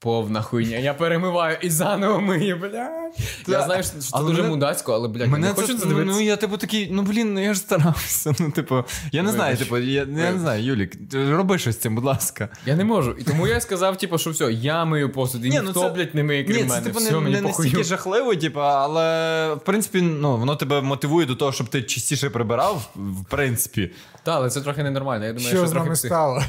Повна 0.00 0.42
хуйня. 0.42 0.76
Я 0.78 0.94
перемиваю 0.94 1.56
і 1.62 1.70
заново 1.70 2.20
мию, 2.20 2.56
блядь. 2.56 3.18
Я 3.48 3.62
знаю, 3.62 3.82
що 3.82 3.92
це 3.98 4.08
Але 4.12 4.28
дуже 4.30 4.42
мене- 4.42 4.54
мудацько, 4.54 4.92
але, 4.92 5.08
блядь, 5.08 5.28
Мене 5.28 5.48
не 5.48 5.54
хочу 5.54 5.66
це 5.66 5.72
ну, 5.84 5.88
дивитися. 5.88 6.16
ну 6.18 6.24
я 6.24 6.36
типу 6.36 6.56
такий, 6.56 6.88
ну 6.92 7.02
блін, 7.02 7.34
ну 7.34 7.44
я 7.44 7.54
ж 7.54 7.60
старався. 7.60 8.34
Ну, 8.40 8.50
типу, 8.50 8.84
я 9.12 9.22
не 9.22 9.30
знаю, 9.32 9.56
типу, 9.56 9.78
я, 9.78 10.00
я 10.00 10.06
не 10.32 10.38
знаю, 10.38 10.64
Юлік, 10.64 10.92
роби 11.30 11.58
щось 11.58 11.74
з 11.74 11.78
цим, 11.78 11.94
будь 11.94 12.04
ласка. 12.04 12.48
Я 12.66 12.76
не 12.76 12.84
можу. 12.84 13.12
І 13.18 13.22
тому 13.24 13.46
я 13.46 13.60
сказав, 13.60 13.96
типу, 13.98 14.18
що 14.18 14.30
все, 14.30 14.52
я 14.52 14.84
мию 14.84 15.12
посуд, 15.12 15.46
і 15.46 15.48
Ні, 15.50 15.56
ну 15.56 15.62
ніхто, 15.62 15.80
це- 15.80 15.88
блядь, 15.88 16.14
не 16.14 16.22
миє 16.22 16.44
крім 16.44 16.56
Ні, 16.56 16.62
мене. 16.62 16.74
це 16.74 16.80
типу 16.80 16.98
все, 16.98 17.10
не, 17.12 17.20
мені 17.20 17.34
не 17.34 17.40
настільки 17.42 17.84
жахливо, 17.84 18.34
типу, 18.36 18.60
але 18.60 19.54
в 19.54 19.60
принципі, 19.60 20.02
ну 20.02 20.36
воно 20.36 20.56
тебе 20.56 20.80
мотивує 20.80 21.26
до 21.26 21.34
того, 21.34 21.52
щоб 21.52 21.68
ти 21.68 21.82
частіше 21.82 22.30
прибирав, 22.30 22.90
в 22.96 23.24
принципі. 23.24 23.90
Та, 24.22 24.34
але 24.34 24.50
це 24.50 24.60
трохи 24.60 24.82
ненормально. 24.82 25.24
Я 25.24 25.32
думаю, 25.32 25.48
Що 25.48 25.56
що 25.58 25.66
з 25.66 25.72
нами 25.72 25.96
стало? 25.96 26.42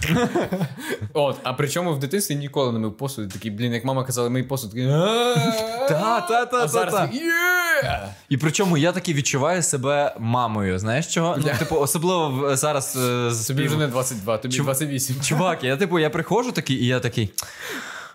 От, 1.14 1.36
а 1.44 1.54
причому 1.54 1.94
в 1.94 2.00
дитинстві 2.00 2.36
ніколи 2.36 2.72
не 2.72 2.80
мив 2.80 2.98
посуд. 2.98 3.39
Такий, 3.40 3.52
блін, 3.52 3.74
як 3.74 3.86
мама 3.86 4.04
казала, 4.04 4.30
мий 4.30 4.44
посуд. 4.44 4.70
Такий, 4.70 4.88
Та, 5.90 6.22
та, 6.22 6.22
та, 6.22 6.46
та, 6.46 6.68
зараз 6.68 6.94
та. 6.94 7.02
такий, 7.08 7.20
«Є!» 7.20 8.10
І 8.30 8.38
причому 8.38 8.78
я 8.78 8.92
таки 8.92 9.14
відчуваю 9.14 9.64
себе 9.64 10.16
мамою. 10.20 10.80
Знаєш 10.80 11.08
чого? 11.08 11.36
Ну, 11.38 11.52
типу, 11.60 11.76
особливо 11.76 12.56
зараз 12.56 12.96
е, 12.96 13.32
з 13.32 13.48
Тобі 13.48 13.68
вже 13.68 13.78
не 13.78 13.88
22, 13.88 14.38
тобі 14.38 14.58
28. 14.60 15.22
Чувак, 15.22 15.64
я 15.64 15.78
типу, 15.78 16.00
я 16.00 16.10
приходжу 16.10 16.52
такий, 16.52 16.76
і 16.76 16.86
я 16.86 17.00
такий. 17.00 17.34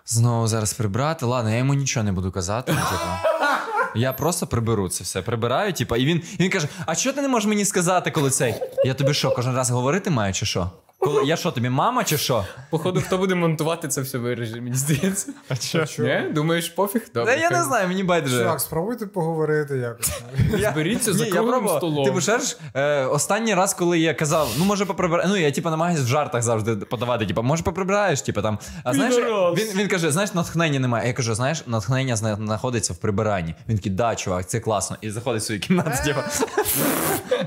Знову 0.07 0.47
зараз 0.47 0.73
прибрати. 0.73 1.27
Ладно, 1.27 1.51
я 1.51 1.57
йому 1.57 1.75
нічого 1.75 2.05
не 2.05 2.13
буду 2.13 2.33
казати. 2.33 2.73
ну, 2.77 2.81
Типу. 2.85 3.05
Я 3.95 4.13
просто 4.13 4.47
приберу 4.47 4.89
це 4.89 5.05
все. 5.05 5.23
Прибираю, 5.23 5.73
типу, 5.73 5.97
і 5.97 6.05
він, 6.05 6.23
і 6.39 6.43
він 6.43 6.51
каже: 6.51 6.69
А 6.87 6.95
що 6.95 7.13
ти 7.13 7.23
не 7.23 7.29
можеш 7.29 7.49
мені 7.49 7.65
сказати, 7.65 8.11
коли 8.11 8.31
цей? 8.31 8.55
Я 8.85 8.95
тобі 8.95 9.15
що, 9.15 9.31
кожен 9.31 9.57
раз 9.57 9.71
говорити 9.71 10.11
маю, 10.11 10.33
чи 10.33 10.47
що? 10.47 10.71
Коли, 11.05 11.25
я 11.25 11.37
що, 11.37 11.51
тобі 11.51 11.69
мама, 11.69 12.05
чи 12.05 12.19
що? 12.19 12.45
Походу, 12.71 13.01
хто 13.01 13.19
буде 13.19 13.35
монтувати 13.35 13.89
це 13.89 14.01
все 14.01 14.19
виріже, 14.19 14.61
мені 14.61 14.77
здається. 14.77 15.33
А 15.49 15.55
що? 15.55 16.03
Ні? 16.03 16.23
Думаєш, 16.33 16.69
пофіг? 16.69 17.09
Та 17.09 17.21
Добре. 17.21 17.39
я 17.39 17.51
не 17.51 17.63
знаю, 17.63 17.89
мені 17.89 18.05
байдуже. 18.05 18.39
Чувак, 18.43 18.61
спробуйте 18.61 19.07
поговорити 19.07 19.77
якось. 19.77 20.11
Я- 20.59 20.71
Зберіться 20.73 21.13
за 21.13 21.25
Ні, 21.25 21.31
круглим 21.31 21.53
пробував. 21.53 21.79
столом. 21.79 22.05
Типу, 22.05 22.21
ще 22.21 22.39
ж, 22.39 22.57
е, 22.75 23.05
останній 23.05 23.55
раз, 23.55 23.75
коли 23.75 23.99
я 23.99 24.15
казав, 24.15 24.49
ну 24.59 24.65
може 24.65 24.85
поприбирай. 24.87 25.27
Ну, 25.29 25.37
я 25.37 25.51
типу 25.51 25.71
намагаюся 25.71 26.03
в 26.03 26.07
жартах 26.07 26.43
завжди 26.43 26.77
подавати. 26.77 27.27
Типу, 27.27 27.43
може 27.43 27.63
поприбираєш, 27.63 28.23
типу 28.23 28.43
там. 28.43 28.59
А 28.85 28.95
знаєш, 28.95 29.15
він, 29.59 29.69
він 29.81 29.89
каже: 29.89 30.11
знаєш, 30.11 30.35
натхнення 30.35 30.81
немає. 30.81 31.09
Я 31.09 31.13
кажу, 31.15 31.35
знаєш, 31.35 31.63
натхнення 31.67 32.17
знаходиться 32.17 32.93
в 32.93 32.97
прибиранні. 32.97 33.55
Він 33.69 33.77
такий, 33.77 33.93
да, 33.93 34.15
чувак, 34.15 34.47
це 34.49 34.61
класно. 34.61 34.97
І 35.01 35.11
заходить 35.11 35.43
в 35.43 35.45
свою 35.45 35.61
кімнату, 35.61 35.91
типу. 36.05 36.21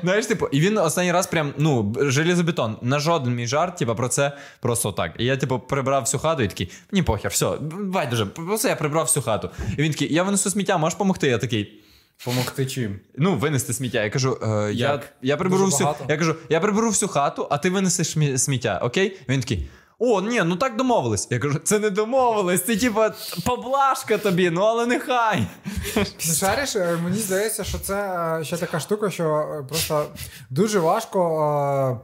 Знаєш, 0.03 0.25
типу, 0.25 0.47
і 0.47 0.59
він 0.59 0.77
останній 0.77 1.11
раз 1.11 1.27
прям, 1.27 1.53
ну, 1.57 1.95
железобетон. 1.99 2.77
На 2.81 2.99
жоден 2.99 3.35
мій 3.35 3.47
жарт, 3.47 3.77
типу, 3.77 3.95
про 3.95 4.07
це 4.07 4.37
просто 4.59 4.91
так. 4.91 5.11
І 5.17 5.25
я, 5.25 5.37
типу, 5.37 5.59
прибрав 5.59 6.01
всю 6.01 6.21
хату 6.21 6.43
і 6.43 6.47
такий, 6.47 6.71
ні, 6.91 7.03
похер, 7.03 7.31
все, 7.31 7.57
байдуже, 7.81 8.25
просто 8.25 8.67
я 8.67 8.75
прибрав 8.75 9.05
всю 9.05 9.23
хату. 9.23 9.49
І 9.77 9.81
він 9.81 9.91
такий, 9.91 10.13
я 10.13 10.23
винесу 10.23 10.49
сміття, 10.49 10.77
можеш 10.77 10.95
допомогти? 10.95 11.27
Я 11.27 11.37
такий. 11.37 11.83
Помогти 12.25 12.65
чим? 12.65 12.99
Ну, 13.17 13.35
винести 13.35 13.73
сміття. 13.73 14.03
Я 14.03 14.09
кажу, 14.09 14.37
е, 14.43 14.73
я, 14.73 15.01
я 15.21 15.37
приберу 15.37 15.63
Дуже 15.63 15.71
всю. 15.71 15.85
багато? 15.85 16.05
Я 16.09 16.17
кажу, 16.17 16.35
я 16.49 16.59
приберу 16.59 16.89
всю 16.89 17.09
хату, 17.09 17.47
а 17.49 17.57
ти 17.57 17.69
винесеш 17.69 18.17
сміття, 18.41 18.79
окей? 18.83 19.17
Він 19.29 19.39
такий. 19.39 19.67
О, 19.99 20.21
ні, 20.21 20.43
ну 20.45 20.55
так 20.55 20.75
домовились. 20.75 21.27
Я 21.31 21.39
кажу, 21.39 21.59
це 21.63 21.79
не 21.79 21.89
домовились, 21.89 22.65
це 22.65 22.75
типа 22.77 23.13
поблажка 23.45 24.17
тобі, 24.17 24.49
ну 24.49 24.61
але 24.61 24.85
нехай. 24.85 25.47
Ти 25.93 26.33
шариш, 26.33 26.75
е, 26.75 26.99
мені 27.03 27.17
здається, 27.17 27.63
що 27.63 27.79
це 27.79 27.95
е, 28.39 28.43
ще 28.43 28.57
така 28.57 28.79
штука, 28.79 29.09
що 29.09 29.23
е, 29.23 29.63
просто 29.69 30.05
дуже 30.49 30.79
важко. 30.79 32.01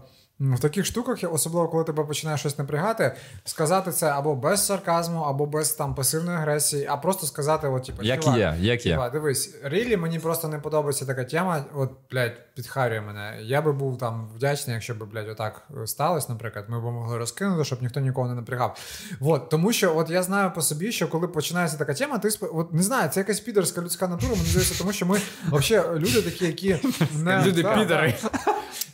В 0.52 0.60
таких 0.60 0.86
штуках, 0.86 1.18
особливо 1.32 1.68
коли 1.68 1.84
тебе 1.84 2.04
починає 2.04 2.38
щось 2.38 2.58
напрягати, 2.58 3.16
сказати 3.46 3.92
це 3.92 4.10
або 4.10 4.36
без 4.36 4.66
сарказму, 4.66 5.20
або 5.22 5.46
без 5.46 5.72
там 5.74 5.96
пасивної 5.96 6.38
агресії, 6.38 6.88
а 6.90 6.98
просто 6.98 7.28
сказати, 7.28 7.68
от, 7.68 7.84
типу, 7.84 8.04
Як 8.04 8.24
«Чувак, 8.24 8.38
є, 8.40 8.56
як 8.60 8.86
є. 8.86 9.10
Дивись, 9.14 9.56
рілі 9.64 9.98
мені 9.98 10.20
просто 10.20 10.48
не 10.48 10.60
подобається 10.60 11.06
така 11.06 11.24
тема. 11.24 11.66
От, 11.76 11.92
блядь, 12.12 12.54
підхарює 12.56 13.02
мене. 13.02 13.38
Я 13.42 13.62
би 13.62 13.72
був 13.74 13.98
там 13.98 14.30
вдячний, 14.36 14.74
якщо 14.74 14.96
б, 14.96 15.10
блядь, 15.12 15.30
отак 15.30 15.68
сталося, 15.86 16.28
наприклад, 16.30 16.66
ми 16.68 16.80
б 16.80 16.84
могли 16.84 17.18
розкинути, 17.18 17.64
щоб 17.64 17.82
ніхто 17.82 18.00
нікого 18.00 18.28
не 18.28 18.34
напрягав. 18.34 18.78
От, 19.22 19.50
тому 19.50 19.74
що 19.74 19.98
от 19.98 20.10
я 20.10 20.24
знаю 20.24 20.52
по 20.56 20.62
собі, 20.62 20.92
що 20.92 21.08
коли 21.08 21.28
починається 21.28 21.78
така 21.78 21.94
тема, 21.94 22.18
ти 22.18 22.28
сп- 22.28 22.50
от 22.54 22.74
не 22.74 22.84
знаю, 22.84 23.10
це 23.10 23.20
якась 23.20 23.40
підерська 23.40 23.82
людська 23.82 24.08
натура, 24.08 24.32
мені 24.32 24.46
здається, 24.46 24.78
тому 24.78 24.94
що 24.94 25.06
ми 25.06 25.20
взагалі 25.52 26.00
люди 26.00 26.22
такі, 26.22 26.46
які 26.46 26.76
не 27.18 27.44
Люди 27.46 27.64
та, 27.64 27.78
підари. 27.78 28.16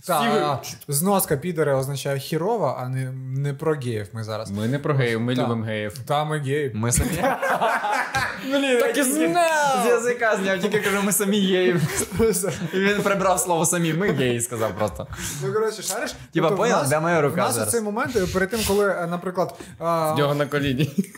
Та, 0.06 0.62
зноска 0.88 1.38
підери 1.40 1.74
означає 1.74 2.20
хірова, 2.20 2.78
а 2.80 2.90
не, 2.90 3.12
не 3.42 3.54
про 3.54 3.74
геїв 3.76 4.08
ми 4.14 4.24
зараз. 4.24 4.52
Ми 4.52 4.68
не 4.68 4.80
про 4.80 4.94
геїв, 4.94 5.22
ми 5.22 5.36
любимо 5.36 5.64
геїв. 5.64 5.98
Та 6.06 6.24
ми 6.24 6.40
геї. 6.40 6.72
Ми 6.76 6.92
самі. 6.92 7.10
Блін, 8.46 8.80
Так 8.80 8.98
і 8.98 9.04
знав! 9.04 9.84
З 9.86 9.90
язика 9.90 10.38
зняв, 10.38 10.60
тільки 10.60 10.80
кажу, 10.80 10.98
ми 11.04 11.12
самі 11.12 11.40
геїв. 11.42 11.82
І 12.74 12.80
він 12.80 13.02
прибрав 13.02 13.40
слово 13.40 13.66
самі. 13.66 13.94
Ми 13.94 14.12
геї, 14.12 14.42
сказав 14.42 14.72
просто. 14.78 15.08
Ну, 15.46 15.54
коротше, 15.54 15.82
шариш? 15.82 16.12
Типа, 16.12 16.24
Тобто 16.34 16.54
в 16.56 16.58
понял, 16.58 16.80
нас- 16.80 16.90
де 16.90 17.00
моя 17.00 17.22
рука 17.22 17.34
У 17.34 17.38
нас 17.38 17.68
у 17.68 17.72
цей 17.72 17.82
момент, 17.82 18.16
е, 18.16 18.26
перед 18.34 18.50
тим, 18.50 18.60
коли, 18.68 18.86
е, 18.90 19.08
наприклад, 19.12 19.56
а, 19.80 20.16
нього 20.18 20.36
на 20.36 20.46
коліні. 20.46 21.14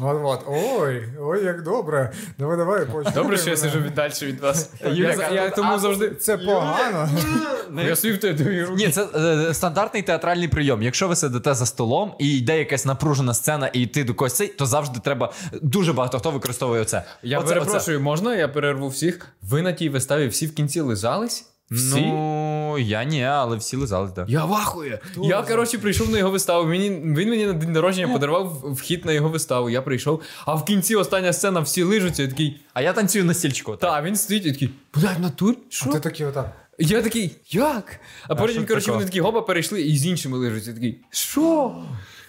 От, 0.00 0.20
от. 0.24 0.40
Ой, 0.46 1.08
ой, 1.20 1.44
як 1.44 1.62
добре. 1.62 2.12
Давай, 2.38 2.56
давай, 2.56 2.86
почекай 2.86 3.22
Добре, 3.22 3.38
що 3.38 3.50
я 3.50 3.56
сижу 3.56 3.78
від- 3.80 3.94
далі 3.94 4.12
від 4.22 4.40
вас. 4.40 4.70
Я, 4.92 5.30
я 5.32 5.50
тому 5.50 5.78
завжди. 5.78 6.10
Це 6.10 6.38
погано. 6.38 7.08
Я 7.86 7.96
собі 7.96 8.14
в 8.14 8.18
тебе 8.20 8.44
довіру. 8.44 8.74
Ні, 8.74 8.88
це 8.88 9.06
е, 9.14 9.54
стандартний 9.54 10.02
театральний 10.02 10.48
прийом. 10.48 10.82
Якщо 10.82 11.08
ви 11.08 11.16
сидите 11.16 11.54
за 11.54 11.66
столом 11.66 12.14
і 12.18 12.38
йде 12.38 12.58
якась 12.58 12.84
напружена 12.84 13.34
сцена, 13.34 13.70
і 13.72 13.86
ти 13.86 14.04
до 14.04 14.14
когось 14.14 14.32
цей, 14.32 14.48
то 14.48 14.66
завжди 14.66 15.00
треба. 15.00 15.32
Дуже 15.62 15.92
багато 15.92 16.18
хто 16.18 16.30
використовує 16.30 16.84
це. 16.84 17.02
Я 17.22 17.38
Оце- 17.38 17.48
перепрошую, 17.54 18.00
можна 18.00 18.34
я 18.36 18.48
перерву 18.48 18.88
всіх? 18.88 19.26
Ви 19.42 19.62
на 19.62 19.72
тій 19.72 19.88
виставі 19.88 20.26
всі 20.28 20.46
в 20.46 20.54
кінці 20.54 20.80
лизались? 20.80 21.53
Всі? 21.74 22.00
Ну, 22.00 22.78
я 22.78 23.04
ні, 23.04 23.24
але 23.24 23.56
всі 23.56 23.76
лизались, 23.76 24.12
так. 24.12 24.26
Да. 24.26 24.32
Я 24.32 24.44
вахую. 24.44 24.98
Я, 25.22 25.42
коротше, 25.42 25.78
прийшов 25.78 26.10
на 26.10 26.18
його 26.18 26.30
виставу. 26.30 26.66
Мені, 26.68 26.90
він 26.90 27.30
мені 27.30 27.46
на 27.46 27.52
день 27.52 27.72
народження 27.72 28.08
подарував 28.08 28.72
вхід 28.72 29.04
на 29.04 29.12
його 29.12 29.28
виставу. 29.28 29.70
Я 29.70 29.82
прийшов, 29.82 30.22
а 30.46 30.54
в 30.54 30.64
кінці 30.64 30.94
остання 30.94 31.32
сцена 31.32 31.60
всі 31.60 31.82
лижуться. 31.82 32.22
Я 32.22 32.28
такий, 32.28 32.60
А 32.74 32.82
я 32.82 32.92
танцюю 32.92 33.24
на 33.24 33.34
стільчику. 33.34 33.76
та, 33.76 34.02
він 34.02 34.16
стоїть 34.16 34.46
і 34.46 34.52
такий, 34.52 34.70
блядь, 34.94 35.18
в 35.18 35.20
натурі? 35.20 35.56
Що? 35.68 35.90
Ти 35.90 36.00
такий 36.00 36.26
отак. 36.26 36.52
Я 36.78 37.02
такий, 37.02 37.36
як? 37.50 38.00
А 38.28 38.34
потім, 38.34 38.66
коротше, 38.66 38.92
вони 38.92 39.04
такі 39.04 39.20
гоба 39.20 39.42
перейшли 39.42 39.82
і 39.82 39.96
з 39.96 40.06
іншими 40.06 40.38
лижуться. 40.38 40.70
Я 40.70 40.74
такий, 40.74 41.00
що? 41.10 41.74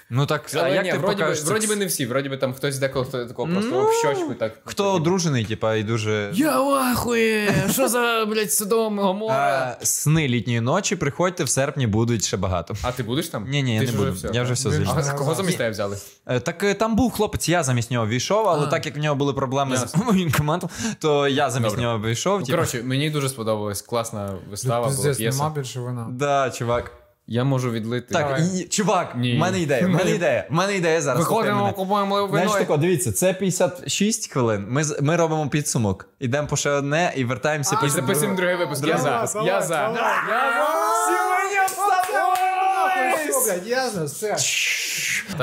Ну 0.09 0.25
так, 0.25 0.49
а 0.55 0.69
як 0.69 0.85
ні, 0.85 0.91
ти 0.91 0.97
вроді, 0.97 1.15
би, 1.15 1.21
покажеш 1.21 1.43
вроді 1.45 1.67
би 1.67 1.75
не 1.75 1.85
всі, 1.85 2.05
вроді 2.05 2.29
би 2.29 2.37
там 2.37 2.53
хтось 2.53 2.77
деколи 2.77 3.05
хто 3.05 3.25
такого 3.25 3.47
просто 3.51 3.87
в 3.87 3.93
щочку 3.93 4.33
так. 4.33 4.59
Хто 4.65 4.93
одружений, 4.93 5.45
типа, 5.45 5.75
і 5.75 5.83
дуже. 5.83 6.31
Я 6.33 6.61
вахує! 6.61 7.53
Що 7.71 7.87
за, 7.87 8.25
блядь, 8.25 8.53
Содом, 8.53 8.99
Гомора? 8.99 9.77
Сни 9.81 10.27
літньої 10.27 10.61
ночі, 10.61 10.95
приходьте 10.95 11.43
в 11.43 11.49
серпні, 11.49 11.87
будуть 11.87 12.25
ще 12.25 12.37
багато. 12.37 12.73
А 12.81 12.91
ти 12.91 13.03
будеш 13.03 13.27
там? 13.27 13.49
Ні, 13.49 13.63
ні, 13.63 13.75
я 13.75 13.81
не 13.81 13.91
буду. 13.91 14.11
вже 14.11 14.29
Я 14.33 14.43
вже 14.43 14.53
все 14.53 14.69
Він- 14.69 14.87
А 14.87 15.13
кого 15.13 15.35
замість 15.35 15.57
тебе 15.57 15.69
взяли? 15.69 15.97
Е, 16.25 16.39
Так 16.39 16.63
е, 16.63 16.73
там 16.73 16.95
був 16.95 17.11
хлопець, 17.11 17.49
я 17.49 17.63
замість 17.63 17.91
нього 17.91 18.07
війшов, 18.07 18.47
але 18.47 18.67
так 18.67 18.85
як 18.85 18.95
в 18.95 18.99
нього 18.99 19.15
були 19.15 19.33
проблеми 19.33 19.77
з 19.77 19.81
Ясно. 19.81 20.03
воєнкоматом, 20.07 20.69
то 20.99 21.27
я 21.27 21.49
замість 21.49 21.77
нього 21.77 21.97
вийшов. 21.97 22.39
Ну, 22.39 22.45
Типу. 22.45 22.57
Коротше, 22.57 22.83
мені 22.83 23.09
дуже 23.09 23.29
сподобалась 23.29 23.81
класна 23.81 24.33
вистава, 24.49 24.89
була 24.89 25.15
нема 25.19 25.49
більше 25.49 25.79
вина. 25.79 26.07
Да, 26.11 26.49
чувак. 26.49 27.04
Я 27.27 27.43
можу 27.43 27.71
відлити. 27.71 28.13
Так, 28.13 28.41
і, 28.55 28.63
чувак, 28.63 29.15
в 29.15 29.17
мене 29.17 29.59
ідея, 29.59 29.87
в 29.87 29.89
мене 29.89 30.11
ідея, 30.11 30.47
в 30.49 30.53
мене 30.53 30.75
ідея 30.75 31.01
зараз. 31.01 31.19
Виходимо, 31.19 31.61
мене. 31.61 31.73
купуємо 31.73 32.15
вино. 32.15 32.27
Знаєш 32.29 32.51
тако, 32.51 32.77
дивіться, 32.77 33.11
це 33.11 33.33
56 33.33 34.31
хвилин. 34.31 34.65
Ми, 34.69 34.83
ми 35.01 35.15
робимо 35.15 35.49
підсумок. 35.49 36.09
Ідемо 36.19 36.47
по 36.47 36.57
ще 36.57 36.69
одне 36.69 37.13
і 37.15 37.25
вертаємося 37.25 37.77
І 37.85 37.89
записуємо 37.89 38.35
другий 38.35 38.55
випуск. 38.55 38.87
Я 38.87 38.97
за. 38.97 39.43
Я 39.45 39.61
за. 39.61 39.89
Все, 43.29 43.53
блядь, 43.55 43.67
ясно, 43.67 44.05
все. 44.05 44.35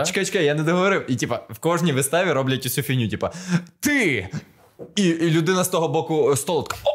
Чекай, 0.05 0.25
чекай, 0.27 0.45
я 0.45 0.55
не 0.55 0.63
договорив. 0.63 1.05
І 1.09 1.17
типа 1.17 1.41
в 1.51 1.59
кожній 1.59 1.93
виставі 1.93 2.33
роблять 2.33 2.63
цю 2.63 2.83
фігню, 2.83 3.09
типа 3.09 3.33
ти! 3.81 4.29
І, 4.97 5.03
і 5.03 5.31
людина 5.31 5.65
з 5.65 5.69
того 5.69 5.89
боку 5.89 6.37
столу 6.37 6.63
така. 6.63 6.77
«О, 6.85 6.91
о, 6.91 6.92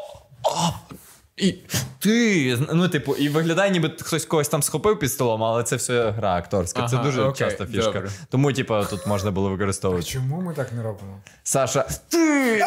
І 1.38 1.56
ти. 2.00 2.58
Ну, 2.74 2.90
типу, 2.90 3.16
і 3.16 3.30
виглядає, 3.30 3.72
ніби 3.72 3.92
хтось 4.02 4.26
когось 4.26 4.50
там 4.50 4.64
схопив 4.64 5.00
під 5.00 5.12
столом, 5.12 5.44
але 5.44 5.64
це 5.64 5.76
все 5.76 6.12
гра 6.12 6.36
акторська. 6.36 6.88
це 6.88 6.98
дуже 6.98 7.22
окей, 7.22 7.48
часта 7.48 7.66
фішка. 7.66 7.92
добре. 7.92 8.10
Тому, 8.30 8.54
типу, 8.54 8.76
тут 8.90 9.08
можна 9.08 9.32
було 9.32 9.50
використовувати. 9.50 10.08
А 10.10 10.14
Чому 10.14 10.42
ми 10.42 10.54
так 10.54 10.74
не 10.74 10.84
робимо? 10.84 11.18
Саша, 11.44 11.86
ти! 12.10 12.66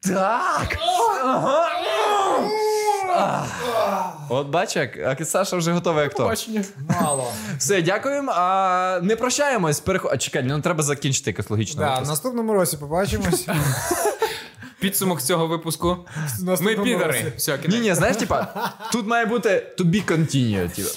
Так! 0.00 0.78
Ага. 1.24 1.70
От 4.28 4.46
бач, 4.48 4.76
як 4.76 5.20
а 5.20 5.24
Саша 5.24 5.56
вже 5.56 5.72
готовий 5.72 6.04
актор. 6.04 6.26
Бачення. 6.26 6.64
Мало. 7.00 7.32
Все, 7.58 7.82
дякуємо. 7.82 8.32
А, 8.34 9.00
не 9.02 9.16
прощаємось. 9.16 9.80
Переход... 9.80 10.10
А, 10.14 10.16
чекай, 10.16 10.42
ну 10.42 10.60
треба 10.60 10.82
закінчити 10.82 11.30
якось 11.30 11.50
логічно. 11.50 11.82
Да, 11.82 11.98
в 11.98 12.08
наступному 12.08 12.52
році 12.52 12.76
побачимось. 12.76 13.46
Підсумок 14.80 15.22
цього 15.22 15.46
випуску. 15.46 15.96
Ми 16.60 16.76
підари. 16.76 17.32
Все, 17.36 17.52
Ні, 17.56 17.58
кінець. 17.62 17.80
ні, 17.82 17.94
знаєш, 17.94 18.16
типа, 18.16 18.46
тут 18.92 19.06
має 19.06 19.26
бути 19.26 19.66
to 19.78 19.84
be 19.84 20.04
continued. 20.12 20.70
Типа. 20.76 20.88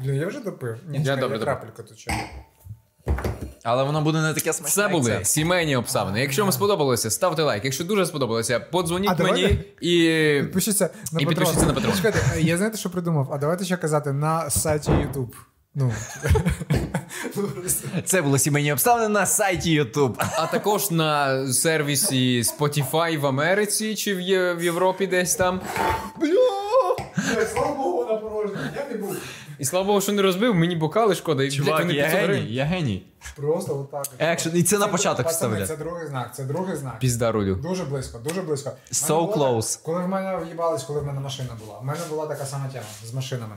Блін, 0.00 0.14
я 0.14 0.26
вже 0.26 0.40
допив. 0.40 0.76
Ні, 0.88 0.98
Я 0.98 1.04
чекай, 1.04 1.20
добре 1.20 1.38
допив. 1.38 1.54
крапельку 1.54 1.82
тут 1.82 1.98
ще. 1.98 2.10
Але 3.64 3.82
воно 3.84 4.00
буде 4.02 4.20
не 4.20 4.34
таке 4.34 4.52
смачне. 4.52 4.74
Це 4.74 4.80
як 4.82 4.90
були 4.92 5.20
сімейні 5.24 5.76
обставини. 5.76 6.20
Якщо 6.20 6.42
вам 6.42 6.52
сподобалося, 6.52 7.10
ставте 7.10 7.42
лайк. 7.42 7.64
Якщо 7.64 7.84
дуже 7.84 8.06
сподобалося, 8.06 8.60
подзвоніть 8.60 9.10
А 9.10 9.14
давайте- 9.14 9.42
мені 9.42 9.58
і. 9.80 10.40
Підпишіться 10.42 10.90
на 11.12 11.20
І 11.20 11.24
Patreon. 11.24 11.28
підпишіться 11.28 11.66
на 11.66 11.72
Patreon. 11.72 11.96
Чекайте, 11.96 12.20
я 12.40 12.56
знаєте, 12.56 12.78
що 12.78 12.90
придумав? 12.90 13.32
А 13.32 13.38
давайте 13.38 13.64
ще 13.64 13.76
казати 13.76 14.12
на 14.12 14.50
сайті 14.50 14.90
YouTube. 14.90 15.28
Ну, 15.74 15.92
Це 18.04 18.22
було 18.22 18.38
сімейні 18.38 18.72
обставини 18.72 19.08
на 19.08 19.26
сайті 19.26 19.82
YouTube. 19.82 20.14
А 20.38 20.46
також 20.46 20.90
на 20.90 21.46
сервісі 21.52 22.42
Spotify 22.42 23.18
в 23.20 23.26
Америці 23.26 23.94
чи 23.94 24.14
в, 24.14 24.20
Є- 24.20 24.54
в 24.54 24.62
Європі 24.64 25.06
десь 25.06 25.34
там. 25.34 25.60
слава 27.52 27.74
Богу, 27.74 28.04
на 28.04 28.16
порожньому. 28.16 28.62
Я 28.76 28.88
не 28.96 29.02
був. 29.02 29.16
І 29.58 29.64
слава 29.64 29.86
Богу, 29.86 30.00
що 30.00 30.12
не 30.12 30.22
розбив, 30.22 30.54
мені 30.54 30.76
бокали 30.76 31.14
шкода. 31.14 31.42
І 31.42 31.46
блядь, 31.46 31.56
Чувак, 31.56 31.80
вони 31.80 31.94
я 31.94 32.02
500 32.04 32.20
гривень. 32.20 32.42
геній, 32.42 32.54
я 32.54 32.64
геній. 32.64 33.06
Просто 33.36 33.80
отак. 33.80 34.06
Екшн, 34.18 34.48
і 34.54 34.62
це 34.62 34.78
на 34.78 34.88
початок 34.88 35.26
Пацани, 35.26 35.32
вставляти. 35.56 35.66
Це 35.66 35.84
другий 35.84 36.06
знак, 36.06 36.34
це 36.34 36.44
другий 36.44 36.76
знак. 36.76 36.98
Пізда 36.98 37.32
рулю. 37.32 37.54
Дуже 37.54 37.84
близько, 37.84 38.18
дуже 38.18 38.42
близько. 38.42 38.70
В 38.90 38.94
so 38.94 39.14
мене 39.20 39.32
була- 39.34 39.50
close. 39.50 39.80
Коли 39.84 40.00
в 40.04 40.08
мене 40.08 40.38
в'їбались, 40.44 40.82
коли 40.82 41.00
в 41.00 41.06
мене 41.06 41.20
машина 41.20 41.48
була. 41.66 41.78
У 41.78 41.84
мене 41.84 42.00
була 42.10 42.26
така 42.26 42.46
сама 42.46 42.68
тема 42.72 42.84
з 43.04 43.14
машинами. 43.14 43.56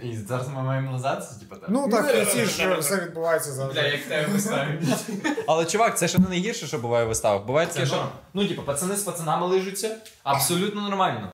І 0.00 0.16
зараз 0.16 0.48
ми 0.48 0.62
маємо 0.62 0.92
назад, 0.92 1.40
типа 1.40 1.56
так. 1.56 1.68
Ну 1.68 1.88
так, 1.88 2.26
всі 2.26 2.44
ж 2.44 2.76
все 2.78 2.96
відбувається 2.96 3.52
завжди. 3.52 3.80
як 3.80 4.02
тебе 4.04 4.26
виставить. 4.32 4.80
Але 5.46 5.64
чувак, 5.64 5.98
це 5.98 6.08
ще 6.08 6.18
не 6.18 6.28
найгірше, 6.28 6.66
що 6.66 6.78
буває 6.78 7.04
в 7.04 7.08
виставах. 7.08 7.46
Буває 7.46 7.66
таке, 7.66 7.86
що 7.86 8.08
ну, 8.34 8.48
типу, 8.48 8.62
пацани 8.62 8.96
з 8.96 9.02
пацанами 9.02 9.46
лижуться. 9.46 9.96
Абсолютно 10.22 10.80
нормально. 10.88 11.20